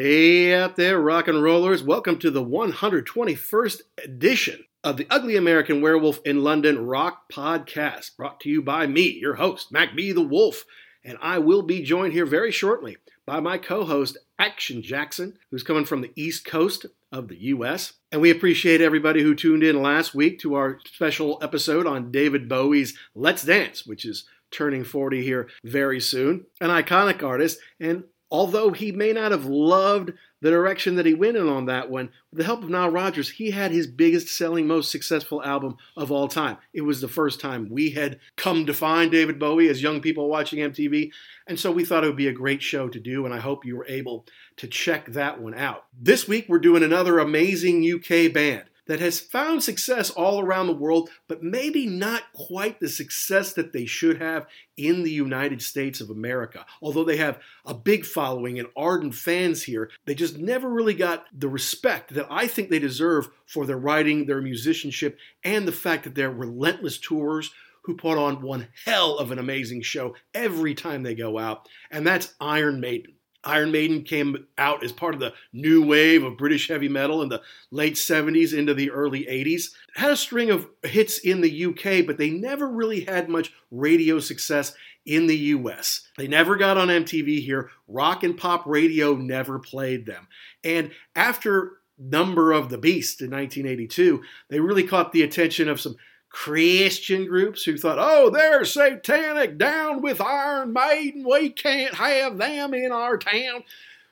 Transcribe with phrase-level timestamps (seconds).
[0.00, 1.82] Hey out there, rock and rollers.
[1.82, 8.38] Welcome to the 121st edition of the Ugly American Werewolf in London Rock Podcast, brought
[8.42, 10.12] to you by me, your host, Mac B.
[10.12, 10.64] the Wolf.
[11.02, 15.64] And I will be joined here very shortly by my co host, Action Jackson, who's
[15.64, 17.94] coming from the East Coast of the U.S.
[18.12, 22.48] And we appreciate everybody who tuned in last week to our special episode on David
[22.48, 26.46] Bowie's Let's Dance, which is turning 40 here very soon.
[26.60, 31.36] An iconic artist, and although he may not have loved the direction that he went
[31.36, 34.66] in on that one, with the help of Nile Rodgers, he had his biggest selling,
[34.66, 36.58] most successful album of all time.
[36.72, 40.28] It was the first time we had come to find David Bowie as young people
[40.28, 41.10] watching MTV,
[41.46, 43.64] and so we thought it would be a great show to do, and I hope
[43.64, 44.26] you were able
[44.58, 45.86] to check that one out.
[45.98, 50.72] This week, we're doing another amazing UK band that has found success all around the
[50.72, 54.46] world, but maybe not quite the success that they should have
[54.76, 56.66] in the United States of America.
[56.82, 61.26] Although they have a big following and ardent fans here, they just never really got
[61.32, 66.04] the respect that I think they deserve for their writing, their musicianship, and the fact
[66.04, 71.02] that they're relentless tours who put on one hell of an amazing show every time
[71.02, 73.14] they go out, and that's Iron Maiden.
[73.44, 77.28] Iron Maiden came out as part of the new wave of British heavy metal in
[77.28, 79.70] the late 70s into the early 80s.
[79.94, 84.18] Had a string of hits in the UK, but they never really had much radio
[84.18, 84.74] success
[85.06, 86.08] in the US.
[86.18, 87.70] They never got on MTV here.
[87.86, 90.28] Rock and pop radio never played them.
[90.64, 95.96] And after Number of the Beast in 1982, they really caught the attention of some
[96.30, 102.74] Christian groups who thought, oh, they're satanic, down with Iron Maiden, we can't have them
[102.74, 103.64] in our town.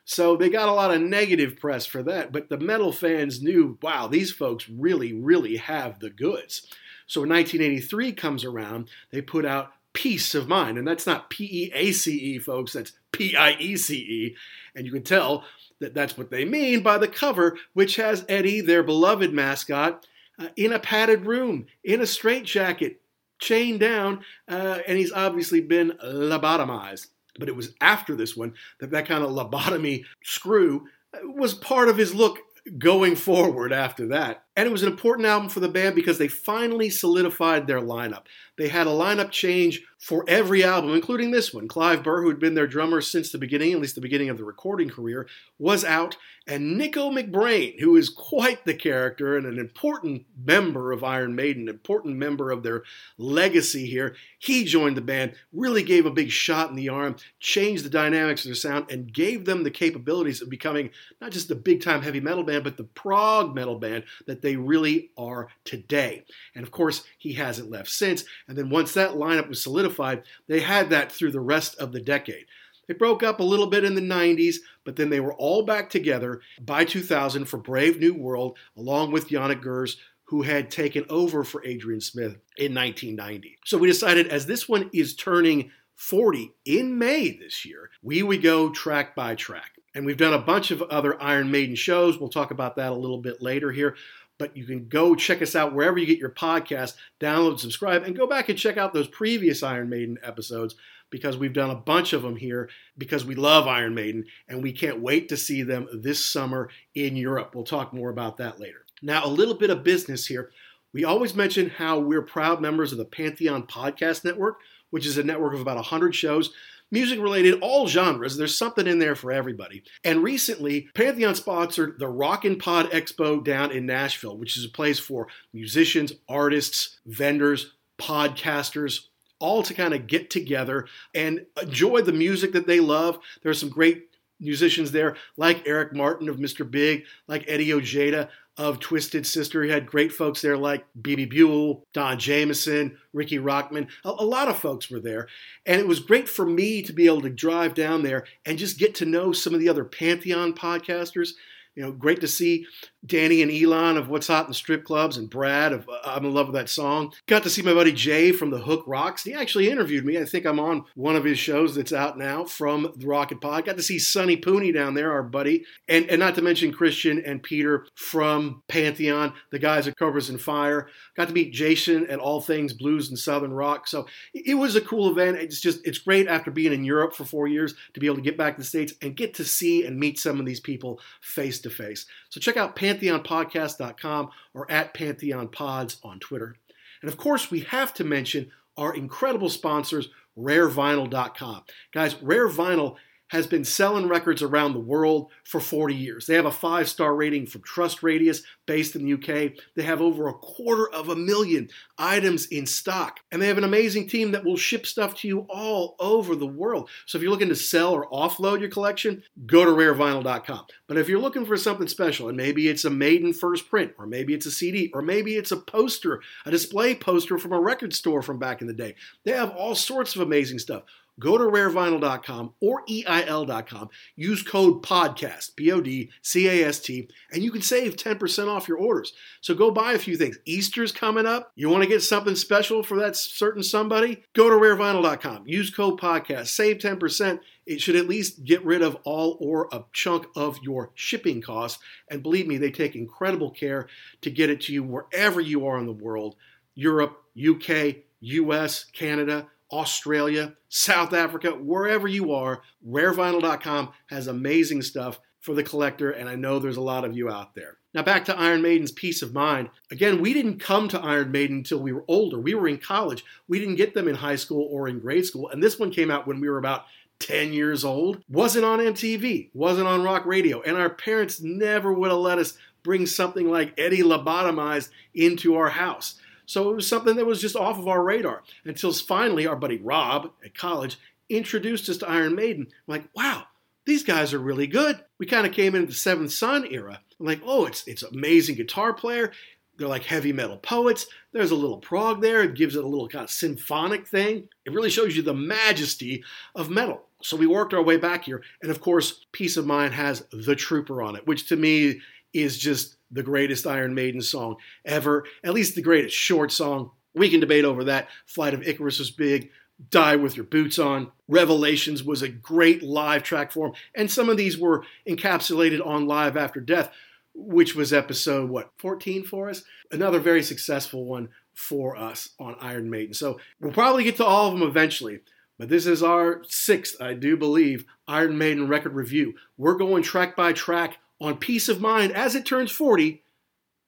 [0.05, 3.77] So they got a lot of negative press for that, but the metal fans knew,
[3.83, 6.67] wow, these folks really, really have the goods.
[7.07, 11.45] So when 1983 comes around, they put out Piece of Mind, and that's not P
[11.45, 14.37] E A C E, folks, that's P I E C E.
[14.75, 15.45] And you can tell
[15.81, 20.07] that that's what they mean by the cover, which has Eddie, their beloved mascot,
[20.39, 23.01] uh, in a padded room, in a straitjacket,
[23.39, 27.09] chained down, uh, and he's obviously been lobotomized.
[27.39, 31.89] But it was after this one that that kind of lobotomy screw uh, was part
[31.89, 32.39] of his look
[32.79, 34.46] going forward after that.
[34.57, 38.25] And it was an important album for the band because they finally solidified their lineup.
[38.57, 41.69] They had a lineup change for every album, including this one.
[41.69, 44.39] Clive Burr, who had been their drummer since the beginning, at least the beginning of
[44.39, 45.27] the recording career,
[45.59, 46.17] was out.
[46.47, 51.63] And Nicko McBrain, who is quite the character and an important member of Iron Maiden,
[51.63, 52.85] an important member of their
[53.19, 57.85] legacy here, he joined the band, really gave a big shot in the arm, changed
[57.85, 60.91] the dynamics of their sound, and gave them the capabilities of becoming
[61.21, 64.57] not just the big time heavy metal band, but the prog metal band that they
[64.57, 66.25] really are today.
[66.55, 68.25] And of course, he hasn't left since.
[68.47, 72.01] And then once that lineup was solidified, they had that through the rest of the
[72.01, 72.47] decade.
[72.87, 75.91] They broke up a little bit in the 90s, but then they were all back
[75.91, 79.97] together by 2000 for Brave New World, along with Janick Gers,
[80.27, 83.59] who had taken over for Adrian Smith in 1990.
[83.65, 88.43] So we decided as this one is turning 40 in May this year, we would
[88.43, 89.73] go track by track.
[89.95, 92.19] And we've done a bunch of other Iron Maiden shows.
[92.19, 93.97] We'll talk about that a little bit later here
[94.39, 98.17] but you can go check us out wherever you get your podcast, download, subscribe, and
[98.17, 100.75] go back and check out those previous Iron Maiden episodes
[101.11, 104.73] because we've done a bunch of them here because we love Iron Maiden and we
[104.73, 107.55] can't wait to see them this summer in Europe.
[107.55, 108.85] We'll talk more about that later.
[109.03, 110.51] Now, a little bit of business here.
[110.93, 114.59] We always mention how we're proud members of the Pantheon Podcast Network,
[114.91, 116.53] which is a network of about 100 shows
[116.91, 118.37] music related, all genres.
[118.37, 119.83] There's something in there for everybody.
[120.05, 124.99] And recently, Pantheon sponsored the Rockin' Pod Expo down in Nashville, which is a place
[124.99, 129.07] for musicians, artists, vendors, podcasters,
[129.39, 133.19] all to kind of get together and enjoy the music that they love.
[133.43, 134.09] There's some great
[134.41, 136.71] musicians there, like Eric Martin of Mr.
[136.71, 139.63] Big, like Eddie Ojeda of Twisted Sister.
[139.63, 143.89] He had great folks there like Bebe Buell, Don Jamieson, Ricky Rockman.
[144.05, 145.29] A, a, lot of folks were there.
[145.67, 148.79] And it was great for me to be able to drive down there and just
[148.79, 151.33] get to know some of the other Pantheon podcasters.
[151.77, 152.67] You know, great to see
[153.05, 156.33] Danny and Elon of What's Hot in Strip Clubs and Brad of uh, I'm in
[156.33, 157.13] Love with That Song.
[157.27, 159.25] Got to see my buddy Jay from The Hook Rocks.
[159.25, 160.19] He actually interviewed me.
[160.19, 163.67] I think I'm on one of his shows that's out now from the Rocket Pod.
[163.67, 165.65] Got to see Sonny Pooney down there, our buddy.
[165.87, 170.41] And, and not to mention Christian and Peter from Pantheon, the guys at Cobras and
[170.41, 170.89] Fire.
[171.15, 173.87] Got to meet Jason at All Things Blues and Southern Rock.
[173.87, 175.37] So it was a cool event.
[175.37, 178.23] It's just, it's great after being in Europe for four years to be able to
[178.23, 181.01] get back to the States and get to see and meet some of these people
[181.21, 182.07] face to face.
[182.29, 186.57] So check out pantheonpodcast.com or at pantheonpods on Twitter.
[187.03, 190.09] And of course, we have to mention our incredible sponsors,
[190.39, 191.63] rarevinyl.com.
[191.93, 192.97] Guys, Rare Vinyl
[193.29, 196.27] has been selling records around the world for 40 years.
[196.27, 199.53] They have a five star rating from Trust Radius based in the UK.
[199.75, 201.69] They have over a quarter of a million
[201.99, 203.21] items in stock.
[203.33, 206.47] And they have an amazing team that will ship stuff to you all over the
[206.47, 206.89] world.
[207.07, 210.67] So if you're looking to sell or offload your collection, go to rarevinyl.com.
[210.87, 214.07] But if you're looking for something special, and maybe it's a maiden first print, or
[214.07, 217.93] maybe it's a CD, or maybe it's a poster, a display poster from a record
[217.93, 218.95] store from back in the day,
[219.25, 220.83] they have all sorts of amazing stuff
[221.19, 227.09] go to rarevinyl.com or EIL.com, use code PODCAST, P O D C A S T,
[227.33, 229.13] and you can save 10% off your orders.
[229.41, 230.39] So go buy a few things.
[230.45, 231.53] Easter's coming up.
[231.55, 234.25] You want to get something special for that certain somebody?
[234.35, 237.41] Go to rarevinyl.com, use code PODCAST, save 10%.
[237.67, 241.83] It should at least get rid of all or a chunk of your shipping costs.
[242.09, 243.89] And believe me, they take incredible care
[244.21, 246.37] to get it to you wherever you are in the world
[246.77, 255.55] Europe, UK, US, Canada Australia, South Africa, wherever you are, rarevinyl.com has amazing stuff for
[255.55, 257.79] the collector, and I know there's a lot of you out there.
[257.95, 259.71] Now, back to Iron Maiden's piece of Mind.
[259.91, 262.39] Again, we didn't come to Iron Maiden until we were older.
[262.39, 263.25] We were in college.
[263.49, 266.11] We didn't get them in high school or in grade school, and this one came
[266.11, 266.85] out when we were about
[267.21, 268.23] 10 years old.
[268.29, 272.59] Wasn't on MTV, wasn't on rock radio, and our parents never would have let us
[272.83, 276.17] bring something like Eddie Lobotomized into our house.
[276.47, 279.79] So it was something that was just off of our radar until finally our buddy
[279.79, 280.99] Rob at college
[281.29, 282.67] introduced us to Iron Maiden.
[282.71, 283.45] I'm like, wow,
[283.85, 285.01] these guys are really good.
[285.19, 287.01] We kind of came into the Seventh Son era.
[287.19, 289.33] I'm like, oh, it's it's amazing guitar player.
[289.77, 291.07] They're like heavy metal poets.
[291.33, 292.43] There's a little prog there.
[292.43, 294.49] It gives it a little kind of symphonic thing.
[294.65, 297.03] It really shows you the majesty of metal.
[297.23, 298.43] So we worked our way back here.
[298.63, 302.01] And of course, Piece of Mind has The Trooper on it, which to me
[302.43, 306.91] is just the greatest Iron Maiden song ever, at least the greatest short song.
[307.15, 308.09] We can debate over that.
[308.27, 309.51] Flight of Icarus was big.
[309.91, 311.13] Die with Your Boots On.
[311.29, 313.73] Revelations was a great live track form.
[313.95, 316.91] And some of these were encapsulated on Live After Death,
[317.35, 319.65] which was episode, what, 14 for us?
[319.91, 323.15] Another very successful one for us on Iron Maiden.
[323.15, 325.21] So we'll probably get to all of them eventually.
[325.59, 329.35] But this is our sixth, I do believe, Iron Maiden record review.
[329.57, 333.23] We're going track by track on piece of Mind as it turns 40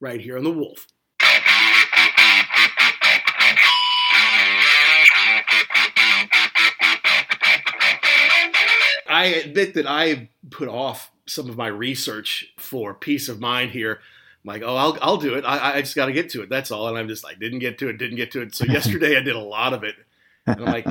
[0.01, 0.87] right here on The Wolf.
[9.11, 14.01] I admit that I put off some of my research for piece of Mind here.
[14.45, 15.45] I'm like, oh, I'll, I'll do it.
[15.45, 16.49] I, I just got to get to it.
[16.49, 16.89] That's all.
[16.89, 18.55] And I'm just like, didn't get to it, didn't get to it.
[18.55, 19.97] So yesterday I did a lot of it.
[20.47, 20.87] And I'm like,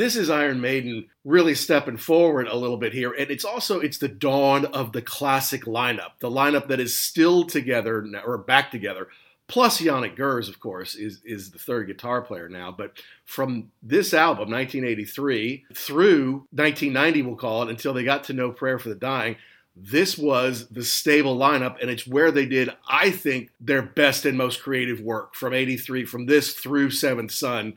[0.00, 3.12] this is Iron Maiden really stepping forward a little bit here.
[3.12, 7.44] And it's also it's the dawn of the classic lineup, the lineup that is still
[7.44, 9.08] together now, or back together.
[9.46, 12.70] Plus Janick Gers, of course, is is the third guitar player now.
[12.70, 12.92] But
[13.26, 18.78] from this album, 1983, through 1990, we'll call it, until they got to No Prayer
[18.78, 19.36] for the Dying,
[19.76, 24.38] this was the stable lineup, and it's where they did, I think, their best and
[24.38, 27.76] most creative work from 83, from this through Seventh Son.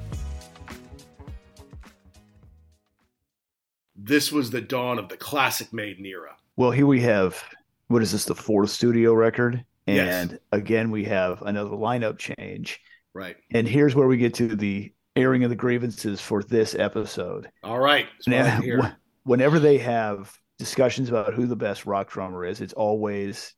[4.03, 6.35] This was the dawn of the classic Maiden era.
[6.55, 7.41] Well, here we have
[7.87, 9.65] what is this, the fourth studio record?
[9.85, 10.39] And Yes.
[10.51, 12.79] again, we have another lineup change.
[13.13, 13.35] Right.
[13.51, 17.49] And here's where we get to the airing of the grievances for this episode.
[17.63, 18.07] All right.
[18.27, 18.61] Now,
[19.23, 23.53] whenever they have discussions about who the best rock drummer is, it's always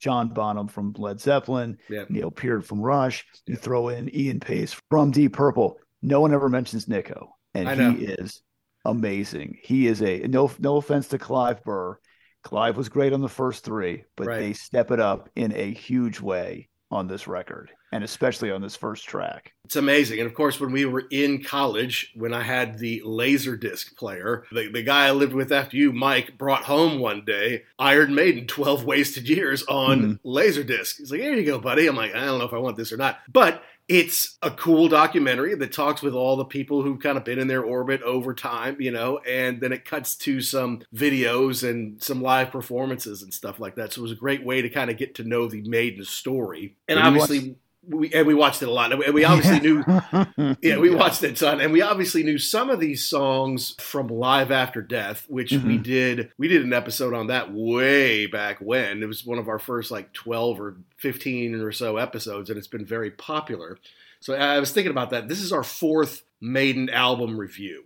[0.00, 2.08] John Bonham from Led Zeppelin, yep.
[2.08, 3.26] Neil Peart from Rush.
[3.46, 5.78] You throw in Ian Paice from Deep Purple.
[6.00, 8.42] No one ever mentions Nicko, and he is
[8.84, 9.58] amazing.
[9.62, 11.98] He is a no no offense to Clive Burr.
[12.42, 14.38] Clive was great on the first three, but right.
[14.38, 18.74] they step it up in a huge way on this record and especially on this
[18.74, 19.52] first track.
[19.64, 20.18] It's amazing.
[20.18, 24.68] And of course, when we were in college, when I had the Laserdisc player, the,
[24.68, 28.84] the guy I lived with after you, Mike, brought home one day Iron Maiden 12
[28.84, 30.28] Wasted Years on mm-hmm.
[30.28, 30.96] Laserdisc.
[30.96, 31.86] He's like, here you go, buddy.
[31.86, 33.20] I'm like, I don't know if I want this or not.
[33.32, 37.38] But it's a cool documentary that talks with all the people who've kind of been
[37.38, 42.02] in their orbit over time, you know, and then it cuts to some videos and
[42.02, 43.92] some live performances and stuff like that.
[43.92, 46.76] So it was a great way to kind of get to know the Maiden story.
[46.88, 47.56] And obviously,
[47.88, 49.84] we and we watched it a lot, and we obviously knew.
[50.62, 54.50] yeah, we watched it, son, and we obviously knew some of these songs from Live
[54.50, 55.66] After Death, which mm-hmm.
[55.66, 56.32] we did.
[56.38, 59.02] We did an episode on that way back when.
[59.02, 62.68] It was one of our first like twelve or fifteen or so episodes, and it's
[62.68, 63.78] been very popular.
[64.20, 65.28] So I was thinking about that.
[65.28, 67.84] This is our fourth Maiden album review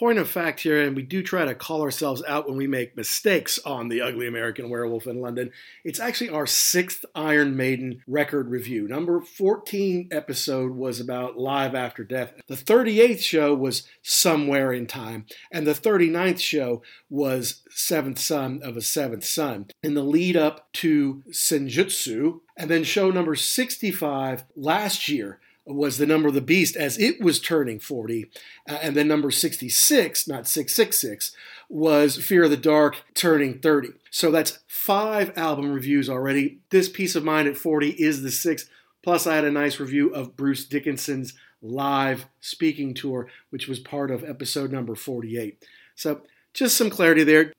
[0.00, 2.96] point of fact here, and we do try to call ourselves out when we make
[2.96, 5.52] mistakes on the Ugly American Werewolf in London.
[5.84, 8.88] It's actually our sixth Iron Maiden record review.
[8.88, 12.32] Number 14 episode was about Live After Death.
[12.48, 16.80] The 38th show was Somewhere in Time, and the 39th show
[17.10, 19.66] was Seventh Son of a Seventh Son.
[19.82, 25.40] In the lead up to Senjutsu, and then show number 65 last year
[25.74, 28.30] was the number of the beast as it was turning 40.
[28.68, 31.34] Uh, and then number 66, not 666,
[31.68, 33.90] was Fear of the Dark turning 30.
[34.10, 36.58] So that's five album reviews already.
[36.70, 38.68] This Piece of Mind at 40 is the sixth.
[39.02, 44.10] Plus, I had a nice review of Bruce Dickinson's live speaking tour, which was part
[44.10, 45.64] of episode number 48.
[45.94, 46.22] So
[46.52, 47.52] just some clarity there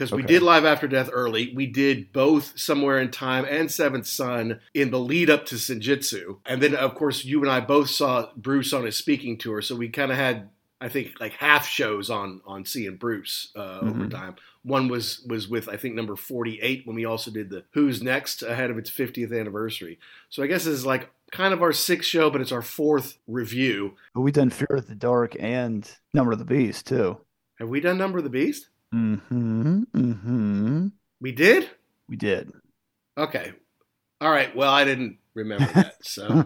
[0.00, 0.22] because okay.
[0.22, 1.52] we did live after death early.
[1.54, 6.38] We did both somewhere in time and Seventh Son in the lead up to Senjutsu,
[6.46, 9.76] and then of course you and I both saw Bruce on his speaking tour, so
[9.76, 10.48] we kind of had
[10.80, 13.88] I think like half shows on on seeing Bruce uh, mm-hmm.
[13.90, 14.36] over time.
[14.62, 18.02] One was was with I think number forty eight when we also did the Who's
[18.02, 19.98] Next ahead of its fiftieth anniversary.
[20.30, 23.18] So I guess this is like kind of our sixth show, but it's our fourth
[23.26, 23.96] review.
[24.14, 27.18] But we done Fear of the Dark and Number of the Beast too.
[27.58, 28.70] Have we done Number of the Beast?
[28.94, 29.82] Mm-hmm.
[29.94, 30.86] Mm-hmm.
[31.20, 31.70] We did?
[32.08, 32.52] We did.
[33.16, 33.52] Okay.
[34.20, 34.54] All right.
[34.54, 36.04] Well, I didn't remember that.
[36.04, 36.44] So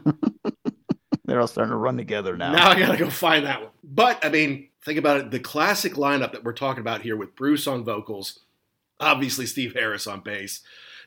[1.25, 2.53] they're all starting to run together now.
[2.53, 3.71] Now I gotta go find that one.
[3.83, 5.31] But I mean, think about it.
[5.31, 8.41] The classic lineup that we're talking about here with Bruce on vocals,
[9.01, 10.61] obviously Steve Harris on bass,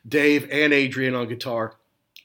[0.07, 1.75] Dave and Adrian on guitar,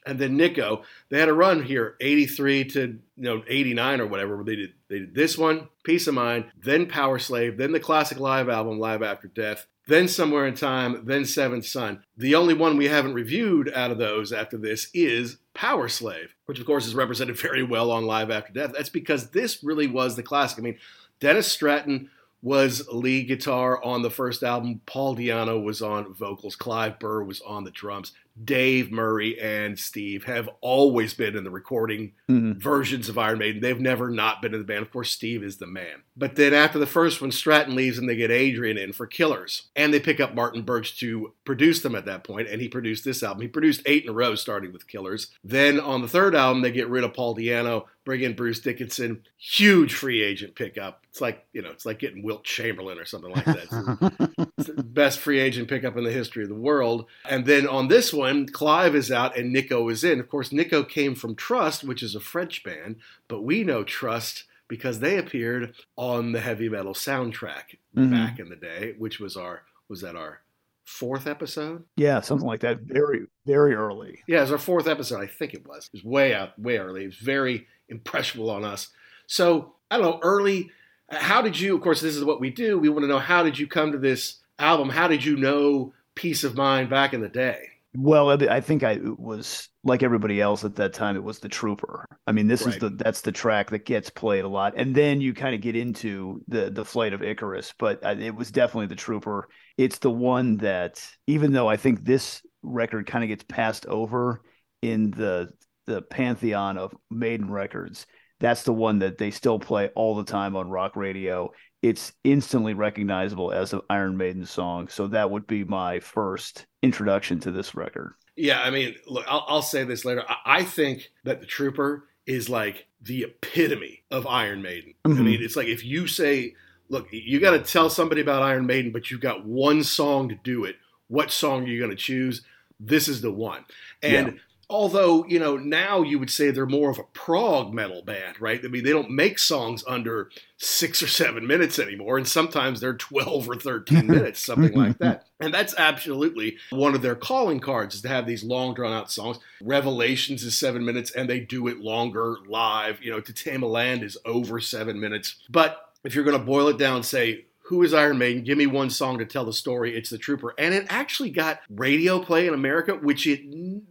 [0.05, 0.83] and then Nicko.
[1.09, 4.43] They had a run here, 83 to you know 89 or whatever.
[4.43, 8.49] They did they did this one, Piece of Mind, then Powerslave, then the classic live
[8.49, 12.03] album, Live After Death, then Somewhere in Time, then Seventh Son.
[12.17, 16.65] The only one we haven't reviewed out of those after this is Powerslave, which of
[16.65, 18.73] course is represented very well on Live After Death.
[18.73, 20.59] That's because this really was the classic.
[20.59, 20.77] I mean,
[21.19, 22.09] Dennis Stratton
[22.43, 24.81] was lead guitar on the first album.
[24.85, 26.57] Paul Di'Anno was on vocals.
[26.57, 28.11] Clive Burr was on the drums.
[28.41, 32.59] Dave Murray and Steve have always been in the recording mm-hmm.
[32.59, 33.61] versions of Iron Maiden.
[33.61, 34.81] They've never not been in the band.
[34.81, 36.03] Of course, Steve is the man.
[36.17, 39.69] But then after the first one, Stratton leaves and they get Adrian in for Killers.
[39.75, 43.05] And they pick up Martin Birch to produce them at that point, and he produced
[43.05, 43.41] this album.
[43.41, 45.31] He produced eight in a row, starting with Killers.
[45.43, 49.23] Then on the third album, they get rid of Paul Di'Anno, bring in Bruce Dickinson.
[49.37, 51.03] Huge free agent pickup.
[51.09, 54.29] It's like, you know, it's like getting Wilt Chamberlain or something like that.
[54.69, 57.05] best free agent pickup in the history of the world.
[57.29, 60.19] And then on this one, one, Clive is out and Nicko is in.
[60.19, 64.45] Of course, Nicko came from Trust, which is a French band, but we know Trust
[64.67, 68.11] because they appeared on the heavy metal soundtrack mm-hmm.
[68.11, 70.39] back in the day, which was our was that our
[70.85, 71.83] fourth episode?
[71.95, 72.79] Yeah, something like that.
[72.81, 74.19] Very, very early.
[74.27, 75.21] Yeah, it was our fourth episode.
[75.21, 75.87] I think it was.
[75.87, 77.03] It was way out, way early.
[77.03, 78.89] It was very impressionable on us.
[79.27, 80.71] So I don't know, early.
[81.09, 81.75] How did you?
[81.75, 82.79] Of course, this is what we do.
[82.79, 84.89] We want to know how did you come to this album?
[84.89, 87.69] How did you know piece of Mind back in the day?
[87.95, 91.15] Well, I think I was like everybody else at that time.
[91.15, 92.07] It was the Trooper.
[92.25, 92.73] I mean, this right.
[92.73, 95.61] is the that's the track that gets played a lot, and then you kind of
[95.61, 97.71] get into the the flight of Icarus.
[97.77, 99.47] But it was definitely the Trooper.
[99.77, 104.41] It's the one that, even though I think this record kind of gets passed over
[104.81, 105.51] in the
[105.85, 108.07] the pantheon of Maiden records,
[108.39, 111.51] that's the one that they still play all the time on rock radio
[111.83, 114.87] it's instantly recognizable as an Iron Maiden song.
[114.87, 118.13] So that would be my first introduction to this record.
[118.35, 120.23] Yeah, I mean, look, I'll, I'll say this later.
[120.27, 124.93] I, I think that the Trooper is like the epitome of Iron Maiden.
[125.05, 125.19] Mhm.
[125.19, 126.55] I mean, it's like if you say,
[126.87, 130.35] look, you got to tell somebody about Iron Maiden, but you've got one song to
[130.35, 130.77] do it.
[131.09, 132.43] What song are you going to choose?
[132.79, 133.65] This is the one.
[134.01, 138.39] And although, you know, now you would say they're more of a prog metal band,
[138.39, 138.59] right?
[138.63, 142.17] I mean, they don't make songs under six or seven minutes anymore.
[142.17, 145.27] And sometimes they're 12 or 13 minutes, something like that.
[145.39, 149.11] And that's absolutely one of their calling cards is to have these long drawn out
[149.11, 149.39] songs.
[149.61, 153.01] Revelations is seven minutes and they do it longer live.
[153.01, 155.35] You know, To Tame a Land is over seven minutes.
[155.49, 158.43] But if you're going to boil it down, say, who is Iron Maiden?
[158.43, 159.95] Give me one song to tell the story.
[159.97, 160.53] It's The Trooper.
[160.59, 163.41] And it actually got radio play in America, which it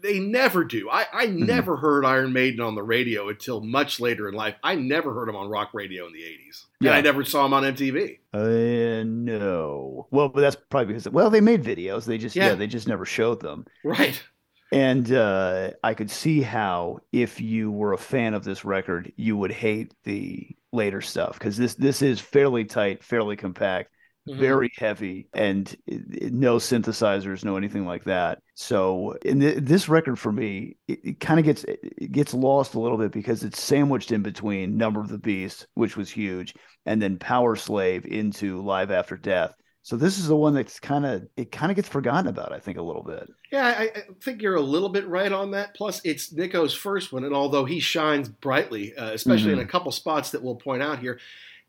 [0.00, 0.88] they never do.
[0.88, 1.46] I, I Mm-hmm.
[1.46, 4.54] never heard Iron Maiden on the radio until much later in life.
[4.62, 6.64] I never heard them on rock radio in the 80s.
[6.80, 6.92] And Yeah.
[6.92, 8.18] I never saw them on MTV.
[8.32, 10.06] Uh, no.
[10.10, 12.04] Well, but that's probably because well, they made videos.
[12.04, 12.54] They just yeah, Yeah.
[12.54, 13.66] they just never showed them.
[13.84, 14.22] Right.
[14.70, 19.36] And uh, I could see how if you were a fan of this record, you
[19.36, 23.90] would hate the later stuff because this this is fairly tight, fairly compact,
[24.28, 24.38] Mhm.
[24.38, 28.38] very heavy, and it- it- no synthesizers, no anything like that.
[28.54, 32.74] So, in th- this record for me, it, it kind of gets it gets lost
[32.74, 36.54] a little bit because it's sandwiched in between Number of the Beast, which was huge,
[36.86, 39.54] and then Powerslave into Live After Death.
[39.84, 42.60] So this is the one that's kind of it kind of gets forgotten about, I
[42.60, 43.28] think, a little bit.
[43.50, 45.74] Yeah, I, I think you're a little bit right on that.
[45.74, 49.90] Plus, it's Nicko's first one, and although he shines brightly, uh, especially in a couple
[49.90, 51.18] spots that we'll point out here,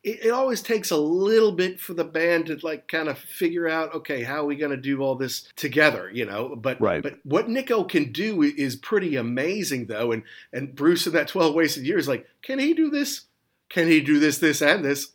[0.03, 3.67] it, it always takes a little bit for the band to like kind of figure
[3.67, 6.55] out, okay, how are we going to do all this together, you know?
[6.55, 7.01] But Right.
[7.01, 10.11] but what Nicko can do is pretty amazing, though.
[10.11, 13.21] And and Bruce in that Twelve Wasted Years, like, can he do this?
[13.69, 15.13] Can he do this, this, and this?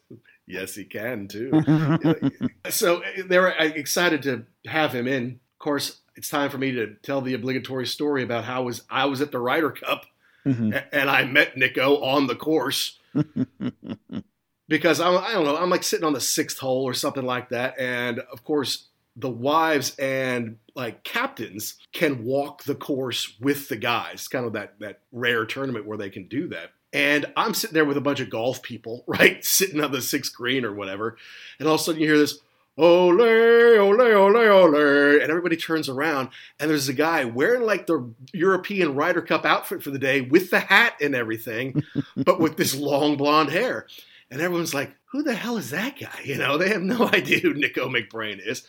[0.48, 1.50] Yes, he can too
[2.70, 5.40] so uh, they were excited to have him in.
[5.54, 9.04] Of course, it's time for me to tell the obligatory story about how was I
[9.04, 10.06] was at the Ryder Cup
[10.46, 10.82] Mhm.
[10.92, 12.98] and I met Nicko on the course
[14.68, 17.50] because I'm, I don't know I'm like sitting on the sixth hole or something like
[17.50, 23.76] that, and of course the wives and like captains can walk the course with the
[23.76, 24.14] guys.
[24.14, 26.70] It's Kind of that that rare tournament where they can do that.
[26.92, 30.34] And I'm sitting there with a bunch of golf people, right, sitting on the sixth
[30.34, 31.16] green or whatever,
[31.58, 32.38] and all of a sudden you hear this.
[32.80, 35.20] Ole, ole, ole, ole.
[35.20, 36.28] And everybody turns around,
[36.60, 40.50] and there's a guy wearing like the European Ryder Cup outfit for the day with
[40.50, 41.82] the hat and everything,
[42.16, 43.88] but with this long blonde hair.
[44.30, 46.20] And everyone's like, who the hell is that guy?
[46.22, 48.62] You know, they have no idea who Nicko McBrain is.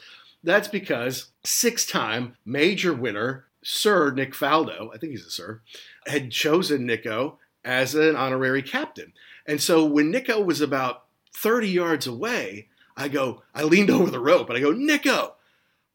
[0.43, 5.62] That's because six time major winner, Sir Nick Faldo, I think he's a Sir,
[6.08, 9.13] had chosen Nicko as an honorary captain.
[9.45, 14.19] And so when Nicko was about 30 yards away, I go, I leaned over the
[14.19, 15.36] rope and I go, Nicko,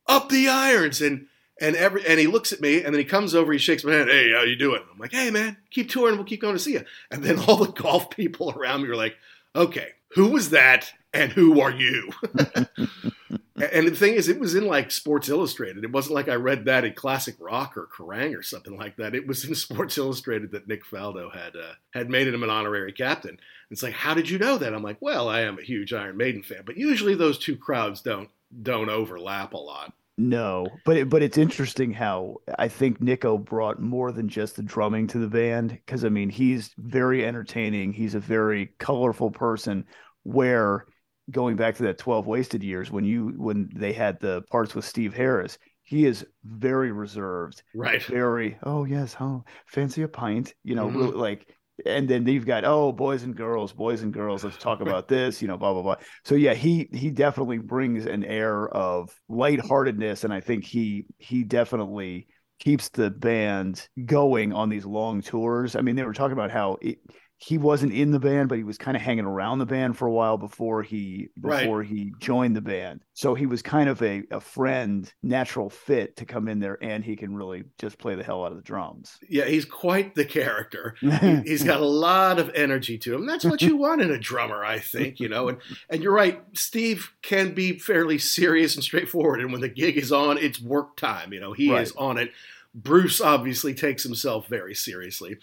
[0.06, 1.00] up the irons.
[1.00, 1.26] And
[1.60, 3.92] and every and he looks at me and then he comes over, he shakes my
[3.92, 4.82] hand, hey, how you doing?
[4.90, 6.84] I'm like, hey man, keep touring, we'll keep going to see you.
[7.10, 9.16] And then all the golf people around me were like,
[9.54, 12.10] okay, who was that and who are you?
[13.56, 15.84] and the thing is, it was in like Sports Illustrated.
[15.84, 19.14] It wasn't like I read that in Classic Rock or Kerrang or something like that.
[19.14, 22.92] It was in Sports Illustrated that Nick Faldo had uh, had made him an honorary
[22.92, 23.38] captain.
[23.70, 24.74] It's like, how did you know that?
[24.74, 28.00] I'm like, well, I am a huge Iron Maiden fan, but usually those two crowds
[28.00, 28.28] don't
[28.62, 29.92] don't overlap a lot.
[30.16, 34.62] No, but it, but it's interesting how I think Nicko brought more than just the
[34.62, 37.92] drumming to the band because I mean he's very entertaining.
[37.92, 39.86] He's a very colorful person.
[40.24, 40.86] Where
[41.30, 44.84] going back to that twelve wasted years when you when they had the parts with
[44.84, 48.02] Steve Harris, he is very reserved, Right.
[48.02, 51.14] very oh yes, oh fancy a pint, you know, Mhm.
[51.14, 51.54] like.
[51.84, 54.44] And then you've got oh boys and girls, boys and girls.
[54.44, 55.96] Let's talk about this, you know, blah blah blah.
[56.24, 61.42] So yeah, he he definitely brings an air of lightheartedness, and I think he he
[61.42, 62.28] definitely
[62.60, 65.74] keeps the band going on these long tours.
[65.74, 66.98] I mean, they were talking about how it,
[67.36, 70.06] he wasn't in the band, but he was kind of hanging around the band for
[70.06, 71.62] a while before he Right.
[71.64, 73.00] before he joined the band.
[73.12, 77.04] So he was kind of a a friend, natural fit to come in there, and
[77.04, 79.18] he can really just play the hell out of the drums.
[79.28, 80.94] Yeah, he's quite the character.
[81.00, 83.26] He- he's got a lot of energy to him.
[83.26, 85.48] That's what you want in a drummer, I think, you know.
[85.48, 85.58] And
[85.90, 90.12] and you're right, Steve can be fairly serious and straightforward and when the gig is
[90.12, 91.52] on, it's work time, you know.
[91.52, 91.82] He Right.
[91.82, 92.30] is on it.
[92.74, 95.36] Bruce obviously takes himself very seriously.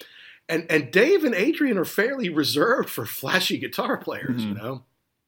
[0.52, 4.58] And and Dave and Adrian are fairly reserved for flashy guitar players, you Mhm.
[4.58, 4.84] know.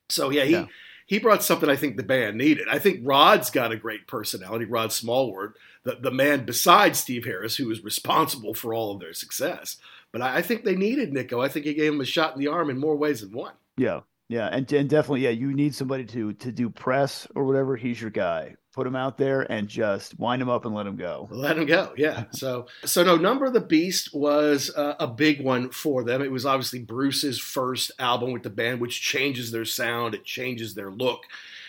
[0.10, 0.66] So yeah, he Yeah.
[1.08, 2.68] he brought something I think the band needed.
[2.70, 7.56] I think Rod's got a great personality, Rod Smallwood, the, the man besides Steve Harris
[7.56, 9.78] who is responsible for all of their success.
[10.12, 11.42] But I, I think they needed Nicko.
[11.42, 13.54] I think he gave him a shot in the arm in more ways than one.
[13.78, 17.76] Yeah, yeah, and and definitely, yeah, you need somebody to to do press or whatever.
[17.76, 20.96] He's your guy put him out there and just wind him up and let him
[20.96, 21.28] go.
[21.32, 21.94] Let him go.
[21.96, 22.26] Yeah.
[22.34, 26.22] So so no, Number of the Beast was uh, a big one for them.
[26.22, 30.74] It was obviously Bruce's first album with the band, which changes their sound, it changes
[30.74, 31.24] their look,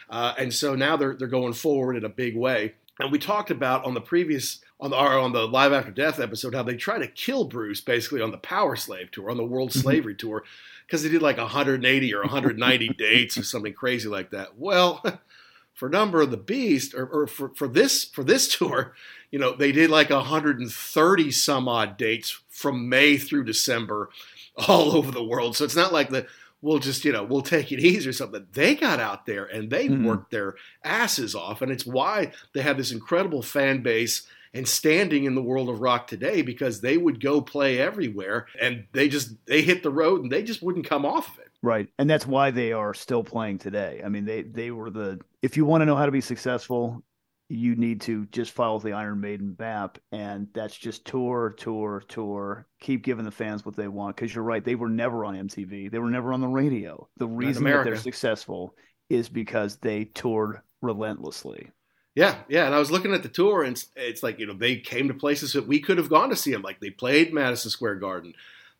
[0.09, 2.75] uh, and so now they're they're going forward in a big way.
[2.99, 6.55] And we talked about on the previous on the on the Live After Death episode
[6.55, 9.81] how they try to kill Bruce basically on the Powerslave tour, on the World mm-hmm.
[9.81, 10.45] Slavery tour,
[10.87, 14.59] because they did like 180 or 190 dates or something crazy like that.
[14.59, 15.05] Well,
[15.75, 18.95] for Number of the Beast or, or for, for this for this tour,
[19.31, 24.09] you know, they did like 130 some odd dates from May through December
[24.69, 25.57] all over the world.
[25.57, 26.27] So it's not like the
[26.65, 29.71] we'll just you know we'll take it easy or something they got out there and
[29.71, 30.07] they mm-hmm.
[30.07, 35.25] worked their asses off and it's why they have this incredible fan base and standing
[35.25, 39.35] in the world of rock today because they would go play everywhere and they just
[39.47, 42.27] they hit the road and they just wouldn't come off of it right and that's
[42.27, 45.81] why they are still playing today i mean they they were the if you want
[45.81, 47.03] to know how to be successful
[47.49, 52.67] you need to just follow the Iron Maiden BAP, and that's just tour, tour, tour.
[52.81, 54.65] Keep giving the fans what they want because you're right.
[54.65, 55.91] They were never on MTV.
[55.91, 57.09] They were never on the radio.
[57.19, 58.75] The reason that they're successful
[59.11, 61.71] is because they toured relentlessly.
[62.15, 62.67] Yeah, yeah.
[62.67, 65.09] And I was looking at the tour, and it's, it's like you know they came
[65.09, 66.63] to places that we could have gone to see them.
[66.63, 68.35] Like they played Madison Square Garden.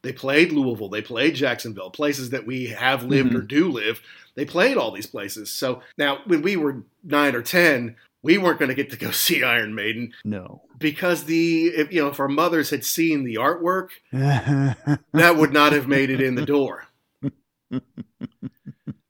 [0.05, 0.91] They played Louisville.
[0.91, 3.39] They played Jacksonville, places that we have lived mm-hmm.
[3.39, 4.03] or do live.
[4.35, 5.51] They played all these places.
[5.51, 9.11] So now, when we were nine or 10, we weren't going to get to go
[9.13, 10.13] see Iron Maiden.
[10.23, 10.63] No.
[10.79, 15.73] Because the, if, you know, if our mothers had seen the artwork, that would not
[15.73, 16.87] have made it in the door.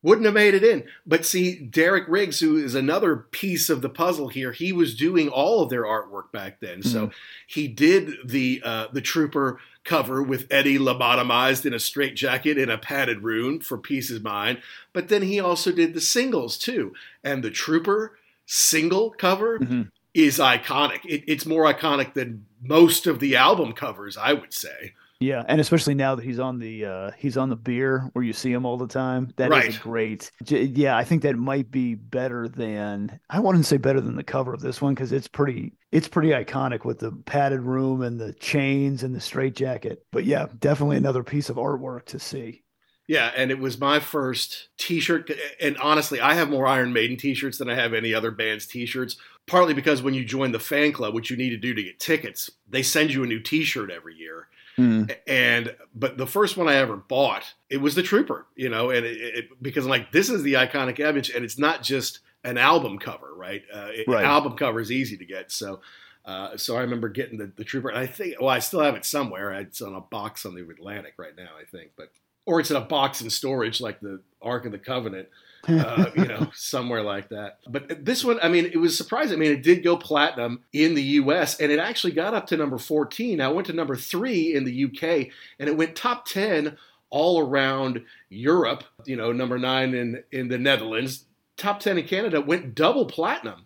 [0.01, 0.83] Wouldn't have made it in.
[1.05, 5.27] But see, Derek Riggs, who is another piece of the puzzle here, he was doing
[5.27, 6.79] all of their artwork back then.
[6.81, 6.89] Mm-hmm.
[6.89, 7.11] So
[7.47, 12.77] he did the uh, the Trooper cover with Eddie lobotomized in a straitjacket in a
[12.77, 14.59] padded room for Piece of Mind.
[14.91, 16.93] But then he also did the singles too.
[17.23, 19.83] And the Trooper single cover mm-hmm.
[20.13, 20.99] is iconic.
[21.05, 24.93] It, it's more iconic than most of the album covers, I would say.
[25.25, 28.31] Yeah, and especially now that he's on the uh, he's on the beer where you
[28.31, 29.33] see him all the time.
[29.37, 29.67] That right.
[29.67, 30.31] is great.
[30.47, 34.53] Yeah, I think that might be better than I wouldn't say better than the cover
[34.53, 38.33] of this one because it's pretty it's pretty iconic with the padded room and the
[38.33, 40.05] chains and the straight jacket.
[40.11, 42.61] But yeah, definitely another piece of artwork to see.
[43.07, 45.31] Yeah, and it was my first T-shirt.
[45.61, 49.17] And honestly, I have more Iron Maiden T-shirts than I have any other band's T-shirts.
[49.47, 51.99] Partly because when you join the fan club, which you need to do to get
[51.99, 54.47] tickets, they send you a new T-shirt every year.
[54.77, 55.15] Mm.
[55.27, 59.05] And but the first one I ever bought, it was the Trooper, you know, and
[59.05, 62.57] it, it, because I'm like, this is the iconic image, and it's not just an
[62.57, 63.63] album cover, right?
[63.73, 64.25] Uh, it, right.
[64.25, 65.81] Album cover is easy to get, so.
[66.25, 68.95] Uh, so I remember getting the, the Trooper, and I think, well, I still have
[68.95, 69.51] it somewhere.
[69.51, 71.91] It's on a box on the Atlantic right now, I think.
[71.95, 72.09] But
[72.45, 75.27] or it's in a box in storage like the Ark of the Covenant,
[75.67, 77.59] uh, you know, somewhere like that.
[77.67, 79.35] But this one, I mean, it was surprising.
[79.35, 81.59] I mean, it did go platinum in the U.S.
[81.59, 83.37] and it actually got up to number 14.
[83.37, 85.31] Now it went to number three in the U.K.
[85.59, 86.77] and it went top 10
[87.09, 88.83] all around Europe.
[89.05, 91.25] You know, number nine in in the Netherlands,
[91.57, 92.41] top 10 in Canada.
[92.41, 93.65] Went double platinum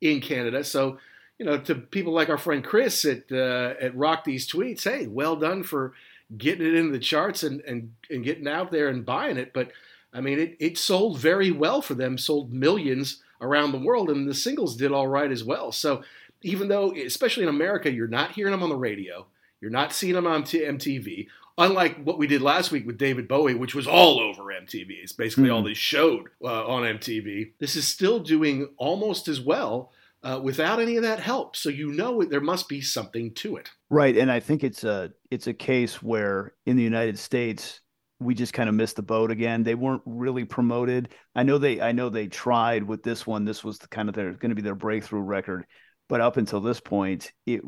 [0.00, 0.64] in Canada.
[0.64, 0.98] So.
[1.38, 5.06] You know, to people like our friend Chris at uh, at Rock These Tweets, hey,
[5.06, 5.94] well done for
[6.36, 9.52] getting it into the charts and, and, and getting out there and buying it.
[9.52, 9.72] But
[10.12, 14.28] I mean, it, it sold very well for them, sold millions around the world, and
[14.28, 15.72] the singles did all right as well.
[15.72, 16.02] So
[16.42, 19.26] even though, especially in America, you're not hearing them on the radio,
[19.60, 21.28] you're not seeing them on MTV.
[21.58, 25.12] Unlike what we did last week with David Bowie, which was all over MTV, it's
[25.12, 25.54] basically mm-hmm.
[25.54, 27.52] all they showed uh, on MTV.
[27.58, 29.92] This is still doing almost as well
[30.22, 31.56] uh, without any of that help.
[31.56, 33.70] So you know there must be something to it.
[33.90, 37.80] Right, and I think it's a it's a case where in the United States
[38.20, 39.62] we just kind of missed the boat again.
[39.62, 41.08] They weren't really promoted.
[41.34, 43.44] I know they I know they tried with this one.
[43.44, 45.66] This was the kind of their going to be their breakthrough record,
[46.08, 47.62] but up until this point, it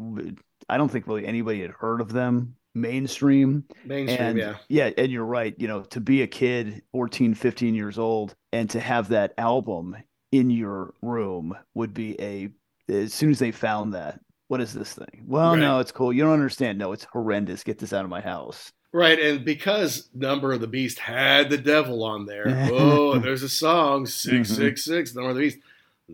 [0.69, 5.12] I don't think really anybody had heard of them mainstream mainstream and, yeah yeah and
[5.12, 9.09] you're right you know to be a kid 14 15 years old and to have
[9.09, 9.95] that album
[10.31, 12.49] in your room would be a
[12.88, 15.61] as soon as they found that what is this thing well right.
[15.61, 18.73] no it's cool you don't understand no it's horrendous get this out of my house
[18.92, 23.48] right and because number of the beast had the devil on there oh there's a
[23.48, 25.18] song 666 mm-hmm.
[25.18, 25.59] number of the beast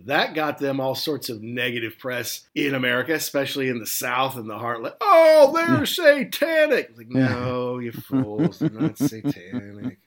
[0.05, 4.49] that got them all sorts of negative press in America, especially in the South and
[4.49, 4.95] the heartland.
[5.01, 6.97] Oh, they're satanic.
[6.97, 9.99] Like, no, you fools, they're not satanic.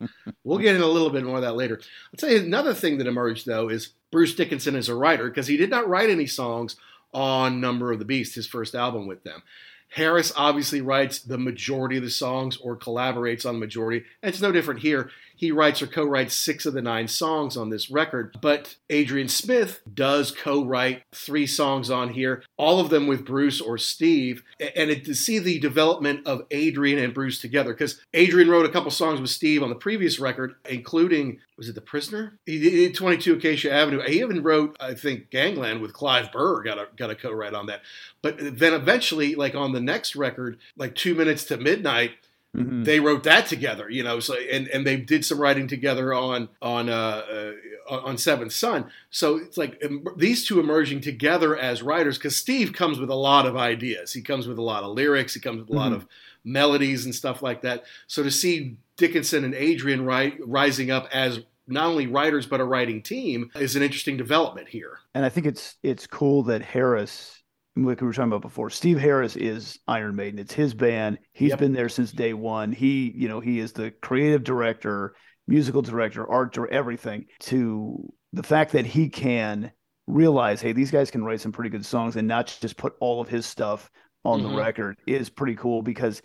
[0.43, 1.79] We'll get in a little bit more of that later.
[1.81, 5.47] I'll tell you another thing that emerged though is Bruce Dickinson as a writer because
[5.47, 6.75] he did not write any songs
[7.13, 9.43] on Number of the Beast, his first album with them.
[9.91, 14.06] Harris obviously writes the majority of the songs or collaborates on the majority.
[14.23, 17.58] And it's no different here he writes or co writes six of the nine songs
[17.58, 18.38] on this record.
[18.41, 23.60] But Adrian Smith does co write three songs on here, all of them with Bruce
[23.60, 24.43] or Steve.
[24.75, 28.71] And it, to see the development of Adrian and Bruce together, because Adrian wrote a
[28.71, 32.39] couple songs with Steve on the previous record, including was it The Prisoner?
[32.47, 34.02] He did 22 Acacia Avenue.
[34.02, 37.54] He even wrote, I think, Gangland with Clive Burr, got a, got a co write
[37.54, 37.82] on that.
[38.24, 42.13] But then eventually, like on the next record, like Two Minutes to Midnight,
[42.56, 42.84] Mm-hmm.
[42.84, 44.19] They wrote that together, you know.
[44.19, 47.54] So and and they did some writing together on on uh,
[47.89, 48.91] uh on Seventh Son.
[49.10, 49.82] So it's like
[50.17, 54.12] these two emerging together as writers because Steve comes with a lot of ideas.
[54.12, 55.34] He comes with a lot of lyrics.
[55.34, 56.02] He comes with a lot mm-hmm.
[56.02, 56.08] of
[56.43, 57.86] melodies and stuff like that.
[58.08, 63.02] So to see Dickinson and Adrian rising up as not only writers but a writing
[63.02, 65.00] team is an interesting development here.
[65.13, 67.41] And I think it's it's cool that Harris
[67.76, 70.39] like we were talking about before, Steve Harris is Iron Maiden.
[70.39, 71.19] It's his band.
[71.34, 71.60] He's yep.
[71.60, 72.71] been there since day one.
[72.71, 75.15] He, you know, he is the creative director,
[75.47, 77.26] musical director, art director, everything.
[77.41, 79.71] To the fact that he can
[80.08, 83.21] realize, hey, these guys can write some pretty good songs and not just put all
[83.21, 83.89] of his stuff
[84.26, 84.52] on mm-hmm.
[84.52, 86.21] the record is pretty cool because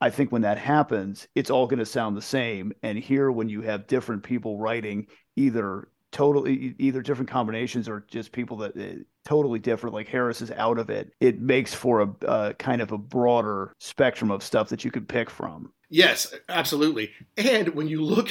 [0.00, 2.72] I think when that happens, it's all going to sound the same.
[2.82, 8.32] And here, when you have different people writing either totally either different combinations or just
[8.32, 12.26] people that uh, totally different like harris is out of it it makes for a
[12.26, 17.10] uh, kind of a broader spectrum of stuff that you could pick from yes absolutely
[17.36, 18.28] and when you look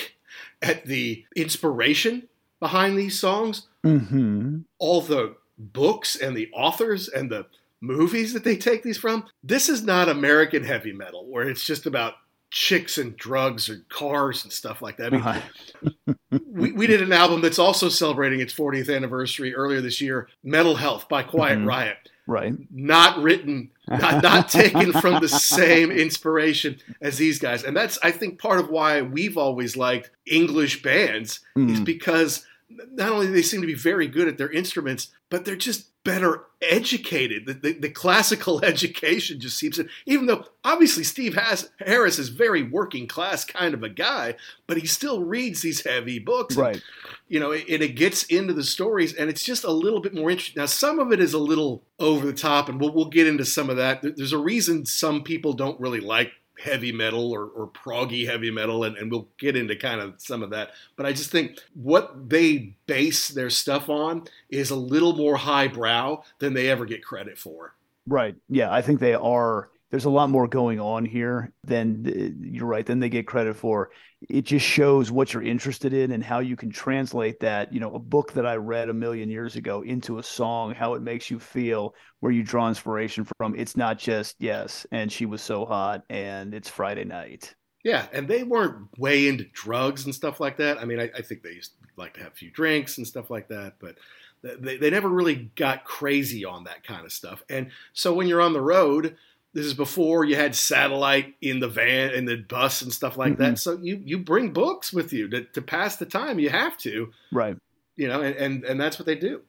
[0.62, 2.27] at the inspiration
[2.60, 4.58] behind these songs mm-hmm.
[4.77, 7.45] all the books and the authors and the
[7.82, 11.86] movies that they take these from this is not american heavy metal where it's just
[11.86, 12.15] about
[12.52, 15.13] chicks and drugs and cars and stuff like that.
[15.13, 16.39] I mean, uh-huh.
[16.52, 20.76] we, we did an album that's also celebrating its 40th anniversary earlier this year, Metal
[20.76, 21.68] Health by Quiet mm-hmm.
[21.68, 21.98] Riot.
[22.26, 22.54] Right.
[22.72, 27.63] Not written, not, not taken from the same inspiration as these guys.
[27.63, 31.72] And that's, I think, part of why we've always liked English bands mm.
[31.72, 35.45] is because not only do they seem to be very good at their instruments, but
[35.45, 37.45] they're just better educated.
[37.45, 42.29] The, the, the, classical education just seems, to, even though obviously Steve has, Harris is
[42.29, 46.55] very working class kind of a guy, but he still reads these heavy books.
[46.55, 46.75] Right.
[46.75, 46.84] And,
[47.27, 50.32] you know, and it gets into the stories, and it's just a little bit more
[50.32, 50.60] interesting.
[50.60, 53.45] Now, some of it is a little over the top, and we'll, we'll get into
[53.45, 54.01] some of that.
[54.01, 58.84] There's a reason some people don't really like heavy metal or, or proggy heavy metal,
[58.84, 60.72] and, and we'll get into kind of some of that.
[60.95, 66.24] But I just think what they base their stuff on is a little more highbrow
[66.39, 67.76] than they ever get credit for.
[68.08, 68.36] Right.
[68.50, 72.86] Yeah, I think they are there's a lot more going on here than you're right
[72.86, 73.89] than they get credit for
[74.27, 77.93] it just shows what you're interested in and how you can translate that you know
[77.95, 81.32] a book that i read a million years ago into a song how it makes
[81.32, 83.55] you feel where you draw inspiration from.
[83.55, 87.55] It's not just yes and she was so hot and it's friday night.
[87.84, 90.79] Yeah and they weren't way into drugs and stuff like that.
[90.79, 93.08] I mean i, I think they used to like to have a few drinks and
[93.08, 93.95] stuff like that but
[94.41, 97.43] they, they never really got crazy on that kind of stuff.
[97.49, 99.17] And so when you're on the road
[99.53, 103.33] this is before you had satellite in the van and the bus and stuff like
[103.33, 103.43] mm-hmm.
[103.43, 103.59] that.
[103.59, 106.39] So you you bring books with you to, to pass the time.
[106.39, 107.57] You have to, right?
[107.95, 109.41] You know, and, and, and that's what they do.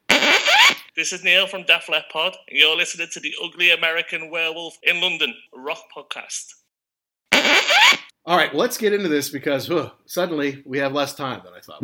[0.97, 4.77] This is Neil from Def Leppard, Pod, and you're listening to the Ugly American Werewolf
[4.83, 6.55] in London rock podcast.
[8.27, 9.71] All right, let's get into this because
[10.07, 11.81] suddenly we have less time than I thought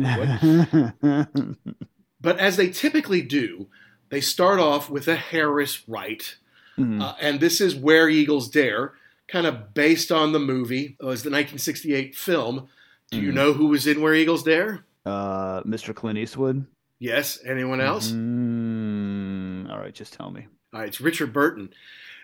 [1.01, 1.77] we would.
[2.21, 3.67] but as they typically do,
[4.09, 6.35] they start off with a Harris write
[6.77, 7.01] Mm-hmm.
[7.01, 8.93] Uh, and this is Where Eagles Dare,
[9.27, 10.97] kind of based on the movie.
[10.99, 12.67] It was the 1968 film.
[13.09, 13.25] Do mm-hmm.
[13.25, 14.85] you know who was in Where Eagles Dare?
[15.05, 15.95] Uh, Mr.
[15.95, 16.65] Clint Eastwood.
[16.99, 17.39] Yes.
[17.45, 18.11] Anyone else?
[18.11, 19.71] Mm-hmm.
[19.71, 20.47] All right, just tell me.
[20.73, 21.71] All right, it's Richard Burton.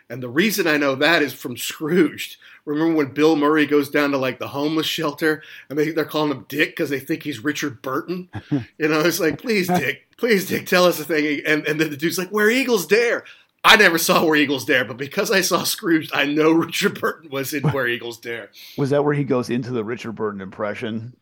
[0.09, 2.37] And the reason I know that is from Scrooged.
[2.65, 6.31] Remember when Bill Murray goes down to like the homeless shelter and they, they're calling
[6.31, 8.29] him Dick because they think he's Richard Burton?
[8.51, 11.41] you know, it's like, please, Dick, please, Dick, tell us a thing.
[11.45, 13.23] And, and then the dude's like, Where Eagles Dare?
[13.65, 17.29] I never saw Where Eagles Dare, but because I saw Scrooge, I know Richard Burton
[17.29, 18.49] was in Where Eagles Dare.
[18.77, 21.15] Was that where he goes into the Richard Burton impression?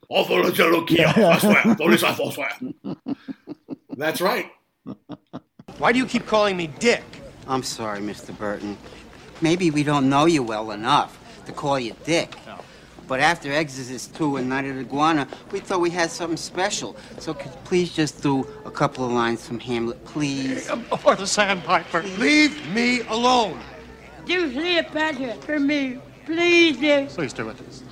[3.95, 4.51] That's right.
[5.77, 7.03] Why do you keep calling me Dick?
[7.47, 8.35] I'm sorry, Mr.
[8.37, 8.77] Burton.
[9.41, 12.35] Maybe we don't know you well enough to call you Dick.
[12.45, 12.59] No.
[13.11, 16.95] But after Exorcist 2 and Night of the Iguana, we thought we had something special.
[17.19, 20.69] So could you please just do a couple of lines from Hamlet, please?
[20.69, 22.03] Uh, or the Sandpiper.
[22.03, 22.17] Please.
[22.17, 23.59] Leave me alone.
[24.25, 27.05] Do Cleopatra for me, please, dear.
[27.07, 27.57] Please do it.
[27.57, 27.83] Please,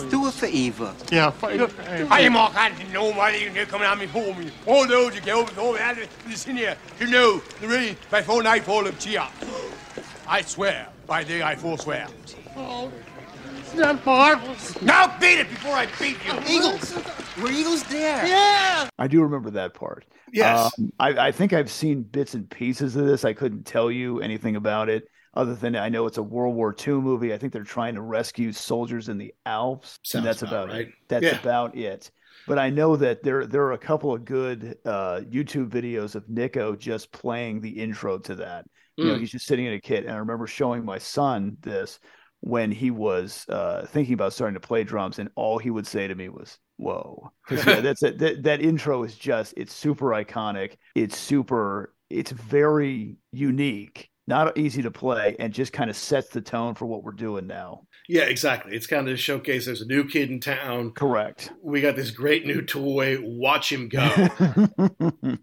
[0.00, 0.10] please.
[0.10, 0.94] do it for Eva.
[1.12, 1.66] Yeah, for Eva.
[1.66, 2.54] Hej, Mark,
[2.94, 4.50] nobody can come out me for me.
[4.66, 6.78] All those you go over and listen here.
[6.98, 9.28] You know, the rain by four nightfall of Chia.
[10.26, 12.08] I swear, by day I forswear.
[12.56, 12.90] Oh.
[13.70, 14.82] It's not marvelous.
[14.82, 16.32] Now beat it before I beat you.
[16.48, 16.92] Eagles.
[17.40, 18.26] Were Eagles there?
[18.26, 18.88] Yeah.
[18.98, 20.04] I do remember that part.
[20.32, 20.72] Yes.
[20.78, 23.24] Um, I, I think I've seen bits and pieces of this.
[23.24, 26.74] I couldn't tell you anything about it other than I know it's a World War
[26.84, 27.32] II movie.
[27.32, 30.00] I think they're trying to rescue soldiers in the Alps.
[30.02, 30.88] Sounds and that's about about, right.
[30.88, 30.94] it.
[31.06, 31.40] That's Yeah.
[31.40, 32.10] about it.
[32.48, 36.28] But I know that there there are a couple of good uh, YouTube videos of
[36.28, 38.64] Nicko just playing the intro to that.
[38.96, 39.20] You know, Mm.
[39.20, 42.00] he's just sitting in a kit, and I remember showing my son this
[42.40, 46.08] when he was uh, thinking about starting to play drums, and all he would say
[46.08, 48.18] to me was, "Whoa!" yeah, that's it.
[48.18, 50.76] That, that intro is just it's super iconic.
[50.94, 51.94] It's super.
[52.08, 54.08] It's very unique.
[54.26, 57.46] Not easy to play, and just kind of sets the tone for what we're doing
[57.46, 57.82] now.
[58.08, 58.74] Yeah, exactly.
[58.74, 59.66] It's kind of a showcase.
[59.66, 60.92] There's a new kid in town.
[60.92, 61.52] Correct.
[61.62, 63.18] We got this great new toy.
[63.20, 64.08] Watch him go.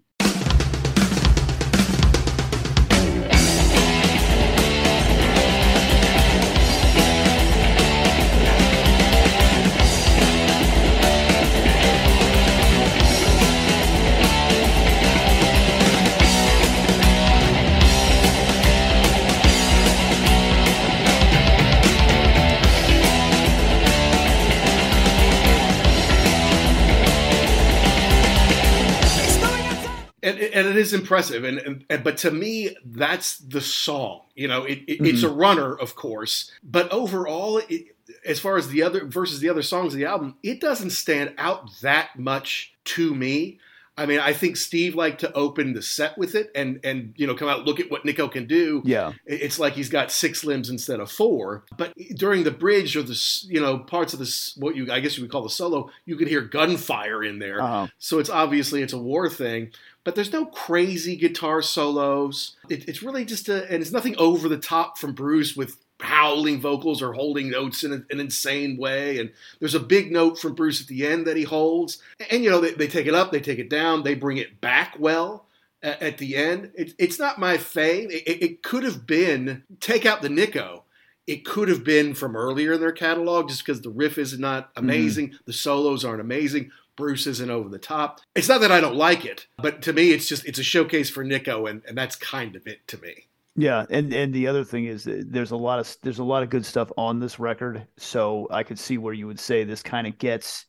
[30.78, 34.80] it is impressive and, and, and but to me that's the song you know it,
[34.88, 35.40] it, it's a mm-hmm.
[35.40, 39.94] runner of course but overall it, as far as the other versus the other songs
[39.94, 43.60] of the album it doesn't stand out that much to me
[43.98, 47.28] i mean i think steve liked to open the set with it and and you
[47.28, 49.14] know come out look at what nicko can do yeah.
[49.26, 51.64] It's like he's got six limbs instead of four.
[51.76, 55.18] But during the bridge or the you know parts of this what you I guess
[55.18, 57.62] you would call the solo, you could hear gunfire in there.
[57.62, 57.88] Uh-huh.
[58.00, 59.72] So it's obviously it's a war thing.
[60.04, 62.56] But there's no crazy guitar solos.
[62.70, 66.60] It, it's really just a and it's nothing over the top from Bruce with howling
[66.60, 69.20] vocals or holding notes in a, an insane way.
[69.20, 72.02] And there's a big note from Bruce at the end that he holds.
[72.30, 74.62] And you know they, they take it up, they take it down, they bring it
[74.62, 75.46] back well
[75.82, 76.72] a- at the end.
[76.76, 78.12] It, it's not my fave.
[78.12, 80.84] It, it- it could have been take out the Nicko.
[81.26, 84.70] It could have been from earlier in their catalog, just because the riff is not
[84.70, 84.86] mm-hmm.
[84.86, 88.22] amazing, the solos aren't amazing, Bruce isn't over the top.
[88.34, 91.10] It's not that I don't like it, but to me, it's just it's a showcase
[91.10, 93.27] for Nicko, and, and that's kind of it to me.
[93.60, 96.44] Yeah, and and the other thing is that there's a lot of there's a lot
[96.44, 99.82] of good stuff on this record, so I could see where you would say this
[99.82, 100.66] kind of gets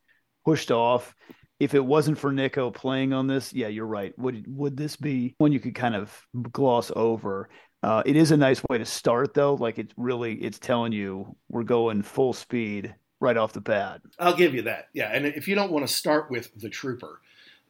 [0.46, 1.14] pushed off.
[1.60, 4.18] If it wasn't for Nicko playing on this, yeah, you're right.
[4.18, 6.18] Would would this be one you could kind of
[6.50, 7.50] gloss over?
[7.82, 9.54] Uh, it is a nice way to start, though.
[9.54, 14.00] Like it's really it's telling you we're going full speed right off the bat.
[14.18, 14.86] I'll give you that.
[14.94, 17.20] Yeah, and if you don't want to start with the Trooper,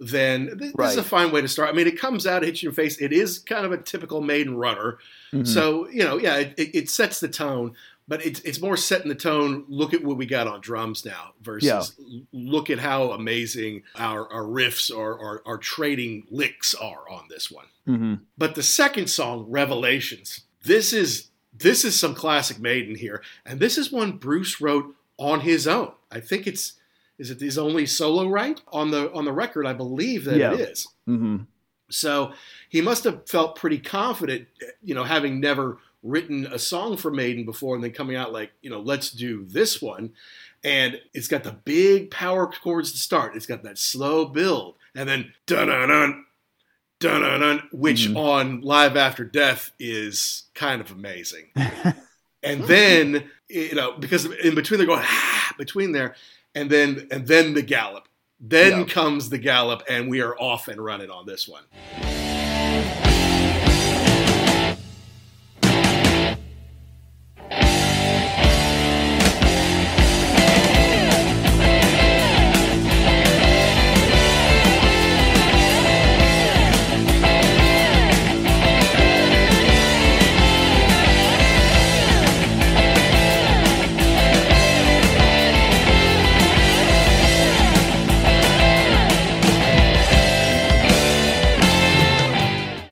[0.01, 1.69] then th- this is a fine way to start.
[1.71, 2.99] I mean, it comes out, hits you in the face.
[3.01, 4.99] It is kind of a typical maiden runner.
[5.33, 5.47] Mhm.
[5.47, 7.75] So you know, yeah, it, it, sets the tone,
[8.07, 9.65] but it's it's more setting the tone.
[9.69, 11.67] Look at what we got on drums now versus
[11.99, 12.21] Yeah.
[12.33, 17.51] look at how amazing our, our riffs or our, our trading licks are on this
[17.51, 17.67] one.
[17.87, 18.21] Mhm.
[18.39, 23.77] But the second song, Revelations, this is this is some classic Maiden here, and this
[23.77, 25.91] is one Bruce wrote on his own.
[26.11, 26.75] I think it's
[27.19, 29.67] is it his only solo write on the on the record.
[29.67, 30.55] I believe that Yeah.
[30.55, 30.89] it is.
[31.09, 31.47] Mhm.
[31.91, 32.33] So
[32.69, 34.47] he must have felt pretty confident,
[34.83, 38.53] you know, having never written a song for Maiden before and then coming out like,
[38.63, 40.11] you know, let's do this one.
[40.63, 43.35] And it's got the big power chords to start.
[43.37, 44.75] It's got that slow build.
[44.95, 46.25] And then dun dun dun
[47.01, 48.17] dun dun dun, which Mhm.
[48.17, 51.51] on Live After Death is kind of amazing.
[52.43, 56.15] and then, you know, because in between they're going ah, between there,
[56.59, 58.09] and then and then the gallop.
[58.41, 58.85] Then Yeah.
[58.85, 61.65] comes the gallop, and we are off and running on this one.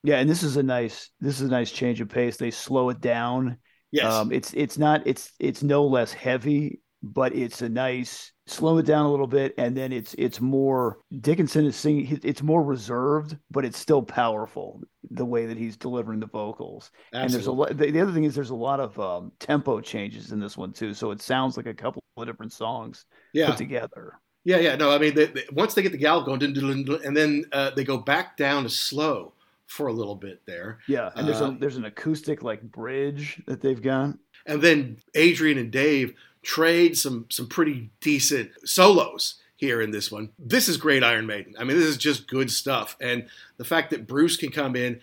[0.07, 2.37] Yeah, and this is a nice this is a nice change of pace.
[2.37, 3.59] They slow it down.
[3.91, 4.05] Yes.
[4.05, 8.87] Um, it's it's not it's it's no less heavy, but it's a nice slow it
[8.87, 12.21] down a little bit, and then it's it's more Dickinson is singing.
[12.23, 14.81] It's more reserved, but it's still powerful
[15.11, 16.93] the way that he's delivering the vocals.
[17.13, 17.77] And there's a lot.
[17.77, 20.73] The, the other thing is there's a lot of um, tempo changes in this one
[20.73, 23.49] too, so it sounds like a couple of different songs yeah.
[23.49, 24.21] put together.
[24.45, 24.77] Yeah, yeah.
[24.77, 27.83] No, I mean, they, they, once they get the gallop going, and then uh, they
[27.83, 29.33] go back down to slow
[29.67, 30.79] for a little bit there.
[30.89, 34.17] Yeah, and there's Uh, a there's an acoustic like bridge that they've got.
[34.47, 40.31] And then Adrian and Dave trade, some some pretty decent solos here in this one.
[40.39, 41.55] This is great Iron Maiden.
[41.59, 42.97] I mean, this is just good stuff.
[43.01, 45.01] And the fact that Bruce can come in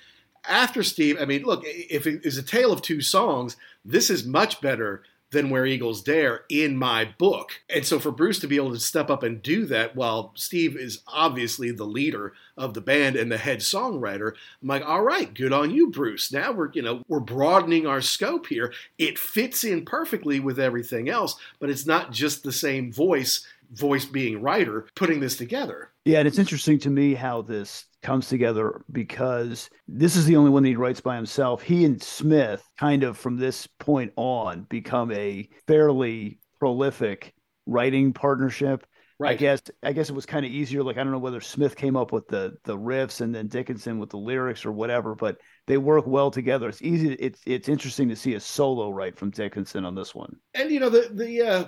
[0.48, 4.26] after Steve, I mean, look, if it is a tale of two songs, this is
[4.26, 5.04] much better
[5.34, 7.62] than Where Eagles Dare in my book.
[7.70, 10.78] And so for Bruce to be able to step up and do that while Steve
[10.78, 15.34] is obviously the leader of the band and the head songwriter, I'm like, all right,
[15.34, 16.32] good on you, Bruce.
[16.32, 18.74] Now we're, you know, we're broadening our scope here.
[18.98, 24.06] It fits in perfectly with everything else, but it's not just the same voice voice
[24.06, 25.92] being writer putting this together.
[26.06, 30.52] Yeah, and it's interesting to me how this comes together because this is the only
[30.52, 31.62] one that he writes by himself.
[31.62, 37.34] He and Smith kind of from this point on become a fairly prolific
[37.66, 38.86] writing partnership.
[39.20, 39.32] Right.
[39.32, 40.84] I guess I guess it was kind of easier.
[40.84, 44.00] Like I don't know whether Smith came up with the the riffs and then Dickinson
[44.00, 46.68] with the lyrics or whatever, but they work well together.
[46.68, 47.14] It's easy.
[47.14, 50.36] It's it's interesting to see a solo write from Dickinson on this one.
[50.54, 51.66] And you know the the uh,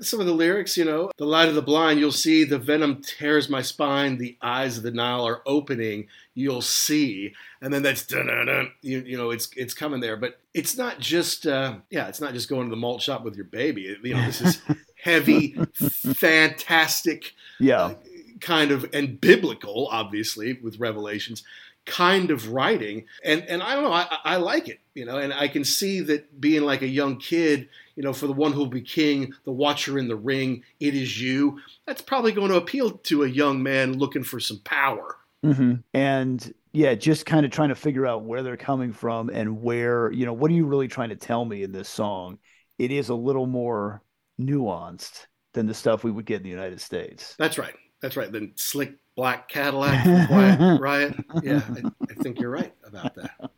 [0.00, 3.02] some of the lyrics, you know, the light of the blind, you'll see the venom
[3.02, 7.34] tears my spine, the eyes of the Nile are opening, you'll see.
[7.60, 10.16] And then that's dun you, you know, it's it's coming there.
[10.16, 13.36] But it's not just uh, yeah, it's not just going to the malt shop with
[13.36, 13.96] your baby.
[14.02, 14.62] You know, this is
[15.02, 17.94] heavy, fantastic, yeah, uh,
[18.40, 21.42] kind of and biblical, obviously, with revelations
[21.84, 25.32] kind of writing and and i don't know I, I like it you know and
[25.32, 28.60] i can see that being like a young kid you know, for the one who
[28.60, 31.58] will be king, the watcher in the ring, it is you.
[31.86, 35.16] That's probably going to appeal to a young man looking for some power.
[35.44, 35.74] Mm-hmm.
[35.92, 40.10] And yeah, just kind of trying to figure out where they're coming from and where,
[40.12, 42.38] you know, what are you really trying to tell me in this song?
[42.78, 44.02] It is a little more
[44.40, 47.34] nuanced than the stuff we would get in the United States.
[47.38, 47.74] That's right.
[48.00, 48.32] That's right.
[48.32, 51.14] Then slick black Cadillac, Quiet Riot.
[51.42, 53.50] Yeah, I, I think you're right about that.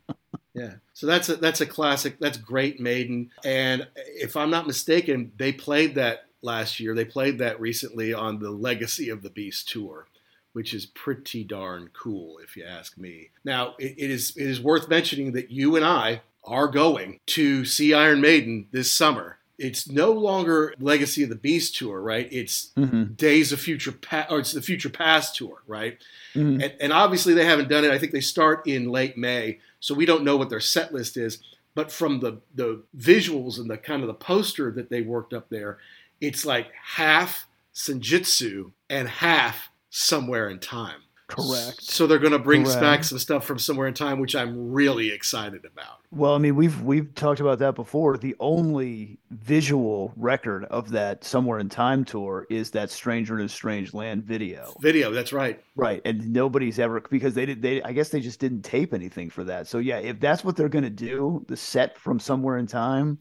[0.55, 0.75] Yeah.
[0.93, 2.17] So that's a, that's a classic.
[2.19, 3.29] That's great Maiden.
[3.43, 6.95] And if I'm not mistaken, they played that last year.
[6.95, 10.07] They played that recently on the Legacy of the Beast tour,
[10.53, 13.31] which is pretty darn cool, if you ask me.
[13.43, 17.65] Now, it, it is it is worth mentioning that you and I are going to
[17.65, 19.39] see Iron Maiden this summer.
[19.57, 22.27] It's no longer Legacy of the Beast tour, right?
[22.31, 23.13] It's mm-hmm.
[23.13, 25.97] Days of Future Past, or it's the Future Past tour, right?
[26.33, 26.61] Mm-hmm.
[26.61, 27.91] And, and obviously they haven't done it.
[27.91, 31.15] I think they start in late May so we don't know what their set list
[31.15, 31.39] is.
[31.75, 35.49] But from the the visuals and the kind of the poster that they worked up
[35.49, 35.77] there,
[36.21, 41.01] it's like half Senjutsu and half somewhere in time.
[41.27, 41.81] Correct.
[41.81, 42.81] So they're going to bring Correct.
[42.81, 46.01] back some stuff from somewhere in time, which I'm really excited about.
[46.11, 48.17] Well, I mean, we've we've talked about that before.
[48.17, 53.49] The only visual record of that somewhere in time tour is that Stranger in a
[53.49, 54.73] Strange Land video.
[54.81, 55.61] Video, that's right.
[55.75, 57.61] Right, and nobody's ever because they did.
[57.61, 59.67] They I guess they just didn't tape anything for that.
[59.67, 63.17] So yeah, if that's what they're going to do, the set from somewhere in time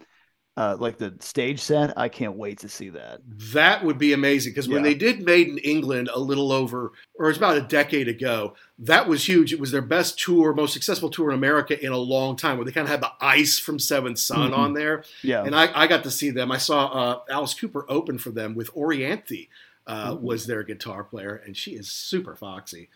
[0.56, 1.96] uh, like the stage set.
[1.98, 3.20] I can't wait to see that.
[3.52, 4.74] That would be amazing because yeah.
[4.74, 9.08] when they did Maiden England a little over, or it's about a decade ago, that
[9.08, 9.52] was huge.
[9.52, 12.64] It was their best tour, most successful tour in America in a long time, where
[12.64, 14.60] they kind of had the ice from Seventh Son mm-hmm.
[14.60, 15.04] on there.
[15.22, 16.52] Yeah, and I, I, got to see them.
[16.52, 19.48] I saw uh, Alice Cooper open for them with Orianthi.
[19.86, 20.24] Uh, mm-hmm.
[20.24, 22.88] Was their guitar player, and she is super foxy.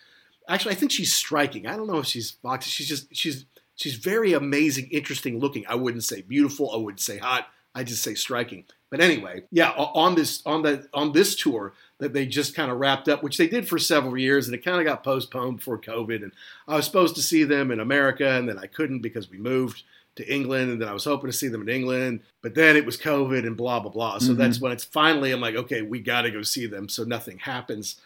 [0.49, 1.67] Actually, I think she's striking.
[1.67, 2.71] I don't know if she's foxy.
[2.71, 3.45] She's just she's
[3.79, 5.65] She's very amazing, interesting looking.
[5.69, 6.73] I wouldn't say beautiful.
[6.73, 7.47] I wouldn't say hot.
[7.77, 8.65] I just say striking.
[8.91, 12.79] But anyway, yeah, on this on the on this tour that they just kind of
[12.79, 15.79] wrapped up, which they did for several years, and it kind of got postponed before
[15.79, 16.25] COVID.
[16.25, 16.33] And
[16.67, 19.85] I was supposed to see them in America, and then I couldn't because we moved
[20.17, 22.85] to England, and then I was hoping to see them in England, but then it
[22.85, 24.19] was COVID and blah blah blah.
[24.19, 24.41] So mm-hmm.
[24.41, 27.39] that's when it's finally I'm like, okay, we got to go see them, so nothing
[27.39, 28.01] happens,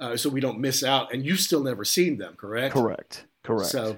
[0.00, 1.14] uh, so we don't miss out.
[1.14, 2.74] And you've still never seen them, correct?
[2.74, 3.24] Correct.
[3.42, 3.70] Correct.
[3.70, 3.96] So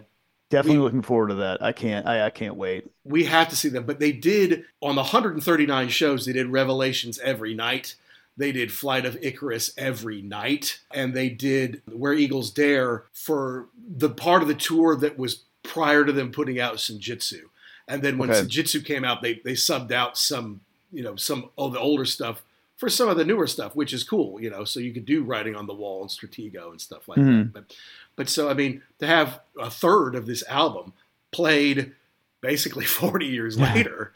[0.48, 1.62] Definitely we, looking forward to that.
[1.62, 2.06] I can't.
[2.06, 2.90] I, I can't wait.
[3.04, 3.84] We have to see them.
[3.84, 6.24] But they did on the 139 shows.
[6.24, 7.96] They did Revelations every night.
[8.36, 14.10] They did Flight of Icarus every night, and they did Where Eagles Dare for the
[14.10, 17.42] part of the tour that was prior to them putting out Senjutsu.
[17.88, 18.40] And then when okay.
[18.40, 20.60] Senjutsu came out, they they subbed out some
[20.92, 22.42] you know some of the older stuff
[22.76, 24.64] for some of the newer stuff, which is cool, you know.
[24.64, 27.38] So you could do writing on the wall and Stratego and stuff like mm-hmm.
[27.38, 27.52] that.
[27.52, 27.76] But
[28.16, 30.92] but so I mean, to have a third of this album
[31.30, 31.92] played
[32.40, 33.74] basically 40 years yeah.
[33.74, 34.12] later,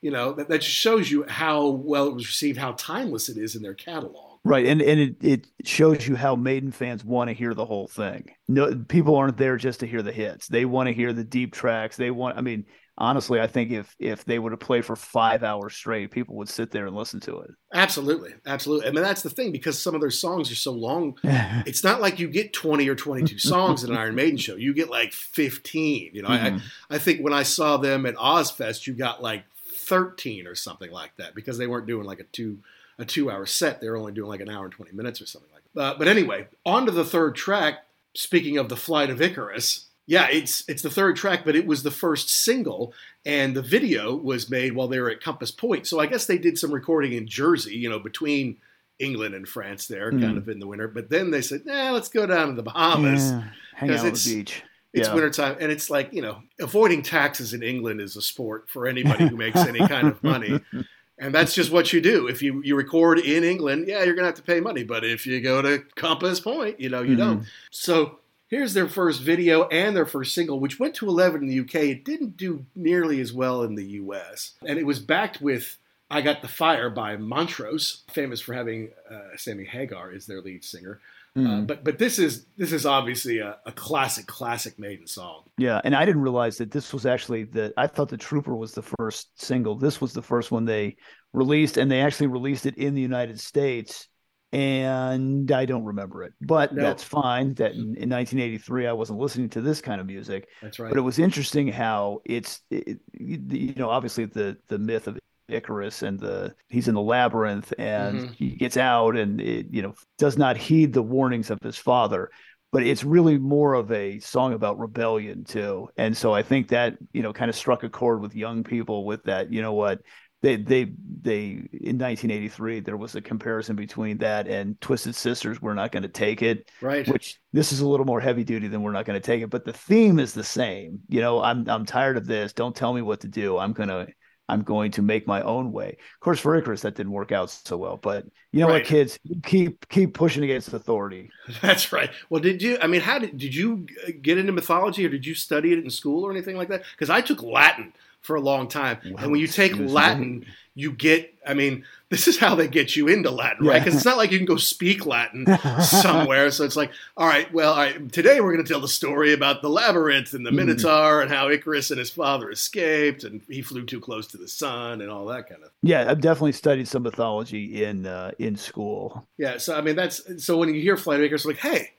[0.00, 3.38] you know, that, that just shows you how well it was received, how timeless it
[3.38, 4.34] is in their catalog.
[4.46, 7.88] Right, and and it, it shows you how Maiden fans want to hear the whole
[7.88, 8.30] thing.
[8.46, 10.48] No, people aren't there just to hear the hits.
[10.48, 11.96] They want to hear the deep tracks.
[11.96, 12.36] They want.
[12.36, 12.66] I mean,
[12.98, 16.48] honestly, I think if if they would have played for five hours straight, people would
[16.48, 17.50] sit there and listen to it.
[17.72, 18.88] Absolutely, absolutely.
[18.88, 21.18] I mean, that's the thing because some of their songs are so long.
[21.24, 24.56] it's not like you get twenty or twenty two songs at an Iron Maiden show.
[24.56, 26.10] You get like fifteen.
[26.12, 26.58] You know, mm-hmm.
[26.90, 29.44] I I think when I saw them at Ozzfest, you got like
[29.84, 32.58] 13 or something like that because they weren't doing like a two
[32.98, 33.80] a two hour set.
[33.80, 35.80] They were only doing like an hour and 20 minutes or something like that.
[35.80, 37.84] Uh, but anyway, on to the third track.
[38.16, 41.82] Speaking of the flight of Icarus, yeah, it's it's the third track, but it was
[41.82, 42.92] the first single,
[43.24, 45.86] and the video was made while they were at Compass Point.
[45.86, 48.58] So I guess they did some recording in Jersey, you know, between
[48.98, 50.20] England and France there, mm.
[50.20, 50.88] kind of in the winter.
[50.88, 53.44] But then they said, "Nah, let's go down to the Bahamas, yeah,
[53.74, 55.14] hang out on the beach." It's yeah.
[55.14, 59.26] wintertime, and it's like you know, avoiding taxes in England is a sport for anybody
[59.26, 60.60] who makes any kind of money.
[61.16, 62.26] And that's just what you do.
[62.26, 64.82] If you, you record in England, yeah, you're going to have to pay money.
[64.82, 67.18] But if you go to Compass Point, you know, you mm-hmm.
[67.18, 67.46] don't.
[67.70, 68.18] So
[68.54, 71.86] here's their first video and their first single, which went to 11 in the UK.
[71.86, 74.52] It didn't do nearly as well in the US.
[74.64, 75.76] And it was backed with
[76.08, 80.62] I Got the Fire by Montrose, famous for having uh, Sammy Hagar as their lead
[80.62, 81.00] singer.
[81.36, 81.46] Mm.
[81.46, 81.66] Uh, mm-hmm.
[81.66, 85.42] but but this is this is obviously a, a, classic classic Maiden song.
[85.58, 87.74] Yeah, and I didn't realize that this was actually the.
[87.76, 89.74] I thought the Trooper was the first single.
[89.74, 90.96] This was the first one they
[91.32, 94.06] released, and they actually released it in the United States.
[94.54, 96.82] And I don't remember it, but no.
[96.82, 97.54] that's fine.
[97.54, 100.48] That in, in, 1983 I wasn't listening to this kind of music.
[100.62, 100.90] That's right.
[100.90, 106.02] But it was interesting how it's it, you know obviously the the myth of Icarus
[106.02, 108.32] and the he's in the labyrinth and mm-hmm.
[108.32, 112.30] he gets out and it, you know does not heed the warnings of his father
[112.72, 116.96] but it's really more of a song about rebellion too and so i think that
[117.12, 120.00] you know kind of struck a chord with young people with that you know what
[120.44, 120.84] they they
[121.22, 121.42] they
[121.72, 126.08] in 1983 there was a comparison between that and twisted sisters we're not going to
[126.08, 129.18] take it right which this is a little more heavy duty than we're not going
[129.18, 132.26] to take it but the theme is the same you know i'm i'm tired of
[132.26, 134.06] this don't tell me what to do i'm going to
[134.46, 135.88] I'm going to make my own way.
[135.88, 137.96] Of course, for Icarus, that didn't work out so well.
[137.96, 138.74] But you know right.
[138.74, 141.30] what, kids, keep keep pushing against authority.
[141.62, 142.10] That's right.
[142.28, 142.76] Well, did you?
[142.82, 145.78] I mean, how did did you uh, get into mythology, or did you study it
[145.78, 146.82] in school or anything like that?
[146.92, 147.94] Because I took Latin
[148.24, 150.44] for a long time, well, and when you take Latin,
[150.76, 153.80] you get i mean this is how they get you into latin right?
[153.80, 155.46] Because it's not like you can go speak latin
[155.80, 156.50] somewhere.
[156.50, 159.32] So it's like all right well all right, today we're going to tell the story
[159.32, 160.56] about the labyrinth and the hmm.
[160.56, 164.48] minotaur and how icarus and his father escaped and he flew too close to the
[164.48, 168.56] sun and all that kind of yeah i've definitely studied some mythology in uh, in
[168.56, 169.26] school.
[169.38, 171.90] Yeah so i mean that's so when you hear flight of icarus like hey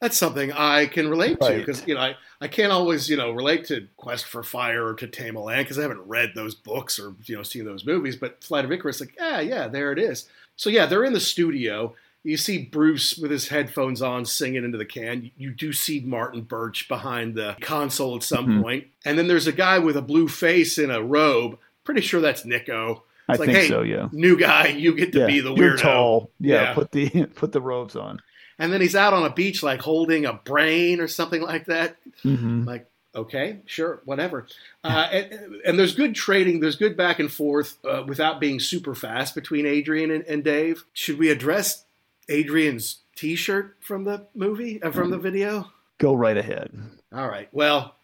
[0.00, 1.54] that's something I can relate right.
[1.54, 4.86] to because you know I, I can't always you know relate to Quest for Fire
[4.86, 7.64] or to Tame a Land because I haven't read those books or you know seen
[7.64, 8.16] those movies.
[8.16, 10.28] But Flight of Icarus, like yeah, yeah, there it is.
[10.56, 11.94] So yeah, they're in the studio.
[12.24, 15.30] You see Bruce with his headphones on singing into the can.
[15.36, 18.62] You do see Martin Birch behind the console at some mm-hmm.
[18.62, 18.86] point.
[19.04, 21.58] and then there's a guy with a blue face in a robe.
[21.84, 23.04] Pretty sure that's Nicko.
[23.28, 23.82] It's I like, think hey, so.
[23.82, 25.58] Yeah, new guy, you get to yeah, be the weirdo.
[25.58, 26.30] You're tall.
[26.38, 28.20] Yeah, yeah, put the put the robes on
[28.58, 31.96] and then he's out on a beach like holding a brain or something like that.
[32.24, 32.64] Mm-hmm.
[32.64, 34.46] Like, okay, sure, whatever.
[34.82, 38.94] Uh, and, and, there's good trading, there's good back and forth uh, without being super
[38.94, 40.84] fast between Adrian and, and, Dave.
[40.92, 41.84] Should we address
[42.28, 45.70] Adrian's T-shirt from the movie uh, from the video?
[45.98, 46.70] Go right ahead.
[47.12, 47.48] All right.
[47.52, 47.94] Well,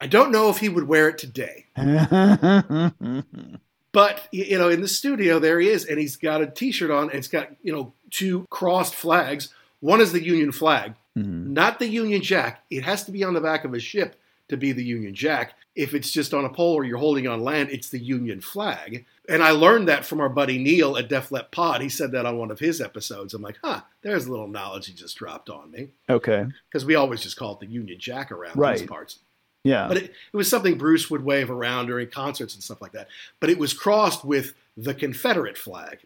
[0.00, 1.66] I don't know if he would wear it today.
[3.92, 7.10] But you know, in the studio, there he is, and he's got a T-shirt on,
[7.10, 11.52] and it's got you know two crossed flags one is the Union flag, mm-hmm.
[11.52, 12.62] not the Union Jack.
[12.70, 14.16] It has to be on the back of a ship
[14.48, 15.54] to be the Union Jack.
[15.74, 19.06] If it's just on a pole or you're holding on land, it's the Union flag.
[19.28, 21.80] And I learned that from our buddy Neil at Def Leppard Pod.
[21.80, 23.32] He said that on one of his episodes.
[23.32, 25.90] I'm like, huh, there's a little knowledge he just dropped on me.
[26.08, 26.46] Okay.
[26.68, 28.78] Because we always just call it the Union Jack around right.
[28.78, 29.20] these parts.
[29.62, 29.86] Yeah.
[29.88, 33.08] But it, it was something Bruce would wave around during concerts and stuff like that.
[33.38, 36.00] But it was crossed with the Confederate flag.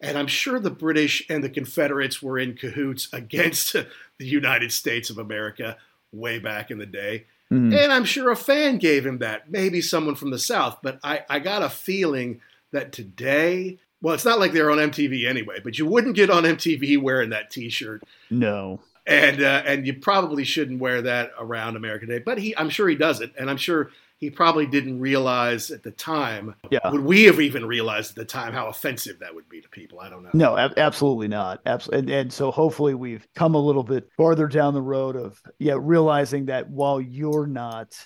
[0.00, 3.86] And I'm sure the British and the Confederates were in cahoots against the
[4.18, 5.76] United States of America
[6.12, 7.26] way back in the day.
[7.52, 7.76] Mm.
[7.76, 10.78] And I'm sure a fan gave him that, maybe someone from the South.
[10.82, 12.40] But I, I got a feeling
[12.70, 16.44] that today, well, it's not like they're on MTV anyway, but you wouldn't get on
[16.44, 18.02] MTV wearing that t shirt.
[18.30, 18.80] No.
[19.06, 22.88] And uh, and you probably shouldn't wear that around America Day, but he, I'm sure
[22.88, 23.90] he does it, and I'm sure
[24.20, 26.54] he probably didn't realize at the time.
[26.70, 26.90] Yeah.
[26.90, 29.98] Would we have even realized at the time how offensive that would be to people?
[29.98, 30.30] I don't know.
[30.34, 31.62] No, ab- absolutely not.
[31.64, 32.00] Absolutely.
[32.00, 35.76] And, and so hopefully we've come a little bit farther down the road of, yeah,
[35.80, 37.96] realizing that while you're not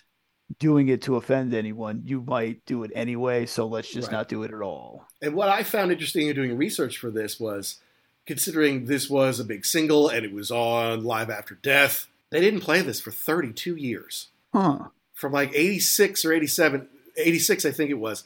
[0.61, 3.45] doing it to offend anyone, you might do it anyway.
[3.45, 4.19] So let's just right.
[4.19, 5.05] not do it at all.
[5.21, 7.81] And what I found interesting in doing research for this was
[8.25, 12.61] considering this was a big single and it was on Live After Death, they didn't
[12.61, 14.29] play this for 32 years.
[14.53, 18.25] Huh from like 86 or 87, 86, I think it was.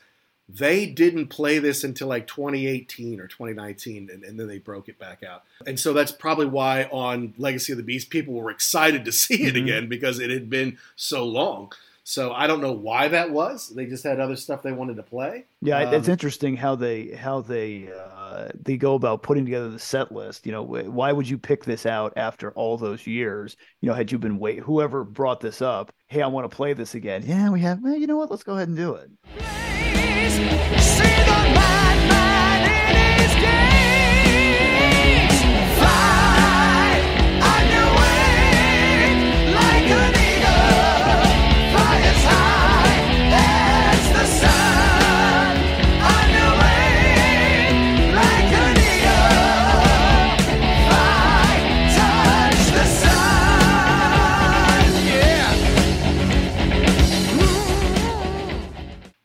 [0.51, 4.99] They didn't play this until like 2018 or 2019, and, and, then they broke it
[4.99, 5.45] back out.
[5.66, 9.43] And so that's probably why on Legacy of the Beast, people were excited to see
[9.43, 9.64] it mm-hmm.
[9.64, 11.72] again because it had been so long.
[12.09, 13.68] So I don't know why that was.
[13.68, 15.44] They just had other stuff they wanted to play.
[15.61, 19.78] Yeah, Um, it's interesting how they how they uh, they go about putting together the
[19.78, 20.46] set list.
[20.46, 23.59] You know, why would you pick this out after all those years?
[23.82, 26.72] You know, had you been wait, whoever brought this up, hey, I want to play
[26.72, 27.24] this again.
[27.26, 27.82] Yeah, we have.
[27.82, 28.30] Well, you know what?
[28.30, 29.11] Let's go ahead and do it.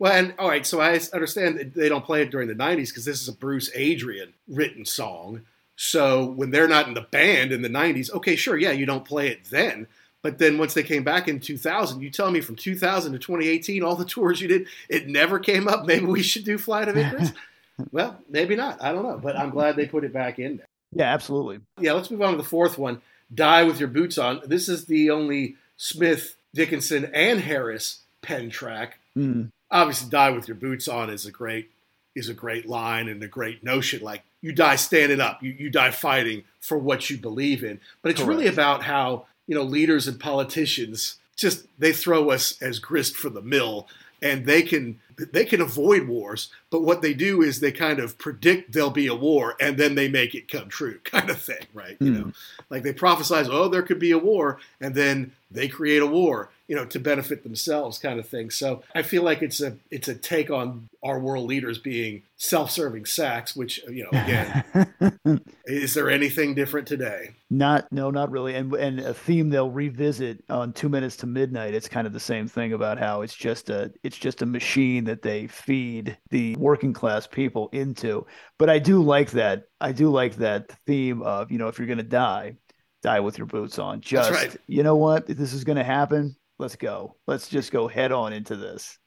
[0.04, 2.89] Well, and all right, so I understand that they don't play it during the '90s
[2.89, 5.43] because this is a Bruce Adrian written song.
[5.78, 9.06] So when they're not in the band in the '90s, okay, sure, yeah, you don't
[9.06, 9.88] play it then.
[10.22, 13.82] But then once they came back in 2000, you tell me from 2000 to 2018,
[13.82, 15.86] all the tours you did, it never came up.
[15.86, 17.32] Maybe we should do Flight of Icarus.
[17.93, 18.84] well, maybe not.
[18.84, 20.68] I don't know, but I'm glad they put it back in there.
[20.91, 21.62] Yeah, absolutely.
[21.80, 23.01] Yeah, let's move on to the fourth one.
[23.34, 24.41] Die with your boots on.
[24.45, 28.99] This is the only Smith, Dickinson, and Harris pen track.
[29.16, 29.49] Mm.
[29.74, 31.69] Obviously, die with your boots on is a great
[32.15, 34.01] is a great line and a great notion.
[34.01, 37.80] Like you die standing up, you, you die fighting for what you believe in.
[38.01, 42.80] But it's really about how you know leaders and politicians just they throw us as
[42.80, 43.88] grist for the mill
[44.21, 44.99] and they can
[45.32, 49.07] they can avoid wars but what they do is they kind of predict there'll be
[49.07, 51.97] a war and then they make it come true kind of thing right?
[51.99, 52.19] You hmm.
[52.21, 52.32] know?
[52.69, 56.49] Like they prophesize oh there could be a war and then they create a war
[56.68, 60.08] you know to benefit themselves kind of thing so i feel like it's a it's
[60.08, 65.93] a take on our world leaders being self-serving sacks which uh, you know again is
[65.93, 68.56] there anything different today Not no, not really.
[68.56, 71.76] And and a theme they'll revisit on Two Minutes to Midnight.
[71.76, 75.04] It's kind of the same thing about how it's just a it's just a machine
[75.04, 78.26] that they feed the working class people into.
[78.58, 79.66] But I do like that.
[79.80, 82.56] I do like that theme of you know if you're gonna die,
[83.04, 84.01] die with your boots on.
[84.01, 84.56] Just right.
[84.66, 87.16] you know what, if this is gonna happen, let's go.
[87.28, 88.97] Let's just go head on into this.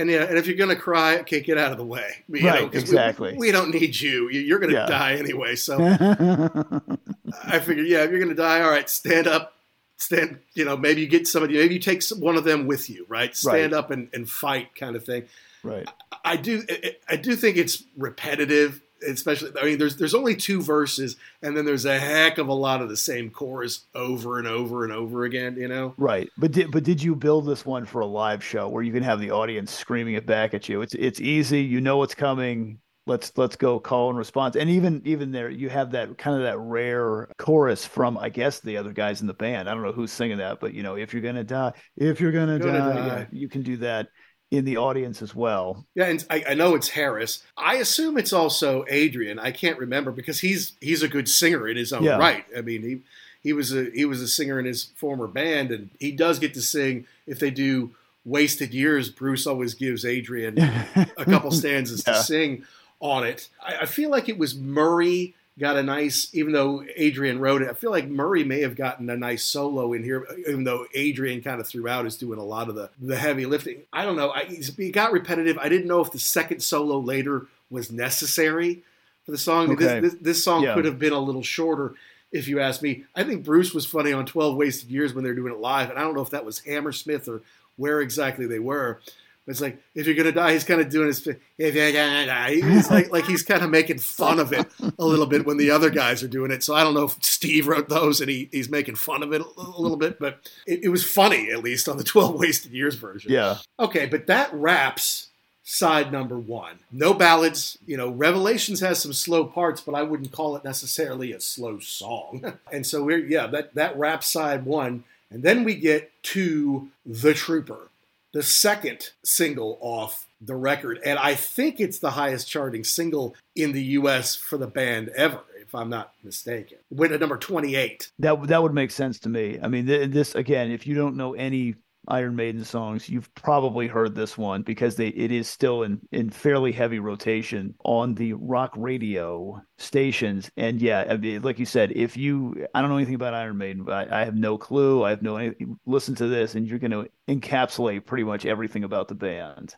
[0.00, 2.24] And yeah, and if you're gonna cry, okay, get out of the way.
[2.28, 3.34] You Right, we- exactly.
[3.36, 4.28] We, don't need you.
[4.30, 4.86] You- You're gonna Yeah.
[4.86, 5.54] die anyway.
[5.56, 5.78] So
[7.44, 9.54] I figured, yeah, if you're gonna die, all right, stand up,
[9.96, 10.38] stand.
[10.54, 13.06] You know, maybe you get somebody, maybe you take some, one of them with you,
[13.08, 13.34] right?
[13.36, 13.78] Stand Right.
[13.78, 15.24] up and, and fight, kind of thing.
[15.62, 15.86] right.
[16.24, 19.50] I do, I- I do think it's repetitive, especially.
[19.60, 22.82] I mean, there's there's only two verses, and then there's a heck of a lot
[22.82, 25.56] of the same chorus over and over and over again.
[25.56, 25.94] You know.
[25.96, 28.92] Right, but did but did you build this one for a live show where you
[28.92, 30.82] can have the audience screaming it back at you?
[30.82, 32.78] It's it's easy, you know what's coming.
[33.06, 36.42] Let's let's go call and response, and even even there you have that kind of
[36.42, 39.68] that rare chorus from I guess the other guys in the band.
[39.68, 42.30] I don't know who's singing that, but you know if you're gonna die, if you're
[42.30, 43.06] gonna, Gonna die, die.
[43.06, 44.08] yeah, you can do that
[44.50, 45.84] in the audience as well.
[45.94, 47.42] Yeah, and I, I know it's Harris.
[47.56, 49.38] I assume it's also Adrian.
[49.38, 52.18] I can't remember because he's he's a good singer in his own Yeah.
[52.18, 52.44] right.
[52.56, 53.00] I mean, he
[53.42, 56.54] he was a he was a singer in his former band, and he does get
[56.54, 57.06] to sing.
[57.26, 57.90] If they do
[58.24, 60.58] Wasted Years, Bruce always gives Adrian
[61.16, 62.14] a couple stanzas Yeah.
[62.14, 62.64] to sing
[62.98, 63.48] on it.
[63.62, 67.68] I, I feel like it was Murray got a nice, even though Adrian wrote it.
[67.68, 71.42] I feel like Murray may have gotten a nice solo in here, even though Adrian
[71.42, 73.82] kind of throughout is doing a lot of the the heavy lifting.
[73.92, 74.30] I don't know.
[74.30, 75.58] I, it got repetitive.
[75.58, 78.82] I didn't know if the second solo later was necessary
[79.24, 79.70] for the song.
[79.72, 80.00] Okay.
[80.00, 80.74] This, this, this song Yeah.
[80.74, 81.94] could have been a little shorter.
[82.32, 85.30] If you ask me, I think Bruce was funny on 12 Wasted Years when they
[85.30, 87.42] were doing it live, and I don't know if that was Hammersmith or
[87.76, 89.00] where exactly they were.
[89.46, 91.26] But it's like if you're gonna die, he's kind of doing his.
[91.26, 94.66] If you're gonna die, it's like like he's kind of making fun of it
[94.98, 96.62] a little bit when the other guys are doing it.
[96.62, 99.40] So I don't know if Steve wrote those and he, he's making fun of it
[99.40, 102.72] a, a little bit, but it, it was funny at least on the 12 Wasted
[102.72, 103.32] Years version.
[103.32, 105.28] Yeah, Okay, but that wraps
[105.62, 106.80] side number one.
[106.90, 107.78] No ballads.
[107.86, 111.78] You know, Revelations has some slow parts, but I wouldn't call it necessarily a slow
[111.78, 112.58] song.
[112.72, 117.34] and so we're yeah, that that wraps side one, and then we get to The
[117.34, 117.88] Trooper,
[118.32, 123.72] the second single off the record, and I think it's the highest charting single in
[123.72, 124.34] the U.S.
[124.34, 126.78] for the band ever, if I'm not mistaken.
[126.90, 128.10] Went at number 28.
[128.20, 129.58] that that would make sense to me.
[129.62, 131.74] I mean, th- this again, if you don't know any
[132.08, 136.30] Iron Maiden songs, you've probably heard this one because they it is still in in
[136.30, 140.50] fairly heavy rotation on the rock radio stations.
[140.56, 144.12] And yeah, like you said, if you I don't know anything about Iron Maiden, but
[144.12, 145.04] I, I have no clue.
[145.04, 145.52] I have no.
[145.86, 149.76] Listen to this, and you're going to encapsulate pretty much everything about the band.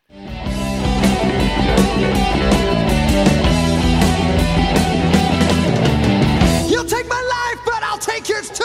[6.70, 8.64] You'll take my life, but I'll take yours too.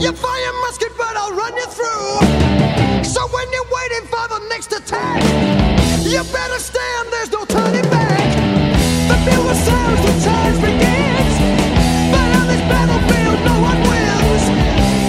[0.00, 0.69] You fire musket,
[4.90, 5.22] attack,
[6.04, 8.26] you better stand, there's no turning back.
[9.08, 11.34] The bugle sounds, the charge begins.
[12.10, 14.42] But on this battlefield, no one wins.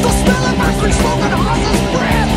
[0.06, 2.32] The smell of ice smoke and horse's breath.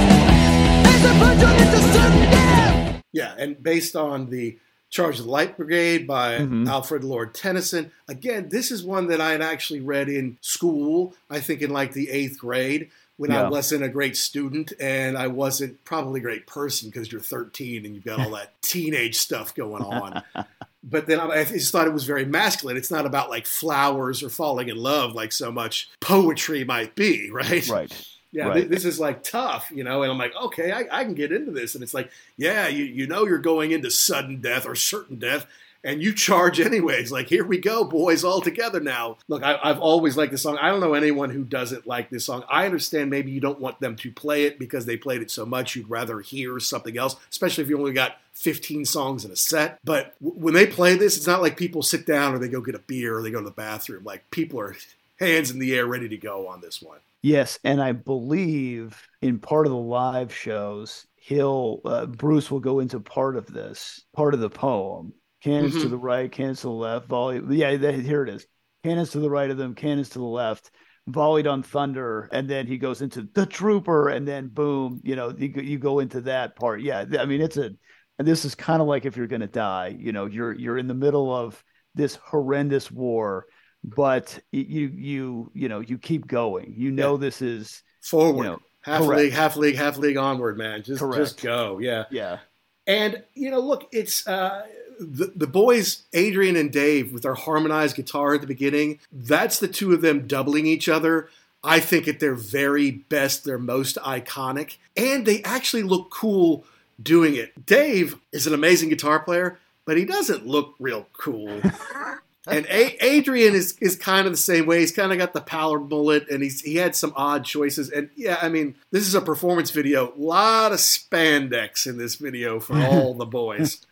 [0.89, 3.03] As they plunge on into sudden death.
[3.13, 4.59] Yeah, and based on the
[4.91, 6.69] Charge of the Light Brigade by Mhm.
[6.69, 7.91] Alfred Lord Tennyson.
[8.09, 11.95] Again, this is one that I had actually read in school, I think in like
[11.95, 16.47] the eighth grade, when I wasn't a great student and I wasn't probably a great
[16.47, 20.23] person because you're 13 and you've got all that teenage stuff going on.
[20.87, 22.77] But then I just thought it was very masculine.
[22.77, 27.31] It's not about like flowers or falling in love like so much poetry might be,
[27.33, 27.67] right?
[27.69, 28.09] Right.
[28.33, 28.65] Yeah, Right.
[28.65, 31.33] thi- this is like tough, you know, and I'm like, okay, I, I can get
[31.33, 31.75] into this.
[31.75, 35.47] And it's like, yeah, you, you know, you're going into sudden death or certain death,
[35.85, 37.13] and you charge anyways.
[37.13, 39.19] Like, here we go, boys, all together now.
[39.29, 40.59] Look, I, I've always liked this song.
[40.59, 42.43] I don't know anyone who doesn't like this song.
[42.49, 45.45] I understand maybe you don't want them to play it because they played it so
[45.45, 45.77] much.
[45.77, 49.79] You'd rather hear something else, especially if you only got 15 songs in a set.
[49.85, 52.61] But w- when they play this, it's not like people sit down or they go
[52.61, 54.05] get a beer or they go to the bathroom.
[54.05, 54.75] Like, people are
[55.21, 56.99] hands in the air, ready to go on this one.
[57.23, 62.81] Yes, and I believe in part of the live shows, he'll uh, Bruce will go
[62.81, 65.15] into part of this, part of the poem.
[65.45, 65.91] Cannons to Mhm.
[65.91, 67.41] the right, cannons to the left, volley.
[67.51, 68.47] Yeah, that, here it is.
[68.83, 70.71] Cannons to the right of them, cannons to the left,
[71.07, 75.35] volleyed on thunder, and then he goes into the trooper, and then boom, you know,
[75.37, 76.81] you, go- you go into that part.
[76.81, 77.71] Yeah, I mean, it's a.
[78.19, 80.79] And this is kind of like if you're going to die, you know, you're you're
[80.79, 81.63] in the middle of
[81.97, 83.47] this horrendous war,
[83.83, 86.75] but you you you know you keep going.
[86.77, 88.45] You know this is Forward.
[88.45, 89.21] you know, half correct.
[89.21, 90.83] league, half league, half league onward, man.
[90.85, 91.17] Just Correct.
[91.19, 91.79] just go.
[91.81, 92.05] Yeah.
[92.11, 92.39] yeah,
[92.87, 94.63] And you know, look, it's uh,
[94.99, 98.99] the the boys, Adrian and Dave, with their harmonized guitar at the beginning.
[99.13, 101.29] That's the two of them doubling each other.
[101.63, 106.65] I think at their very best, they're most iconic, and they actually look cool
[107.03, 107.67] doing it.
[107.67, 111.61] Dave is an amazing guitar player, but he doesn't look real cool.
[112.47, 114.81] And A- Adrian is, is kind of the same way.
[114.81, 117.91] He's kind of got the power bullet, and he's he had some odd choices.
[117.91, 120.13] And yeah, I mean, this is a performance video.
[120.13, 123.87] A lot of spandex in this video for all the boys.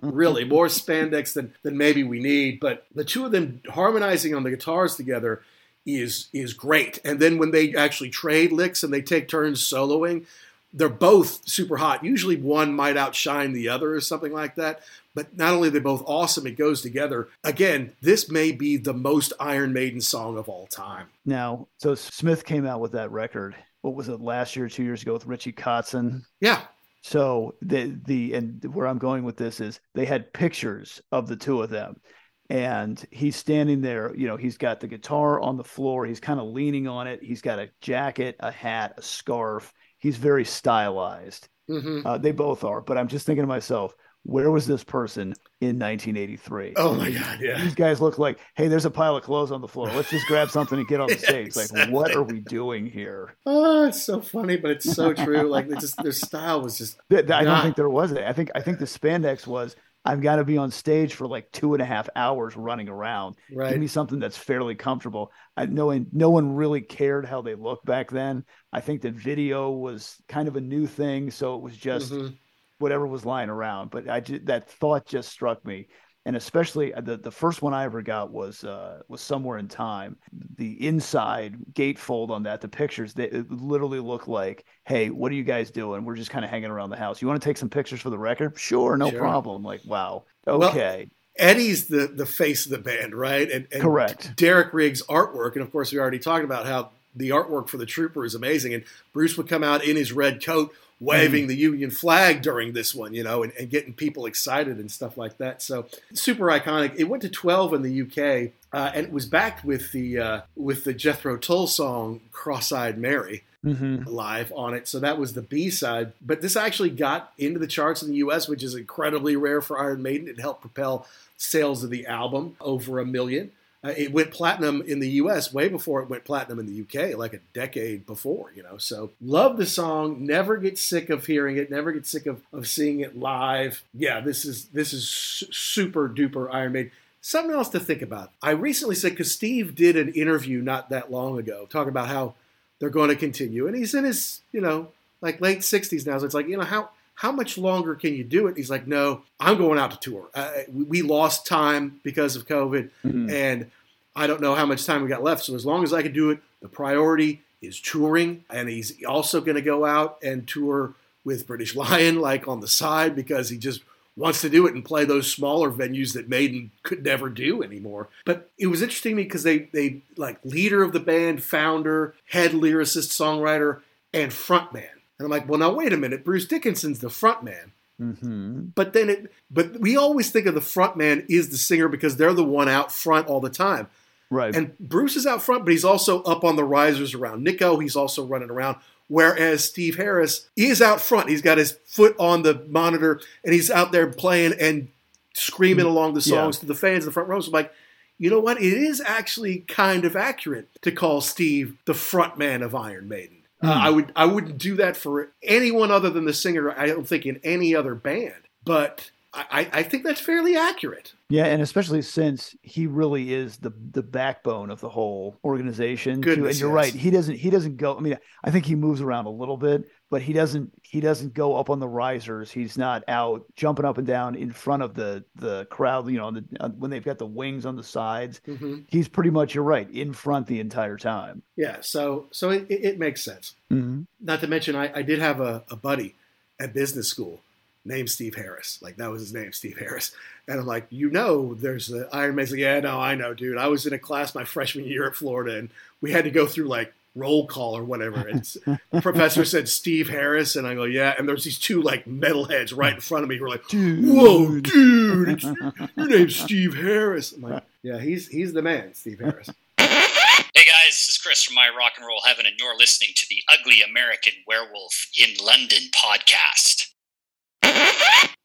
[0.00, 2.58] really, more spandex than than maybe we need.
[2.58, 5.42] But the two of them harmonizing on the guitars together
[5.86, 6.98] is is great.
[7.04, 10.26] And then when they actually trade licks and they take turns soloing,
[10.72, 12.04] they're both super hot.
[12.04, 14.80] Usually one might outshine the other or something like that.
[15.14, 17.28] But not only are they both awesome, it goes together.
[17.44, 21.08] Again, this may be the most Iron Maiden song of all time.
[21.26, 23.54] Now, so Smith came out with that record.
[23.82, 26.22] What was it last year, two years ago with Richie Kotzen?
[26.40, 26.62] Yeah.
[27.02, 31.36] So the the and where I'm going with this is they had pictures of the
[31.36, 32.00] two of them,
[32.48, 34.14] and he's standing there.
[34.16, 36.06] You know, he's got the guitar on the floor.
[36.06, 37.20] He's kind of leaning on it.
[37.20, 39.74] He's got a jacket, a hat, a scarf.
[40.02, 41.48] He's very stylized.
[41.68, 42.80] hmm Uh, they both are.
[42.82, 43.94] But I'm just thinking to myself,
[44.24, 46.74] where was this person in 1983?
[46.76, 47.60] Oh my God, yeah.
[47.62, 49.88] These guys look like, hey, there's a pile of clothes on the floor.
[49.88, 51.56] Let's just grab something and get on the stage.
[51.56, 53.36] Like, what are we doing here?
[53.46, 55.42] Oh, it's so funny, but it's so true.
[55.48, 58.22] Like they just their style was just I don't not- think there was it.
[58.24, 59.74] I think I think the spandex was
[60.04, 63.36] I've got to be on stage for like two and a half hours running around.
[63.52, 63.70] right.
[63.70, 65.30] Give me something that's fairly comfortable.
[65.56, 68.44] I no one no one really cared how they looked back then.
[68.72, 72.36] I think that video was kind of a new thing, so it was just Mhm.
[72.78, 73.90] whatever was lying around.
[73.90, 75.88] But I that thought just struck me,
[76.24, 79.68] and especially uh, the the first one I ever got was uh, was somewhere in
[79.68, 80.16] time.
[80.56, 85.34] The inside gatefold on that, the pictures, they it literally look like, hey, what are
[85.34, 86.04] you guys doing?
[86.04, 87.20] We're just kind of hanging around the house.
[87.20, 88.58] You want to take some pictures for the record?
[88.58, 89.18] Sure, no Sure.
[89.18, 89.62] problem.
[89.62, 93.50] Like, wow, Well, okay, Eddie's the the face of the band, right?
[93.50, 94.36] And, and Correct.
[94.36, 97.86] Derek Riggs' artwork, and of course we already talked about how the artwork for the
[97.86, 98.72] Trooper is amazing.
[98.74, 100.72] And Bruce would come out in his red coat,
[101.02, 104.90] waving the Union flag during this one, you know, and, and getting people excited and
[104.90, 105.60] stuff like that.
[105.60, 106.94] So super iconic.
[106.96, 110.40] It went to 12 in the UK, uh, and it was backed with the uh,
[110.56, 114.88] with the Jethro Tull song "Cross-eyed Mary." hmm live on it.
[114.88, 116.12] So that was the B side.
[116.20, 119.78] But this actually got into the charts in the US, which is incredibly rare for
[119.78, 120.26] Iron Maiden.
[120.26, 123.52] It helped propel sales of the album over a million.
[123.84, 125.52] Uh, it went platinum in the U.S.
[125.52, 128.52] way before it went platinum in the U.K., like a decade before.
[128.54, 130.24] You know, so love the song.
[130.24, 131.70] Never get sick of hearing it.
[131.70, 133.82] Never get sick of, of seeing it live.
[133.92, 136.92] Yeah, this is this is super duper Iron Maiden.
[137.20, 138.30] Something else to think about.
[138.40, 142.34] I recently said because Steve did an interview not that long ago talking about how
[142.78, 144.88] they're going to continue, and he's in his you know
[145.20, 146.18] like late 60s now.
[146.18, 148.56] So it's like you know how how much longer can you do it?
[148.56, 150.28] He's like, no, I'm going out to tour.
[150.34, 153.30] Uh, we lost time because of COVID, mm-hmm.
[153.30, 153.70] and
[154.16, 155.44] I don't know how much time we got left.
[155.44, 159.40] So as long as I can do it, the priority is touring, and he's also
[159.40, 160.94] going to go out and tour
[161.24, 163.82] with British Lion, like on the side, because he just
[164.16, 168.08] wants to do it and play those smaller venues that Maiden could never do anymore.
[168.24, 172.14] But it was interesting to me because they they like leader of the band, founder,
[172.30, 173.80] head lyricist, songwriter,
[174.12, 174.88] and frontman.
[175.18, 176.24] And I'm like, well, now wait a minute.
[176.24, 177.72] Bruce Dickinson's the front man.
[178.00, 178.60] Mm-hmm.
[178.74, 182.16] But then it, but we always think of the front man is the singer because
[182.16, 183.88] they're the one out front all the time.
[184.30, 184.54] Right.
[184.56, 187.78] And Bruce is out front, but he's also up on the risers around Nicko.
[187.78, 188.78] He's also running around.
[189.08, 191.28] Whereas Steve Harris is out front.
[191.28, 194.88] He's got his foot on the monitor and he's out there playing and
[195.34, 195.94] screaming mm-hmm.
[195.94, 196.60] along the songs yeah.
[196.60, 197.46] to the fans in the front rows.
[197.46, 197.72] I'm like,
[198.18, 198.56] you know what?
[198.56, 203.41] It is actually kind of accurate to call Steve the front man of Iron Maiden.
[203.62, 203.68] Mm.
[203.68, 206.70] Uh, I would I wouldn't do that for anyone other than the singer.
[206.76, 211.14] I don't think in any other band, but I, I think that's fairly accurate.
[211.30, 216.20] Yeah, and especially since he really is the the backbone of the whole organization.
[216.20, 216.92] Goodness, and you're yes.
[216.92, 216.94] right.
[216.94, 217.96] He doesn't he doesn't go.
[217.96, 221.32] I mean, I think he moves around a little bit, but he doesn't he doesn't
[221.32, 222.52] go up on the risers.
[222.52, 226.06] He's not out jumping up and down in front of the the crowd.
[226.10, 228.80] You know, the, uh, when they've got the wings on the sides, mm-hmm.
[228.88, 231.40] he's pretty much you're right in front the entire time.
[231.56, 233.54] Yeah, so so it, it makes sense.
[233.70, 234.02] Mm-hmm.
[234.20, 236.14] Not to mention, I, I did have a, a buddy
[236.60, 237.40] at business school
[237.82, 238.80] named Steve Harris.
[238.82, 240.14] Like that was his name, Steve Harris.
[240.46, 243.56] And I'm like, you know, there's the Iron Man's like, yeah, no, I know, dude.
[243.56, 245.70] I was in a class my freshman year at Florida, and
[246.02, 248.28] we had to go through like roll call or whatever.
[248.32, 251.14] And the professor said Steve Harris, and I go, yeah.
[251.18, 254.04] And there's these two like metalheads right in front of me who are like, dude.
[254.06, 255.42] whoa, dude,
[255.96, 257.32] your name's Steve Harris.
[257.32, 259.50] I'm like, yeah, he's he's the man, Steve Harris.
[259.78, 263.26] Hey guys, this is Chris from My Rock and Roll Heaven, and you're listening to
[263.28, 266.88] the Ugly American Werewolf in London podcast.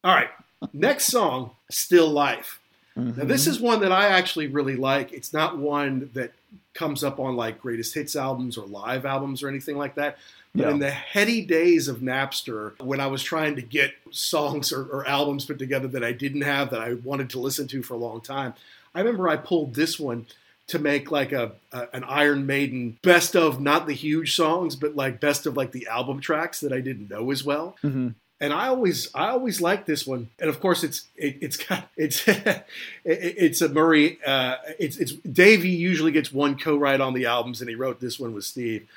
[0.03, 0.29] All right.
[0.73, 2.59] Next song, Still Life.
[2.97, 3.19] Mm-hmm.
[3.19, 3.51] Now, this mm-hmm.
[3.51, 5.13] is one that I actually really like.
[5.13, 6.31] It's not one that
[6.77, 10.17] comes up on like greatest hits albums or live albums or anything like that.
[10.53, 10.71] But yeah.
[10.71, 15.07] in the heady days of Napster, when I was trying to get songs or, or,
[15.07, 17.97] albums put together that I didn't have that I wanted to listen to for a
[17.97, 18.53] long time,
[18.95, 20.27] I remember I pulled this one
[20.67, 24.95] to make like a, a, an Iron Maiden best of not the huge songs, but
[24.95, 27.75] like best of like the album tracks that I didn't know as well.
[27.83, 28.09] Mm-hmm
[28.39, 31.89] and I always I always like this one, and of course it's it, it's got
[31.97, 32.65] it's it,
[33.03, 34.19] it's a Murray.
[34.25, 38.19] Uh, it's it's Davey usually gets one co-write on the albums, and he wrote this
[38.19, 38.87] one with Steve.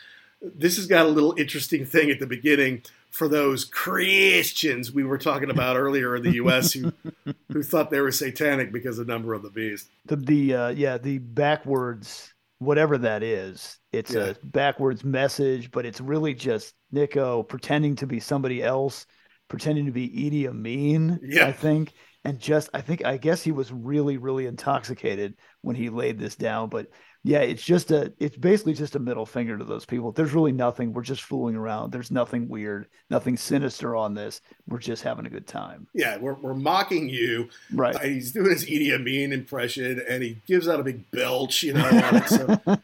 [0.43, 5.19] This has got a little interesting thing at the beginning for those Christians we were
[5.19, 6.73] talking about earlier in the U.S.
[6.73, 6.93] who
[7.53, 9.89] who thought they were satanic because of Number of the Beast.
[10.07, 13.79] The the uh, yeah the backwards whatever that is.
[13.91, 14.27] It's yeah.
[14.27, 19.07] a backwards message, but it's really just Nicko pretending to be somebody else
[19.51, 21.47] pretending to be Idi Amin, yeah.
[21.47, 21.93] I think.
[22.25, 26.37] And just, I think, I guess he was really, really intoxicated when he laid this
[26.37, 26.69] down.
[26.69, 26.89] But
[27.25, 30.13] yeah, it's just a, it's basically just a middle finger to those people.
[30.13, 30.93] There's really nothing.
[30.93, 31.93] We're just fooling around.
[31.93, 34.43] There's nothing weird, nothing sinister on this.
[34.69, 35.87] We're just having a good time.
[35.95, 37.49] Yeah, we're, we're mocking you.
[37.73, 37.97] Right.
[37.97, 41.73] Uh, he's doing his Idi Amin impression and he gives out a big belch, you
[41.73, 42.23] know.
[42.27, 42.61] so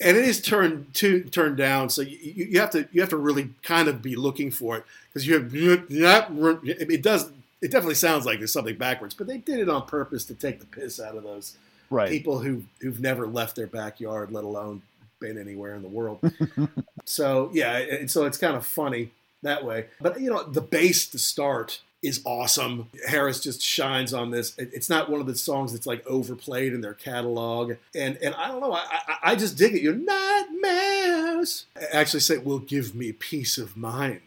[0.00, 1.90] and it is turned to turned down.
[1.90, 4.84] So you, you, have to you have to really kind of be looking for it
[5.08, 6.30] because you have not.
[6.64, 7.30] it does
[7.60, 10.60] it definitely sounds like there's something backwards, but they did it on purpose to take
[10.60, 11.56] the piss out of those
[11.90, 12.08] right.
[12.08, 14.82] people who who've never left their backyard, let alone
[15.20, 16.20] been anywhere in the world.
[17.04, 19.10] so yeah, and so it's kind of funny
[19.42, 19.86] that way.
[20.00, 22.88] But you know, the bass to start is awesome.
[23.08, 24.54] Harris just shines on this.
[24.56, 28.48] It's not one of the songs that's like overplayed in their catalog, and and I
[28.48, 28.72] don't know.
[28.72, 29.82] I I, I just dig it.
[29.82, 34.20] Your nightmares actually say will give me peace of mind.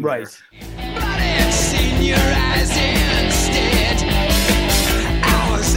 [0.00, 0.26] right.
[5.22, 5.76] Hours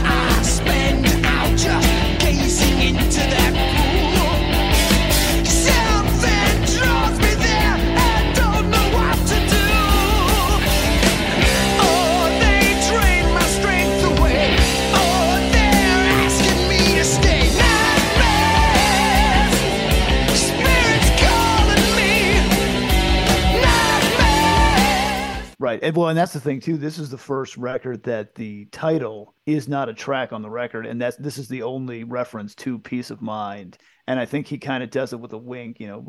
[25.74, 25.82] Right.
[25.82, 26.76] And well, and that's the thing too.
[26.76, 30.86] This is the first record that the title is not a track on the record,
[30.86, 34.58] and that's this is the only reference to "Peace of Mind." And I think he
[34.58, 36.00] kind of does it with a wink, you know,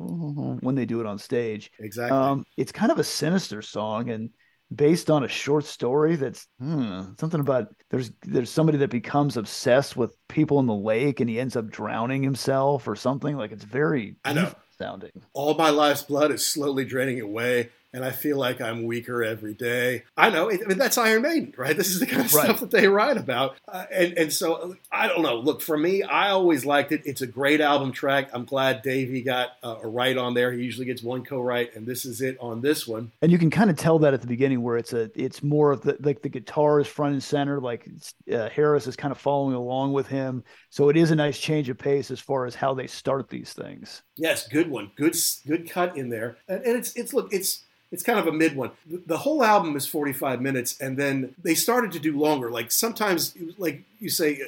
[0.59, 1.71] when they do it on stage.
[1.79, 2.17] Exactly.
[2.17, 4.29] Um, it's kind of a sinister song, and
[4.73, 9.95] based on a short story that's hmm, something about there's there's somebody that becomes obsessed
[9.95, 13.63] with people in the lake and he ends up drowning himself or something like it's
[13.63, 14.51] very I know.
[14.79, 19.23] sounding All my life's blood is slowly draining away, and I feel like I'm weaker
[19.23, 20.03] every day.
[20.17, 20.51] I know.
[20.51, 21.75] I mean, that's Iron Maiden, right?
[21.75, 22.43] This is the kind of Right.
[22.45, 23.55] stuff that they write about.
[23.67, 25.37] Uh, and, and so, I don't know.
[25.37, 27.01] Look, for me, I always liked it.
[27.05, 28.29] It's a great album track.
[28.33, 30.51] I'm glad Davey got uh, a write on there.
[30.51, 33.11] He usually gets one co-write, and this is it on this one.
[33.21, 35.71] and you can kind of tell that at the beginning where it's a it's more
[35.71, 37.87] of the like the guitar is front and center like
[38.33, 41.69] uh, harris is kind of following along with him so it is a nice change
[41.69, 44.91] of pace as far as how they start these things Yes, good one.
[44.95, 46.37] Good, good cut in there.
[46.47, 48.71] And, and it's it's look, it's it's kind of a mid one.
[48.85, 52.49] The, whole album is 45 minutes, and then they started to do longer.
[52.49, 54.41] Like sometimes, like you say,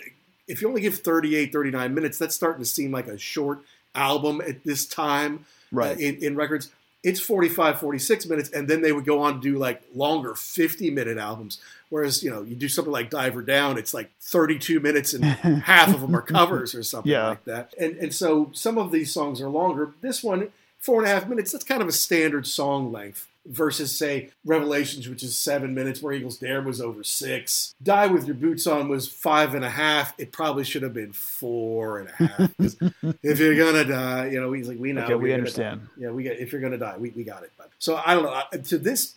[0.48, 3.60] if you only give 38, 39 minutes, that's starting to seem like a short
[3.96, 5.98] album at this time Right.
[5.98, 6.72] uh, in, in records.
[7.08, 10.90] It's 45, 46 minutes, and then they would go on to do like longer 50
[10.90, 11.60] minute albums.
[11.90, 15.94] Whereas, you know, you do something like Diver Down, it's like 32 minutes and half
[15.94, 17.30] of them are covers or something Yeah.
[17.30, 17.74] like that.
[17.80, 19.94] And, and so some of these songs are longer.
[20.02, 20.50] This one,
[20.80, 25.08] four and a half minutes, that's kind of a standard song length versus, say, Revelations,
[25.08, 27.74] which is seven minutes, where Eagles Dare was over six.
[27.82, 30.14] Die With Your Boots On was five and a half.
[30.18, 32.52] It probably should have been four and a half.
[33.24, 35.04] if you're going to die, you know, he's like, we know.
[35.06, 35.88] Okay, we gonna understand.
[35.98, 37.52] Yeah, we get, if you're going to die, we, we got it.
[37.58, 38.42] But, so I don't know.
[38.64, 39.16] To this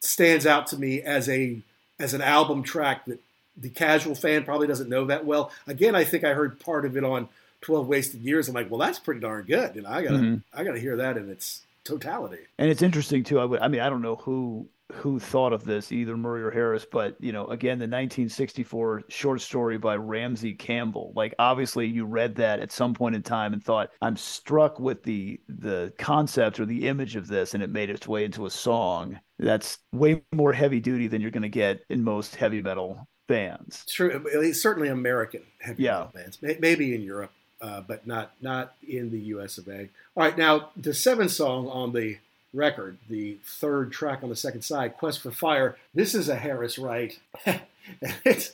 [0.00, 1.58] stands out to me as a
[1.98, 3.20] as an album track that
[3.56, 5.50] the casual fan probably doesn't know that well.
[5.66, 7.28] Again, I think I heard part of it on
[7.60, 8.48] Twelve Wasted Years.
[8.48, 9.76] I'm like, well, that's pretty darn good.
[9.76, 10.42] You know, I gotta Mhm.
[10.54, 12.44] I gotta hear that in its totality.
[12.58, 13.38] And it's interesting too.
[13.40, 16.50] I would, I mean, I don't know who who thought of this, either Murray or
[16.50, 21.12] Harris, but you know, again, the 1964 short story by Ramsey Campbell.
[21.16, 25.02] Like, obviously, you read that at some point in time and thought, "I'm struck with
[25.02, 28.50] the the concept or the image of this," and it made its way into a
[28.50, 29.18] song.
[29.38, 33.84] That's way more heavy duty than you're going to get in most heavy metal bands.
[33.86, 34.52] True.
[34.52, 35.90] Certainly American heavy Yeah.
[35.90, 37.32] metal bands, maybe in Europe,
[37.62, 39.56] uh, but not not in the U.S.
[39.56, 39.88] of A.
[40.14, 42.18] All right, now the seventh song on the
[42.52, 46.78] record, the third track on the second side, "Quest for Fire." This is a Harris
[46.78, 47.20] write.
[48.24, 48.52] it's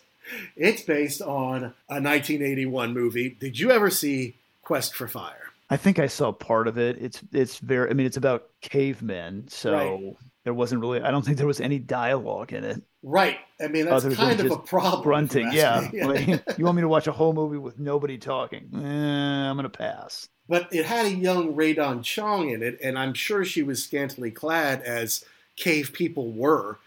[0.57, 3.31] it's based on a 1981 movie.
[3.31, 5.53] Did you ever see Quest for Fire?
[5.71, 6.97] I think I saw part of it.
[7.01, 7.91] It's it's very.
[7.91, 10.17] I mean, it's about cavemen, so Right.
[10.49, 11.03] There wasn't really.
[11.03, 12.83] I don't think there was any dialogue in it.
[13.03, 13.37] Right.
[13.61, 15.03] I mean, that's kind of a problem.
[15.03, 15.49] grunting.
[15.49, 15.91] if Yeah.
[16.07, 16.27] Like,
[16.57, 18.71] you want me to watch a whole movie with nobody talking?
[18.75, 20.31] Eh, I'm gonna pass.
[20.49, 23.85] but it had a young Rae Dawn Chong in it, and I'm sure she was
[23.85, 25.23] scantily clad as
[25.57, 26.79] cave people were.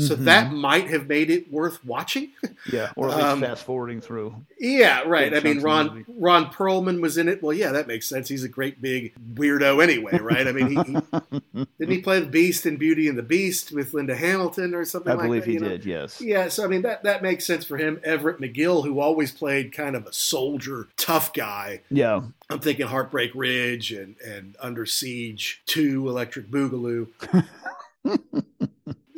[0.00, 0.24] So Mhm.
[0.24, 2.30] that might have made it worth watching.
[2.70, 4.34] Yeah, or at least Um, fast forwarding through.
[4.58, 5.32] yeah, right.
[5.32, 6.04] I mean, chunks of the Ron.
[6.08, 7.42] Ron Perlman was in it.
[7.42, 8.28] Well, yeah, that makes sense.
[8.28, 10.46] He's a great big weirdo anyway, right?
[10.46, 13.94] I mean, he, he didn't he play the Beast in Beauty and the Beast with
[13.94, 15.48] Linda Hamilton or something I like believe that.
[15.48, 15.68] he you know?
[15.70, 15.86] did.
[15.86, 16.20] Yes.
[16.20, 17.98] Yeah, so I mean that that makes sense for him.
[18.04, 21.80] Everett McGill, who always played kind of a soldier, tough guy.
[21.90, 22.20] Yeah.
[22.50, 27.06] I'm thinking Heartbreak Ridge and and Under Siege Two, Electric Boogaloo.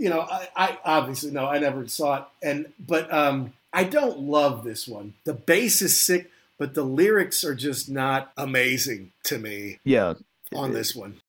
[0.02, 4.18] you know, I, I obviously no, I never saw it, and but um, I don't
[4.18, 5.14] love this one.
[5.22, 6.28] The bass is sick,
[6.58, 10.14] but the lyrics are just not amazing to me Yeah.
[10.52, 11.20] on this one.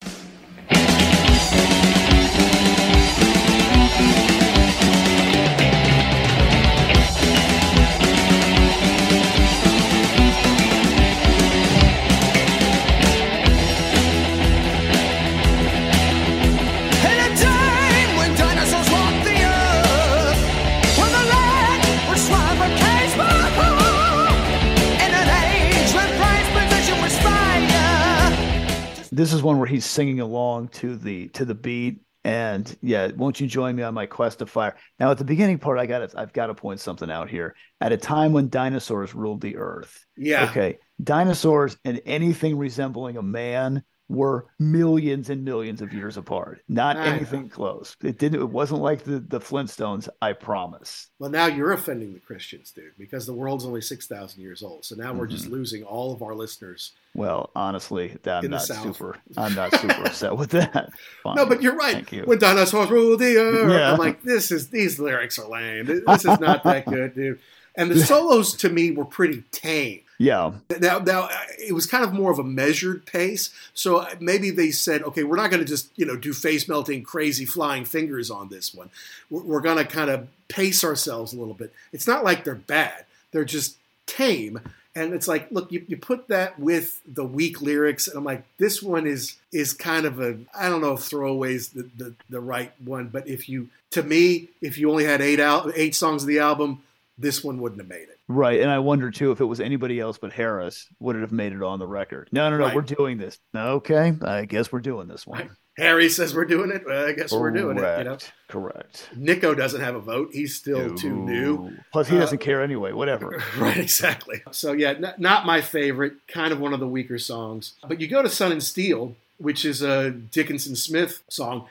[29.16, 32.02] This is one where he's singing along to the to the beat.
[32.26, 34.78] And yeah, won't you join me on my quest to fire?
[34.98, 37.56] Now, at the beginning part, I got I've got to point something out here.
[37.82, 40.46] At a time when dinosaurs ruled the earth, Yeah.
[40.50, 40.80] Okay.
[41.04, 46.62] Dinosaurs and anything resembling a man were millions and millions of years apart.
[46.68, 47.12] Not I know.
[47.16, 47.96] anything close.
[48.04, 51.08] It didn't it wasn't like the, the Flintstones, I promise.
[51.20, 54.86] Well, now you're offending the Christians, dude, because the world's only six thousand years old.
[54.86, 55.54] So now we're just Mm-hmm.
[55.54, 56.92] losing all of our listeners.
[57.16, 58.84] Well, honestly, I'm not South.
[58.84, 60.90] super I'm not super upset with that.
[61.26, 61.94] No, but you're right.
[61.94, 62.24] Thank you.
[62.24, 63.94] When dinosaurs ruled the earth, Yeah.
[63.94, 65.86] I'm like, this is these lyrics are lame.
[65.86, 67.40] This is not that good, dude.
[67.76, 70.02] And the solos to me were pretty tame.
[70.24, 70.54] Yeah.
[70.80, 73.50] Now, now uh, it was kind of more of a measured pace.
[73.74, 76.68] So uh, maybe they said, okay, we're not going to just you know do face
[76.68, 78.90] melting, crazy flying fingers on this one.
[79.30, 81.74] We're, we're going to kind of pace ourselves a little bit.
[81.92, 84.62] It's not like they're bad; they're just tame.
[84.96, 88.44] And it's like, look, you, you put that with the weak lyrics, and I'm like,
[88.60, 92.40] this one is is kind of a I don't know if throwaways the, the the
[92.40, 96.24] right one, but if you to me, if you only had eight out eight songs
[96.24, 96.82] of the album,
[97.18, 98.20] this one wouldn't have made it.
[98.28, 98.60] Right.
[98.62, 101.54] And I wonder too if it was anybody else but Harris, would it have made
[101.54, 102.30] it on the record?
[102.32, 102.76] No, no, no, Right.
[102.76, 103.38] we're doing this.
[103.56, 104.14] Okay.
[104.24, 105.50] I guess we're doing this one.
[105.78, 106.84] Harry says we're doing it.
[106.86, 107.82] Well, I guess we're doing it.
[107.82, 108.34] You know, Correct.
[108.48, 109.10] Correct.
[109.16, 110.30] Nicko doesn't have a vote.
[110.32, 111.72] He's still too new.
[111.92, 112.92] Plus, he Uh, doesn't care anyway.
[112.92, 113.42] Whatever.
[113.58, 114.44] Right, exactly.
[114.52, 116.14] So yeah, not my favorite.
[116.28, 117.74] Kind of one of the weaker songs.
[117.88, 121.68] But you go to Sun and Steel, which is a Dickinson Smith song,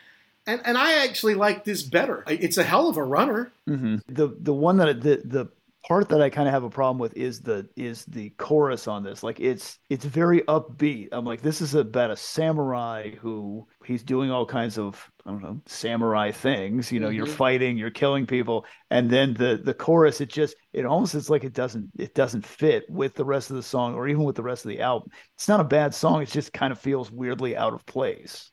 [0.47, 2.25] and and I actually like this better.
[2.27, 3.53] It's a hell of a runner.
[3.67, 5.49] hmm The the one that the the
[5.85, 9.03] part that I kind of have a problem with is the is the chorus on
[9.03, 9.23] this.
[9.25, 11.09] Like it's it's very upbeat.
[11.11, 15.43] I'm like, this is about a samurai who he's doing all kinds of I don't
[15.43, 16.93] know samurai things.
[16.93, 17.37] You know, you're Mhm.
[17.37, 21.43] fighting, you're killing people, and then the the chorus it just it almost it's like
[21.45, 24.43] it doesn't it doesn't fit with the rest of the song or even with the
[24.43, 25.09] rest of the album.
[25.37, 26.23] It's not a bad song.
[26.23, 28.53] It just kind of feels weirdly out of place.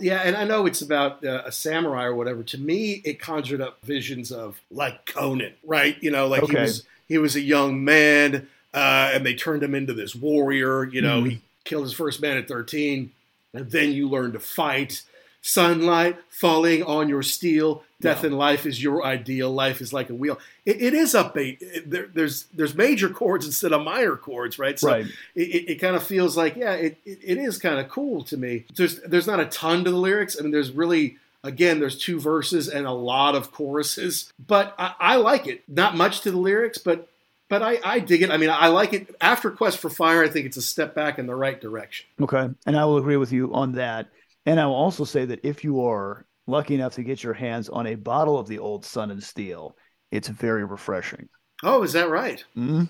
[0.00, 2.42] Yeah, and I know it's about uh, a samurai or whatever.
[2.42, 5.96] To me, it conjured up visions of like Conan, right?
[6.02, 9.74] You know, like he was he was a young man, uh, and they turned him
[9.74, 10.84] into this warrior.
[10.84, 13.12] You know, he killed his first man at thirteen,
[13.52, 15.02] and then you learn to fight.
[15.42, 17.82] Sunlight falling on your steel.
[18.00, 19.50] Death and life is your ideal.
[19.52, 20.38] Life is like a wheel.
[20.64, 21.58] It, it is upbeat.
[21.60, 24.78] It- there, there's there's major chords instead of minor chords, right?
[24.78, 25.06] So Right.
[25.34, 28.36] it, it, kind of feels like yeah, it, it, it is kind of cool to
[28.36, 28.64] me.
[28.74, 30.36] There's there's not a ton to the lyrics.
[30.38, 34.94] I mean, there's really again there's two verses and a lot of choruses, but I,
[34.98, 35.62] I like it.
[35.68, 37.06] Not much to the lyrics, but
[37.50, 38.30] but I, I dig it.
[38.30, 39.14] I mean, I like it.
[39.20, 42.06] After Quest for Fire, I think it's a step back in the right direction.
[42.20, 42.48] Okay.
[42.64, 44.06] And I will agree with you on that.
[44.50, 47.68] And I will also say that if you are lucky enough to get your hands
[47.68, 49.76] on a bottle of the old Sun and Steel,
[50.10, 51.28] it's very refreshing.
[51.62, 52.44] Oh, is that right?
[52.54, 52.82] hmm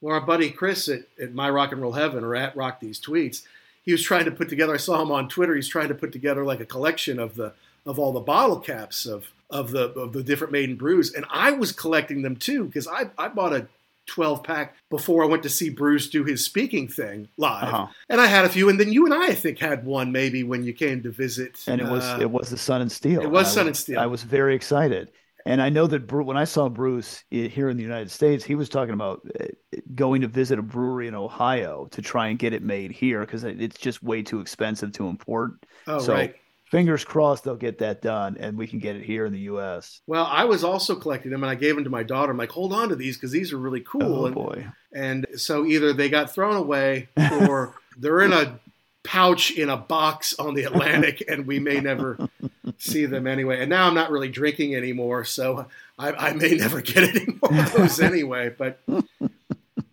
[0.00, 3.00] Well, our buddy Chris at, at My Rock and Roll Heaven or at Rock These
[3.00, 3.42] Tweets,
[3.82, 4.74] he was trying to put together.
[4.74, 5.56] I saw him on Twitter.
[5.56, 7.52] He's trying to put together like a collection of the
[7.84, 11.50] of all the bottle caps of of the of the different maiden brews, and I
[11.50, 13.66] was collecting them too because I I bought a.
[14.06, 17.64] 12 pack before I went to see Bruce do his speaking thing live.
[17.64, 17.86] Uh-huh.
[18.08, 20.44] And I had a few and then you and I I think had one maybe
[20.44, 21.64] when you came to visit.
[21.66, 23.20] And it was uh, it was the Sun and Steel.
[23.20, 23.98] it was Sun was- and Steel.
[24.00, 25.10] I was very excited.
[25.44, 28.56] And I know that Bru- when I saw Bruce here in the United States, he
[28.56, 29.44] was talking about uh,
[29.94, 33.44] going to visit a brewery in Ohio to try and get it made here because
[33.44, 35.52] it's just way too expensive to import.
[35.86, 36.34] Oh, so right.
[36.66, 40.00] Fingers crossed they'll get that done and we can get it here in the U.S.
[40.06, 42.32] Well, I was also collecting them, and I gave them to my daughter.
[42.32, 44.22] I'm like, hold on to these because these are really oh, cool.
[44.22, 44.66] Oh and, boy.
[44.92, 48.58] and so either they got thrown away, or they're in a
[49.04, 52.28] pouch in a box on the Atlantic, and we may never
[52.78, 53.60] see them anyway.
[53.60, 55.66] And now I'm not really drinking anymore, so
[55.98, 58.54] I, I may never get any more of those anyway.
[58.56, 58.80] But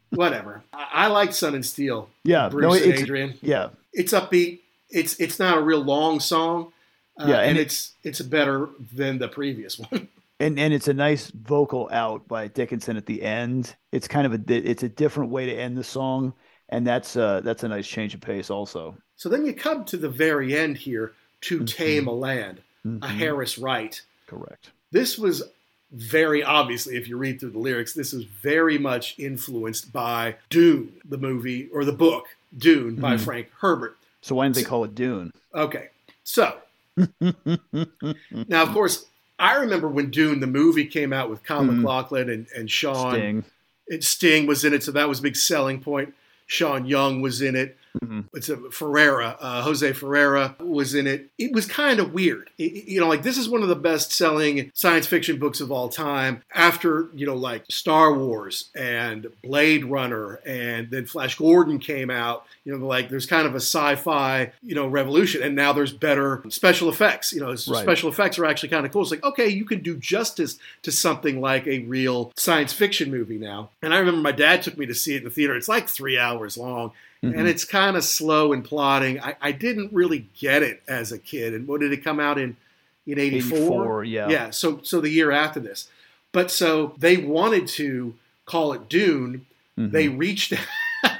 [0.09, 0.63] whatever.
[0.73, 2.09] I, I like Sun and Steel.
[2.23, 3.33] Yeah, Bruce no, and Adrian.
[3.41, 4.61] Yeah, It's upbeat.
[4.93, 6.71] It's it's not a real long song.
[7.19, 10.07] Uh, Yeah, and, and it- it's it's better than the previous one.
[10.39, 13.75] and and it's a nice vocal out by Dickinson at the end.
[13.91, 16.33] It's kind of a it's a different way to end the song,
[16.69, 18.95] and that's uh that's a nice change of pace also.
[19.17, 21.65] So then you come to the very end here to Mm-hmm.
[21.65, 23.03] tame a land, a Mhm.
[23.03, 24.01] Harris write.
[24.27, 24.71] Correct.
[24.91, 25.43] This was
[25.91, 30.93] very obviously, if you read through the lyrics, this is very much influenced by Dune,
[31.07, 32.25] the movie or the book
[32.57, 33.19] Dune by Mhm.
[33.21, 33.97] Frank Herbert.
[34.23, 35.31] So why didn't they call it Dune?
[35.53, 35.89] Okay,
[36.23, 36.55] so
[36.97, 39.05] now of course
[39.39, 41.77] I remember when Dune the movie came out with Kyle Mhm.
[41.81, 43.43] MacLachlan and, and Sean Sting.
[43.89, 46.13] and Sting was in it, so that was a big selling point.
[46.47, 47.77] Sean Young was in it.
[48.01, 48.21] Mm-hmm.
[48.33, 49.37] It's a Ferrera.
[49.39, 51.29] uh, Jose Ferrera was in it.
[51.37, 52.49] It was kind of weird.
[52.57, 55.71] It- you know, like this is one of the best selling science fiction books of
[55.71, 56.41] all time.
[56.53, 62.45] After you know, like Star Wars and Blade Runner, and then Flash Gordon came out.
[62.65, 66.43] You know, like there's kind of a sci-fi you know revolution, and now there's better
[66.49, 67.31] special effects.
[67.33, 67.59] You know, Right.
[67.59, 69.03] special effects are actually kind of cool.
[69.03, 73.37] It's like okay, you can do justice to something like a real science fiction movie
[73.37, 73.69] now.
[73.81, 75.55] And I remember my dad took me to see it in the theater.
[75.55, 76.91] It's like three hours long
[77.23, 77.39] Mm-hmm.
[77.39, 79.19] and it's kind of slow and plodding.
[79.21, 81.53] I, I didn't really get it as a kid.
[81.53, 82.57] And what did it come out in?
[83.05, 84.29] In eighty 84, yeah.
[84.29, 84.49] yeah.
[84.49, 85.89] So so the year after this,
[86.31, 89.45] but so they wanted to call it Dune.
[89.77, 89.91] Mm-hmm.
[89.91, 90.53] They reached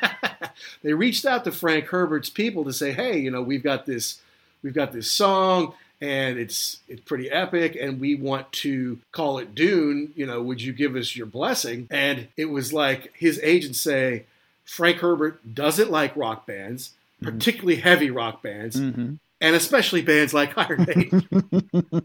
[0.84, 4.22] they reached out to Frank Herbert's people to say, hey, you know, we've got this
[4.62, 9.56] we've got this song and it's it's pretty epic and we want to call it
[9.56, 11.88] Dune, you know, would you give us your blessing?
[11.92, 14.26] And it was like his agents say
[14.65, 16.91] Frank Herbert doesn't like rock bands,
[17.22, 19.19] particularly heavy rock bands, Mhm.
[19.41, 21.27] and especially bands like Iron Maiden.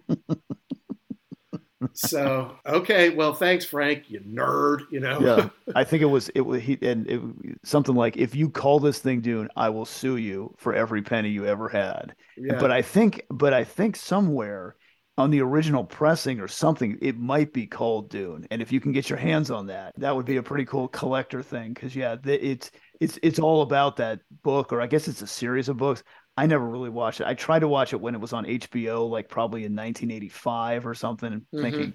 [1.92, 5.20] so, okay, well, thanks, Frank, you nerd, you know.
[5.20, 7.20] yeah, I think it was it was he and it,
[7.62, 11.28] something like if you call this thing Dune, I will sue you for every penny
[11.30, 12.14] you ever had.
[12.36, 12.58] Yeah.
[12.58, 14.74] But I think, but I think somewhere
[15.18, 18.46] on the original pressing or something, it might be called Dune.
[18.50, 20.88] And if you can get your hands on that, that would be a pretty cool
[20.88, 21.74] collector thing.
[21.74, 22.70] Because yeah, the, it's
[23.00, 26.02] it's it's all about that book, or I guess it's a series of books.
[26.36, 27.26] I never really watched it.
[27.26, 30.94] I tried to watch it when it was on HBO, like probably in 1985 or
[30.94, 31.62] something, Mhm.
[31.62, 31.92] thinking.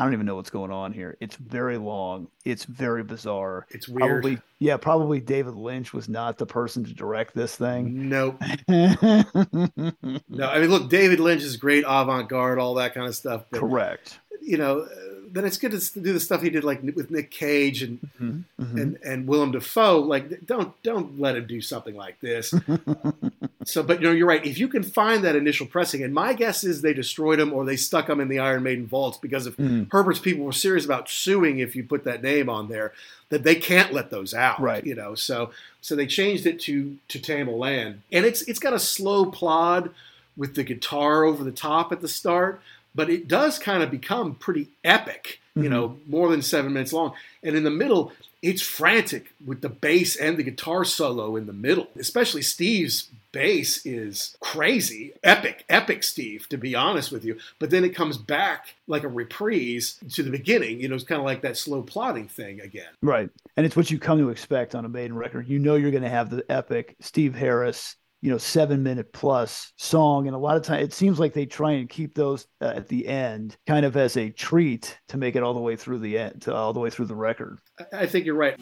[0.00, 1.18] I don't even know what's going on here.
[1.20, 2.28] It's very long.
[2.46, 3.66] It's very bizarre.
[3.68, 4.22] It's weird.
[4.22, 8.08] Probably, yeah, probably David Lynch was not the person to direct this thing.
[8.08, 8.40] Nope.
[10.28, 13.44] No, I mean, look, David Lynch is great, avant-garde, all that kind of stuff.
[13.50, 14.18] But, Correct.
[14.40, 14.88] You know,
[15.32, 18.44] then it's good to do the stuff he did, like with Nick Cage and Mhm,
[18.60, 18.80] mhm.
[18.82, 20.00] and and Willem Dafoe.
[20.00, 22.52] Like, don't don't let him do something like this.
[23.64, 24.44] so, but you know, you're right.
[24.44, 27.64] If you can find that initial pressing, and my guess is they destroyed him or
[27.64, 29.88] they stuck him in the Iron Maiden vaults because if Mm.
[29.92, 32.92] Herbert's people were serious about suing if you put that name on there,
[33.28, 34.60] that they can't let those out.
[34.60, 34.84] Right.
[34.84, 35.50] You know, so
[35.80, 39.26] so they changed it to to Tame a Land, and it's it's got a slow
[39.26, 39.90] plod
[40.36, 42.60] with the guitar over the top at the start,
[42.94, 45.40] but it does kind of become pretty epic.
[45.56, 45.70] You Mhm.
[45.70, 47.12] know, more than seven minutes long,
[47.42, 48.12] and in the middle.
[48.42, 51.88] It's frantic with the bass and the guitar solo in the middle.
[51.98, 57.36] Especially Steve's bass is crazy, epic, epic Steve, to be honest with you.
[57.58, 60.80] But then it comes back like a reprise to the beginning.
[60.80, 62.88] You know, it's kind of like that slow plotting thing again.
[63.02, 63.28] Right.
[63.58, 65.46] And it's what you come to expect on a maiden record.
[65.46, 69.72] You know you're going to have the epic Steve Harris, you know, seven minute plus
[69.76, 70.26] song.
[70.26, 72.88] And a lot of time it seems like they try and keep those uh, at
[72.88, 76.18] the end kind of as a treat to make it all the way through the
[76.18, 77.58] end, all the way through the record.
[77.92, 78.58] I think you're right.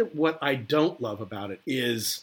[0.00, 2.22] You what I don't love about it is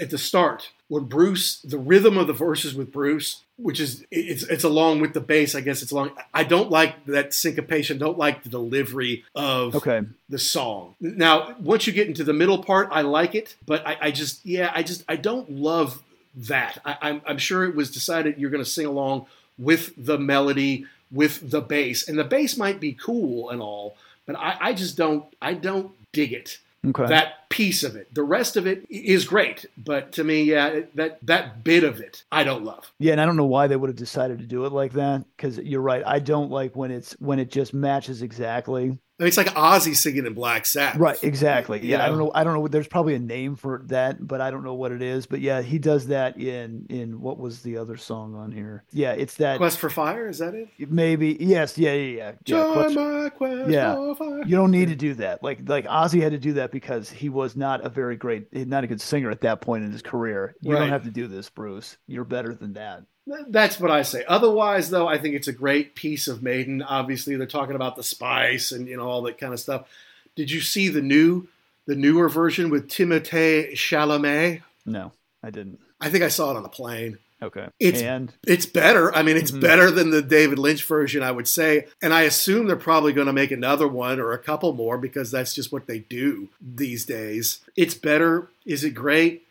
[0.00, 4.42] at the start when Bruce, the rhythm of the verses with Bruce, which is it's
[4.44, 5.54] it's along with the bass.
[5.54, 6.10] I guess it's along.
[6.32, 7.98] I don't like that syncopation.
[7.98, 10.02] Don't like the delivery of Okay.
[10.28, 10.96] the song.
[11.00, 14.44] Now, once you get into the middle part, I like it, but I, I just
[14.44, 16.02] yeah, I just I don't love
[16.34, 16.78] that.
[16.84, 19.26] I, I'm I'm sure it was decided you're going to sing along
[19.58, 24.34] with the melody with the bass, and the bass might be cool and all, but
[24.34, 26.58] I, I just don't I don't dig it.
[26.86, 27.06] Okay.
[27.06, 28.12] That piece of it.
[28.14, 32.24] The rest of it is great, but to me, yeah, that that bit of it,
[32.30, 32.92] I don't love.
[32.98, 35.24] Yeah, and I don't know why they would have decided to do it like that
[35.36, 36.02] because you're right.
[36.04, 38.98] I don't like when it's when it just matches exactly.
[39.18, 41.00] I mean, it's like Ozzy singing in Black Sabbath.
[41.00, 41.78] Right, exactly.
[41.86, 42.24] Yeah, I don't know?
[42.24, 42.32] know.
[42.34, 42.66] I don't know.
[42.66, 45.26] There's probably a name for that, but I don't know what it is.
[45.26, 48.82] But yeah, he does that in in what was the other song on here?
[48.92, 50.68] Yeah, it's that Quest for Fire, is that it?
[50.90, 51.36] maybe.
[51.38, 52.16] Yes, yeah, yeah, yeah.
[52.16, 52.32] yeah.
[52.44, 53.94] Join Quest- my quest yeah.
[53.94, 54.42] for fire.
[54.44, 55.44] You don't need to do that.
[55.44, 58.82] Like like Ozzy had to do that because he was not a very great, not
[58.82, 60.56] a good singer at that point in his career.
[60.60, 60.80] You Right.
[60.80, 61.96] don't have to do this, Bruce.
[62.08, 63.04] You're better than that.
[63.26, 64.24] That's what I say.
[64.28, 66.82] Otherwise, though, I think it's a great piece of Maiden.
[66.82, 69.88] Obviously, they're talking about the spice and you know all that kind of stuff.
[70.36, 71.48] Did you see the new,
[71.86, 74.62] the newer version with Timothée Chalamet?
[74.84, 75.80] No, I didn't.
[76.00, 77.18] I think I saw it on the plane.
[77.42, 77.68] Okay.
[77.78, 79.14] It's and it's better.
[79.14, 79.60] I mean, it's Mhm.
[79.60, 81.86] better than the David Lynch version, I would say.
[82.00, 85.30] And I assume they're probably going to make another one or a couple more because
[85.30, 87.60] that's just what they do these days.
[87.76, 88.48] It's better.
[88.64, 89.43] Is it great?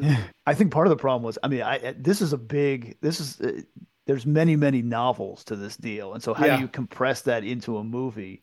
[0.46, 3.20] I think part of the problem was, I mean, I this is a big, this
[3.20, 3.60] is, uh,
[4.06, 6.56] there's many, many novels to this deal, and so how Yeah.
[6.56, 8.42] do you compress that into a movie?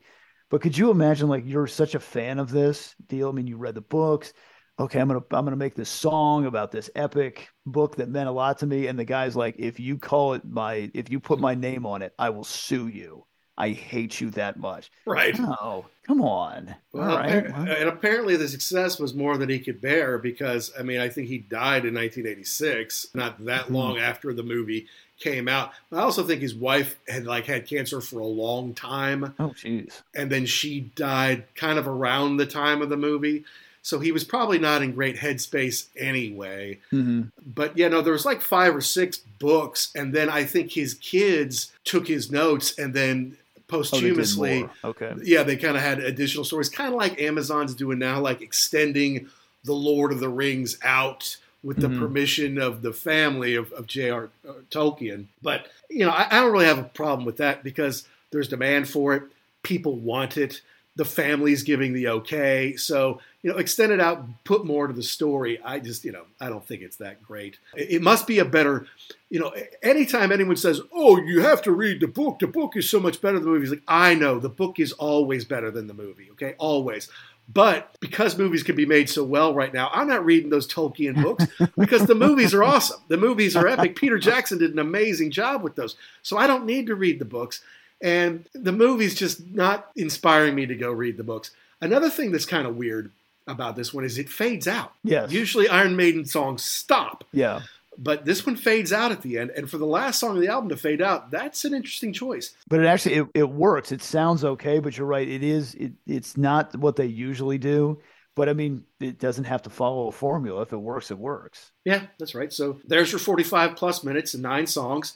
[0.49, 3.29] But could you imagine, like, you're such a fan of this deal?
[3.29, 4.33] I mean, you read the books.
[4.79, 8.31] Okay, I'm gonna I'm gonna make this song about this epic book that meant a
[8.31, 11.39] lot to me, and the guy's like, if you call it my, if you put
[11.39, 13.25] my name on it, I will sue you.
[13.57, 14.91] I hate you that much.
[15.05, 15.35] Right.
[15.39, 16.73] Oh, come on.
[16.91, 17.45] Well, All right.
[17.45, 21.27] and apparently the success was more than he could bear because I mean I think
[21.27, 23.71] he died in 1986, not that Mhm.
[23.71, 24.87] long after the movie
[25.19, 25.71] came out.
[25.91, 30.01] I also think his wife had like had cancer for a long time, Oh, jeez.
[30.15, 33.45] and then she died kind of around the time of the movie.
[33.85, 36.79] So he was probably not in great headspace anyway.
[36.89, 40.71] hmm But yeah, no, there was like five or six books, and then I think
[40.71, 43.37] his kids took his notes and then
[43.81, 44.71] posthumously more.
[44.83, 45.13] Okay.
[45.23, 49.27] yeah, they kind of had additional stories, kind of like Amazon's doing now, like extending
[49.63, 51.99] the Lord of the Rings out with the Mhm.
[51.99, 54.29] permission of the family of, of J.R.
[54.69, 55.25] Tolkien.
[55.41, 58.89] But, you know, I, I don't really have a problem with that because there's demand
[58.89, 59.23] for it.
[59.63, 60.61] People want it.
[60.95, 62.75] The family's giving the okay.
[62.75, 65.59] So, you know, extend it out, put more to the story.
[65.63, 67.57] I just, you know, I don't think it's that great.
[67.75, 68.85] It, must be a better,
[69.29, 72.89] you know, anytime anyone says, oh, you have to read the book, the book is
[72.89, 73.63] so much better than the movie.
[73.63, 76.53] It's like, I know, the book is always better than the movie, okay?
[76.59, 77.09] Always.
[77.51, 81.21] But because movies can be made so well right now, I'm not reading those Tolkien
[81.21, 81.45] books
[81.77, 83.01] because the movies are awesome.
[83.09, 83.95] The movies are epic.
[83.95, 85.95] Peter Jackson did an amazing job with those.
[86.21, 87.61] So I don't need to read the books.
[88.03, 91.49] And the movie's just not inspiring me to go read the books.
[91.81, 93.11] Another thing that's kind of weird
[93.47, 94.91] about this one is it fades out.
[95.03, 95.31] Yes.
[95.31, 97.61] Usually Iron Maiden songs stop, Yeah.
[97.97, 99.51] but this one fades out at the end.
[99.51, 102.53] And for the last song of the album to fade out, that's an interesting choice.
[102.67, 103.91] But it actually it, it works.
[103.91, 105.27] It sounds okay, but you're right.
[105.27, 107.99] It is it, it's not what they usually do.
[108.35, 110.61] But I mean, it doesn't have to follow a formula.
[110.63, 111.71] If it works, it works.
[111.85, 112.51] Yeah, that's right.
[112.51, 115.15] So there's your 45 plus minutes and nine songs.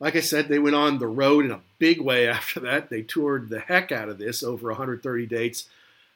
[0.00, 2.90] Like I said, they went on the road in a big way after that.
[2.90, 5.68] They toured the heck out of this over 130 dates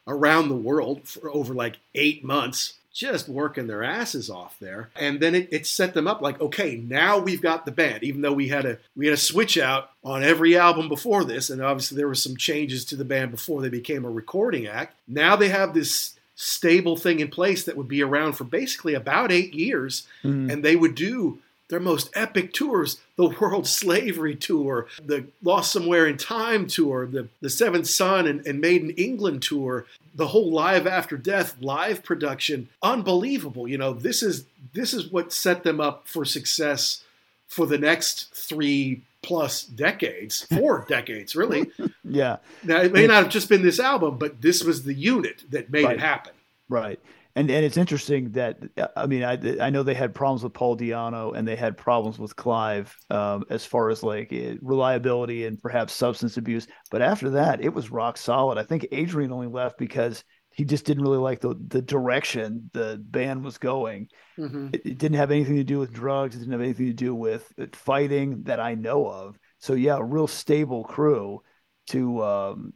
[0.06, 4.90] around the world for over like eight months, just working their asses off there.
[4.96, 8.02] And then it, it set them up like, okay, now we've got the band.
[8.02, 11.50] Even though we had a we had a switch out on every album before this,
[11.50, 14.94] and obviously there were some changes to the band before they became a recording act.
[15.06, 19.30] Now they have this stable thing in place that would be around for basically about
[19.30, 20.50] eight years hmm.
[20.50, 21.38] and they would do
[21.72, 27.26] their most epic tours the world slavery tour the lost somewhere in time tour the,
[27.40, 32.68] the seventh son and, and Maiden England tour the whole live after death live production
[32.82, 34.44] unbelievable you know this is
[34.74, 37.02] this is what set them up for success
[37.48, 41.70] for the next three plus decades four decades really
[42.04, 42.36] Yeah.
[42.62, 45.70] now it may not have just been this album but this was the unit that
[45.70, 45.94] made Right.
[45.96, 46.32] it happen
[46.68, 47.00] Right.
[47.34, 48.58] And and it's interesting that
[48.94, 52.18] I mean I I know they had problems with Paul Di'Anno and they had problems
[52.18, 56.66] with Clive um, as far as like eh, reliability and perhaps substance abuse.
[56.90, 58.58] But after that, it was rock solid.
[58.58, 60.22] I think Adrian only left because
[60.54, 64.08] he just didn't really like the the direction the band was going.
[64.38, 64.74] Mhm.
[64.74, 66.34] It, it didn't have anything to do with drugs.
[66.36, 69.38] It didn't have anything to do with uh, fighting that I know of.
[69.58, 71.42] So yeah, a real stable crew
[71.88, 72.72] to um,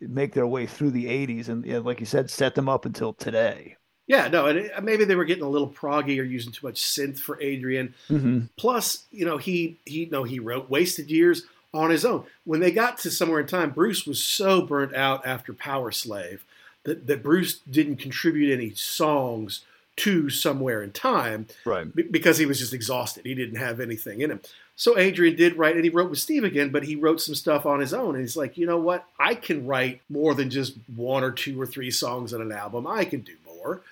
[0.00, 3.12] make their way through the 80s and yeah, like you said set them up until
[3.14, 3.76] today
[4.10, 6.82] Yeah, no, and it, maybe they were getting a little proggy or using too much
[6.82, 7.94] synth for Adrian.
[8.08, 8.40] mm-hmm.
[8.56, 12.24] Plus, you know, he he no, he wrote Wasted Years on his own.
[12.42, 16.40] When they got to somewhere in time, Bruce was so burnt out after Powerslave
[16.82, 19.64] that, that Bruce didn't contribute any songs
[19.98, 23.24] to Somewhere in Time right be- because he was just exhausted.
[23.24, 24.40] He didn't have anything in him.
[24.74, 27.64] So Adrian did write, and he wrote with Steve again, but he wrote some stuff
[27.64, 28.16] on his own.
[28.16, 29.06] And he's like, you know what?
[29.20, 32.88] I can write more than just one or two or three songs on an album.
[32.88, 33.36] I can do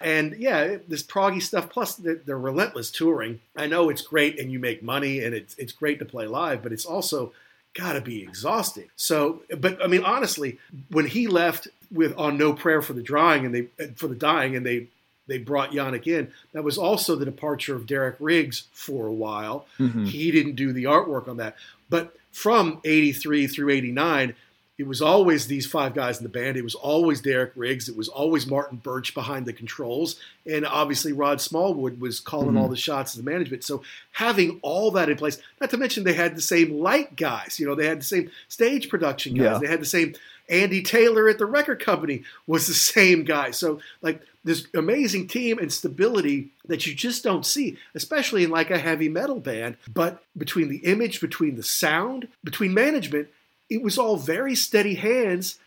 [0.01, 3.40] And yeah, this proggy stuff, plus the, the relentless touring.
[3.57, 6.62] I know it's great and you make money and it's, it's great to play live,
[6.62, 7.32] but it's also
[7.74, 8.89] got to be exhausting.
[8.97, 10.59] So, but I mean, honestly,
[10.90, 14.57] when he left with on No Prayer for the Drying and they for the Dying,
[14.57, 14.86] and they
[15.27, 16.32] they brought Janick in.
[16.53, 19.66] That was also the departure of Derek Riggs for a while.
[19.78, 20.07] Mhm.
[20.09, 21.57] He didn't do the artwork on that.
[21.90, 24.35] But from 83 through 89,
[24.79, 26.57] it was always these five guys in the band.
[26.57, 27.89] It was always Derek Riggs.
[27.89, 30.21] It was always Martin Birch behind the controls.
[30.47, 32.61] And obviously, Rod Smallwood was calling Mhm.
[32.61, 33.65] all the shots as the management.
[33.65, 33.83] So
[34.13, 37.59] having all that in place, not to mention they had the same light guys.
[37.59, 39.45] You know, they had the same stage production guys.
[39.45, 39.59] Yeah.
[39.59, 40.15] They had the same
[40.49, 43.51] Andy Taylor at the record company was the same guy.
[43.51, 48.71] So like this amazing team and stability that you just don't see, especially in like
[48.71, 49.77] a heavy metal band.
[49.93, 53.29] But between the image, between the sound, between management,
[53.69, 55.59] it was all very steady hands.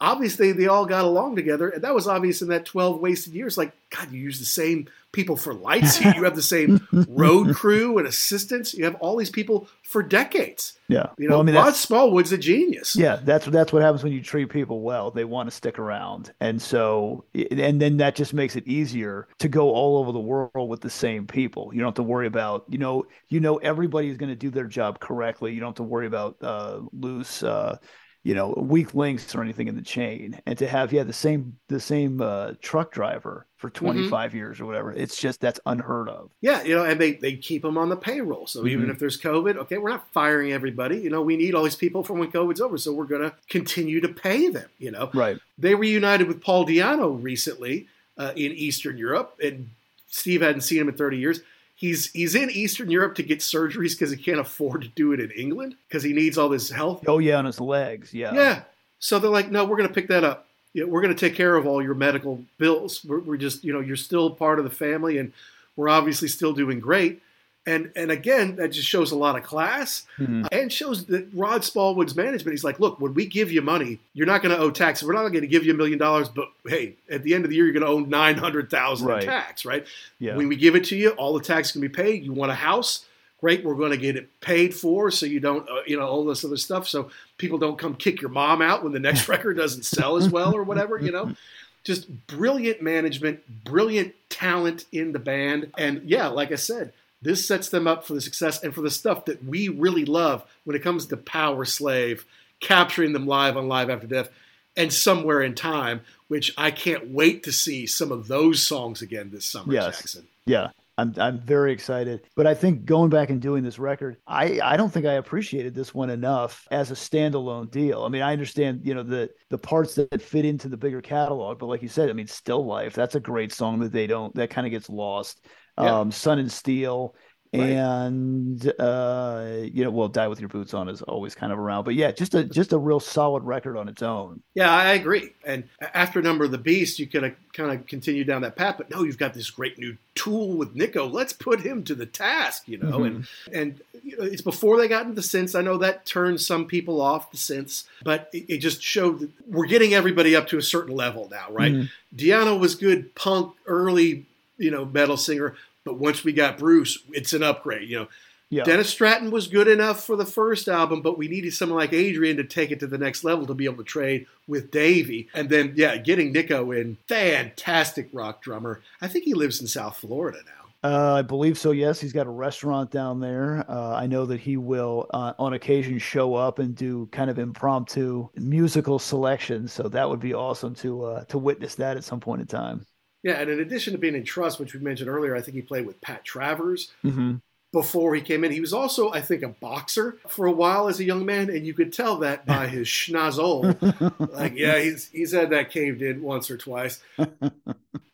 [0.00, 3.58] Obviously, they all got along together, and that was obvious in that 12 wasted years.
[3.58, 6.00] Like, God, you use the same people for lights.
[6.00, 8.72] you have the same road crew and assistants.
[8.72, 10.78] You have all these people for decades.
[10.88, 12.96] Yeah, you know, well, I mean, Rod Smallwood's a genius.
[12.96, 15.10] Yeah, that's that's what happens when you treat people well.
[15.10, 19.48] They want to stick around, and so and then that just makes it easier to
[19.48, 21.70] go all over the world with the same people.
[21.72, 24.66] You don't have to worry about you know you know everybody's going to do their
[24.66, 25.52] job correctly.
[25.52, 27.42] You don't have to worry about uh, loose.
[27.42, 27.76] Uh,
[28.22, 30.40] you know weak links or anything in the chain.
[30.46, 33.86] And to have yeah the same the same uh, truck driver for mm-hmm.
[33.86, 34.36] 25 mm-hmm.
[34.36, 36.30] years or whatever it's just that's unheard of.
[36.40, 38.46] Yeah you know and they they keep them on the payroll.
[38.46, 38.68] So mm-hmm.
[38.68, 40.98] even if there's covid okay we're not firing everybody.
[40.98, 42.76] You know we need all these people for when covid's over.
[42.78, 45.10] So we're going to continue to pay them you know.
[45.14, 45.38] Right.
[45.58, 47.88] They reunited with paul di'anno recently
[48.18, 49.70] uh, in eastern europe and
[50.08, 51.40] steve hadn't seen him in 30 years
[51.80, 55.20] he's he's in Eastern Europe to get surgeries because he can't afford to do it
[55.20, 57.04] in England because he needs all this health.
[57.08, 58.12] Oh yeah, on his legs.
[58.12, 58.34] Yeah.
[58.34, 58.62] Yeah.
[58.98, 60.46] So they're like, no, we're going to pick that up.
[60.74, 63.02] Yeah, we're going to take care of all your medical bills.
[63.02, 65.32] We're, we're just, you know, you're still part of the family, and
[65.74, 67.22] we're obviously still doing great.
[67.70, 70.46] And and again, that just shows a lot of class mm-hmm.
[70.50, 72.52] and shows that Rod Smallwood's management.
[72.52, 75.02] He's like, look, when we give you money, you're not going to owe tax.
[75.02, 77.50] We're not going to give you a million dollars, but hey, at the end of
[77.50, 79.22] the year, you're going to owe nine hundred thousand right.
[79.22, 79.86] in tax, right?
[80.18, 80.36] Yeah.
[80.36, 82.24] When we give it to you, all the tax can be paid.
[82.24, 83.06] You want a house?
[83.40, 86.26] Great, we're going to get it paid for, so you don't, uh, you know, all
[86.26, 89.56] this other stuff, so people don't come kick your mom out when the next record
[89.56, 91.34] doesn't sell as well or whatever, you know
[91.84, 95.72] just brilliant management, brilliant talent in the band.
[95.78, 96.92] And yeah, like I said,
[97.22, 100.44] this sets them up for the success and for the stuff that we really love
[100.64, 102.24] when it comes to Powerslave,
[102.60, 104.30] capturing them live on Live After Death,
[104.76, 109.30] and Somewhere in Time, which I can't wait to see some of those songs again
[109.30, 109.98] this summer, yes.
[109.98, 110.26] Jackson.
[110.46, 110.68] Yeah.
[111.00, 112.26] I'm, I'm very excited.
[112.36, 115.74] But I think going back and doing this record, I, I don't think I appreciated
[115.74, 118.04] this one enough as a standalone deal.
[118.04, 121.58] I mean, I understand, you know, the the parts that fit into the bigger catalog,
[121.58, 124.34] but like you said, I mean, Still Life, that's a great song that they don't
[124.34, 125.46] that kind of gets lost
[125.82, 126.00] yeah.
[126.00, 127.14] um, Sun and Steel.
[127.52, 127.70] Right.
[127.70, 131.82] And uh, you know, well, die with your boots on is always kind of around,
[131.82, 134.40] but yeah, just a just a real solid record on its own.
[134.54, 135.32] Yeah, I agree.
[135.44, 138.54] And after Number of the Beast, you could kind of kind of continue down that
[138.54, 141.08] path, but no, you've got this great new tool with Nicko.
[141.08, 142.98] Let's put him to the task, you know.
[142.98, 143.04] Mm-hmm.
[143.04, 145.58] And and you know, it's before they got into the synths.
[145.58, 149.30] I know that turned some people off the synths, but it, it just showed that
[149.48, 151.72] we're getting everybody up to a certain level now, right?
[151.72, 154.26] mm hmm Di'Anno was good punk early,
[154.58, 155.54] you know, metal singer.
[155.84, 157.88] But once we got Bruce, it's an upgrade.
[157.88, 158.08] You know,
[158.50, 158.64] yeah.
[158.64, 162.36] Dennis Stratton was good enough for the first album, but we needed someone like Adrian
[162.36, 165.28] to take it to the next level to be able to trade with Davey.
[165.34, 168.82] And then, yeah, getting Nicko in, fantastic rock drummer.
[169.00, 170.52] I think he lives in South Florida now.
[170.82, 171.72] Uh, I believe so.
[171.72, 173.64] Yes, he's got a restaurant down there.
[173.68, 177.38] Uh, I know that he will, uh, on occasion, show up and do kind of
[177.38, 179.72] impromptu musical selections.
[179.72, 182.86] So that would be awesome to uh, to witness that at some point in time.
[183.22, 185.62] Yeah, and in addition to being in Trust, which we mentioned earlier, I think he
[185.62, 187.36] played with Pat Travers mm-hmm.
[187.72, 188.52] before he came in.
[188.52, 191.66] He was also, I think, a boxer for a while as a young man, and
[191.66, 194.32] you could tell that by his schnozzle.
[194.32, 197.02] like, yeah, he's he's had that caved in once or twice.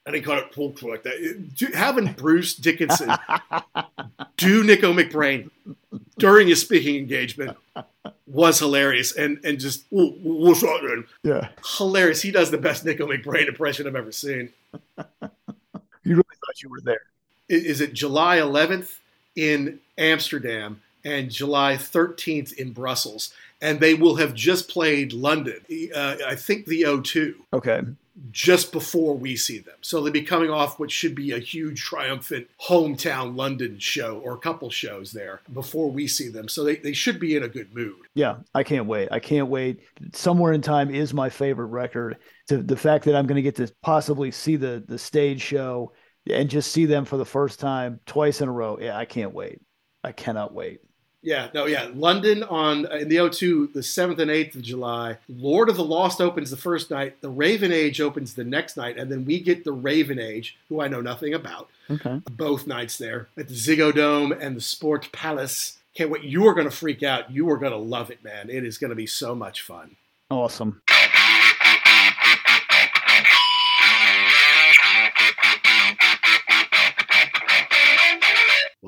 [0.07, 1.71] and he caught it pulled like that.
[1.75, 3.11] Having Bruce Dickinson
[4.37, 5.51] do Nicko McBrain
[6.19, 7.57] during his speaking engagement
[8.27, 11.05] was hilarious and and just what's up, man?
[11.23, 12.23] Yeah, hilarious.
[12.23, 14.53] He does the best Nicko McBrain impression I've ever seen.
[14.99, 17.03] You really thought you were there?
[17.49, 18.99] Is it July 11th
[19.37, 23.33] in Amsterdam and July 13th in Brussels?
[23.63, 25.61] And they will have just played London.
[25.95, 27.35] Uh, I think the O2.
[27.53, 27.81] Okay
[28.31, 29.77] just before we see them.
[29.83, 34.35] So they'll be coming off what should be a huge, triumphant hometown London show or
[34.35, 36.49] a couple shows there before we see them.
[36.49, 37.97] So they, they should be in a good mood.
[38.15, 39.09] Yeah, I can't wait.
[39.11, 39.81] I can't wait.
[40.13, 42.17] Somewhere in Time is my favorite record.
[42.49, 45.93] To the fact that I'm going to get to possibly see the the stage show
[46.31, 48.79] and just see them for the first time twice in a row.
[48.81, 49.61] Yeah, I can't wait.
[50.03, 50.81] I cannot wait.
[51.27, 51.91] Yeah, no, yeah.
[51.93, 55.19] London on uh, in the O2, the seventh and eighth of July.
[55.29, 57.21] Lord of the Lost opens the first night.
[57.21, 60.81] The Raven Age opens the next night, and then we get the Raven Age, who
[60.81, 61.69] I know nothing about.
[61.91, 62.23] Okay.
[62.31, 65.79] Both nights there at the Ziggo Dome and the Sport Palace.
[65.97, 66.23] Can't wait.
[66.23, 67.29] You are going to freak out.
[67.29, 68.49] You are going to love it, man.
[68.49, 69.97] It is going to be so much fun.
[70.31, 70.81] Awesome.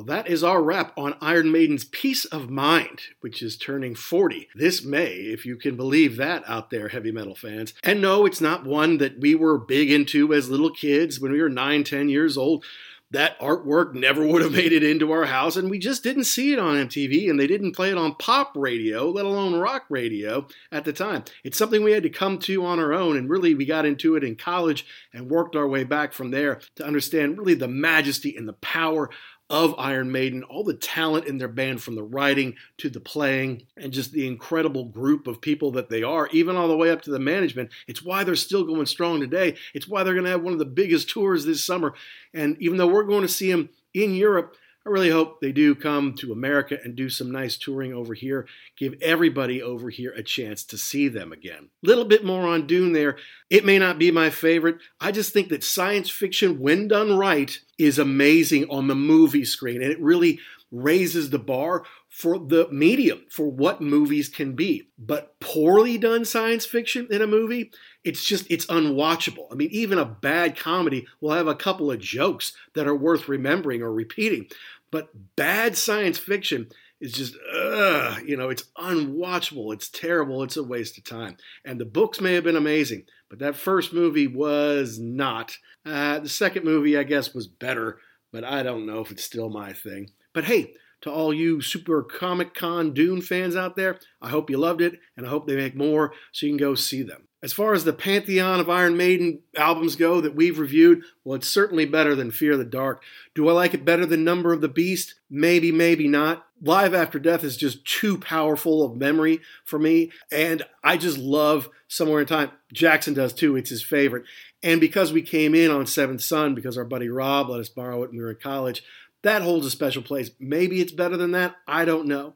[0.09, 4.82] That is our wrap on Iron Maiden's Piece of Mind, which is turning 40 this
[4.82, 7.74] May, if you can believe that out there, heavy metal fans.
[7.85, 11.43] And no, it's not one that we were big into as little kids when we
[11.43, 12.64] were 9, 10 years old
[13.10, 16.52] that artwork never would have made it into our house, and we just didn't see
[16.52, 20.47] it on MTV, and they didn't play it on pop radio, let alone rock radio
[20.70, 21.24] at the time.
[21.44, 24.16] It's something we had to come to on our own, and really we got into
[24.16, 28.36] it in college and worked our way back from there to understand really the majesty
[28.36, 29.10] and the power
[29.50, 33.62] of Iron Maiden, all the talent in their band from the writing to the playing,
[33.76, 37.02] and just the incredible group of people that they are, even all the way up
[37.02, 37.70] to the management.
[37.86, 39.56] It's why they're still going strong today.
[39.72, 41.94] It's why they're going to have one of the biggest tours this summer.
[42.34, 44.54] And even though we're going to see them in Europe,
[44.89, 48.47] I really hope they do come to America and do some nice touring over here.
[48.74, 51.69] Give everybody over here a chance to see them again.
[51.82, 53.19] Little bit more on Dune there.
[53.51, 54.78] It may not be my favorite.
[54.98, 59.82] I just think that science fiction, when done right, is amazing on the movie screen,
[59.82, 60.40] and it really
[60.70, 64.89] raises the bar for the medium for what movies can be.
[64.98, 67.70] But poorly done science fiction in a movie,
[68.05, 69.47] it's just it's unwatchable.
[69.52, 73.28] I mean, even a bad comedy will have a couple of jokes that are worth
[73.28, 74.48] remembering or repeating.
[74.90, 76.69] But bad science fiction
[77.01, 79.73] is just, ugh, you know, it's unwatchable.
[79.73, 80.43] It's terrible.
[80.43, 81.36] It's a waste of time.
[81.65, 85.56] And the books may have been amazing, but that first movie was not.
[85.85, 87.98] Uh, the second movie, I guess, was better,
[88.32, 90.10] but I don't know if it's still my thing.
[90.35, 94.59] But hey, to all you super Comic Con Dune fans out there, I hope you
[94.59, 97.27] loved it, and I hope they make more so you can go see them.
[97.40, 101.47] As far as the pantheon of Iron Maiden albums go that we've reviewed, well, it's
[101.47, 103.02] certainly better than Fear the Dark.
[103.35, 105.15] Do I like it better than Number of the Beast?
[105.31, 106.47] Maybe, maybe not.
[106.60, 111.69] Live After Death is just too powerful of memory for me, and I just love
[111.86, 112.51] Somewhere in Time.
[112.73, 114.24] Jackson does too, it's his favorite.
[114.60, 118.02] And because we came in on Seventh Son, because our buddy Rob let us borrow
[118.02, 118.82] it when we were in college,
[119.23, 120.32] that holds a special place.
[120.40, 121.55] Maybe it's better than that.
[121.69, 122.35] I don't know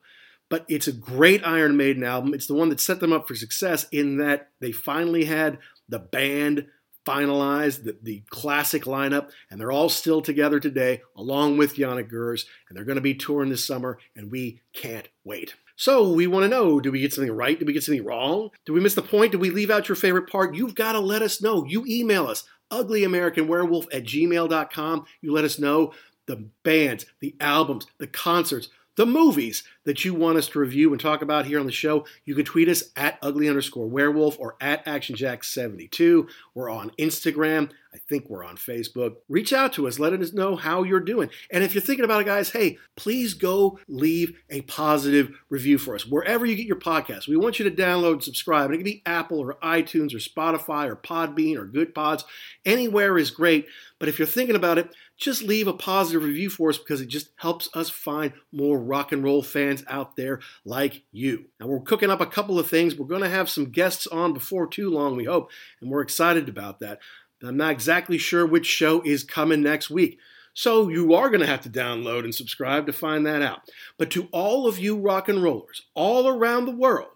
[0.52, 2.34] but it's a great Iron Maiden album.
[2.34, 5.56] It's the one that set them up for success in that they finally had
[5.88, 6.66] the band
[7.06, 12.44] finalized, the, the classic lineup, and they're all still together today, along with Janick Gers,
[12.68, 15.54] and they're going to be touring this summer, and we can't wait.
[15.74, 17.58] So we want to know, did we get something right?
[17.58, 18.50] Did we get something wrong?
[18.66, 19.32] Did we miss the point?
[19.32, 20.54] Did we leave out your favorite part?
[20.54, 21.64] You've got to let us know.
[21.64, 25.06] You email us, uglyamericanwerewolf at gmail.com.
[25.22, 25.94] You let us know
[26.26, 31.00] the bands, the albums, the concerts, the movies that you want us to review and
[31.00, 34.56] talk about here on the show, you can tweet us at ugly underscore werewolf or
[34.60, 36.28] at actionjack72.
[36.54, 37.70] We're on Instagram.
[37.94, 39.16] I think we're on Facebook.
[39.28, 41.28] Reach out to us, let us know how you're doing.
[41.50, 45.94] And if you're thinking about it, guys, hey, please go leave a positive review for
[45.94, 47.28] us wherever you get your podcast.
[47.28, 48.66] We want you to download and subscribe.
[48.66, 52.24] And it can be Apple or iTunes or Spotify or Podbean or Good Pods.
[52.64, 53.66] Anywhere is great.
[53.98, 57.08] But if you're thinking about it, just leave a positive review for us because it
[57.08, 61.46] just helps us find more rock and roll fans out there like you.
[61.60, 62.96] Now, we're cooking up a couple of things.
[62.96, 65.50] We're going to have some guests on before too long, we hope,
[65.80, 66.98] and we're excited about that.
[67.42, 70.18] I'm not exactly sure which show is coming next week.
[70.54, 73.60] So you are going to have to download and subscribe to find that out.
[73.98, 77.08] But to all of you rock and rollers all around the world,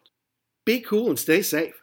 [0.65, 1.83] be cool and stay safe.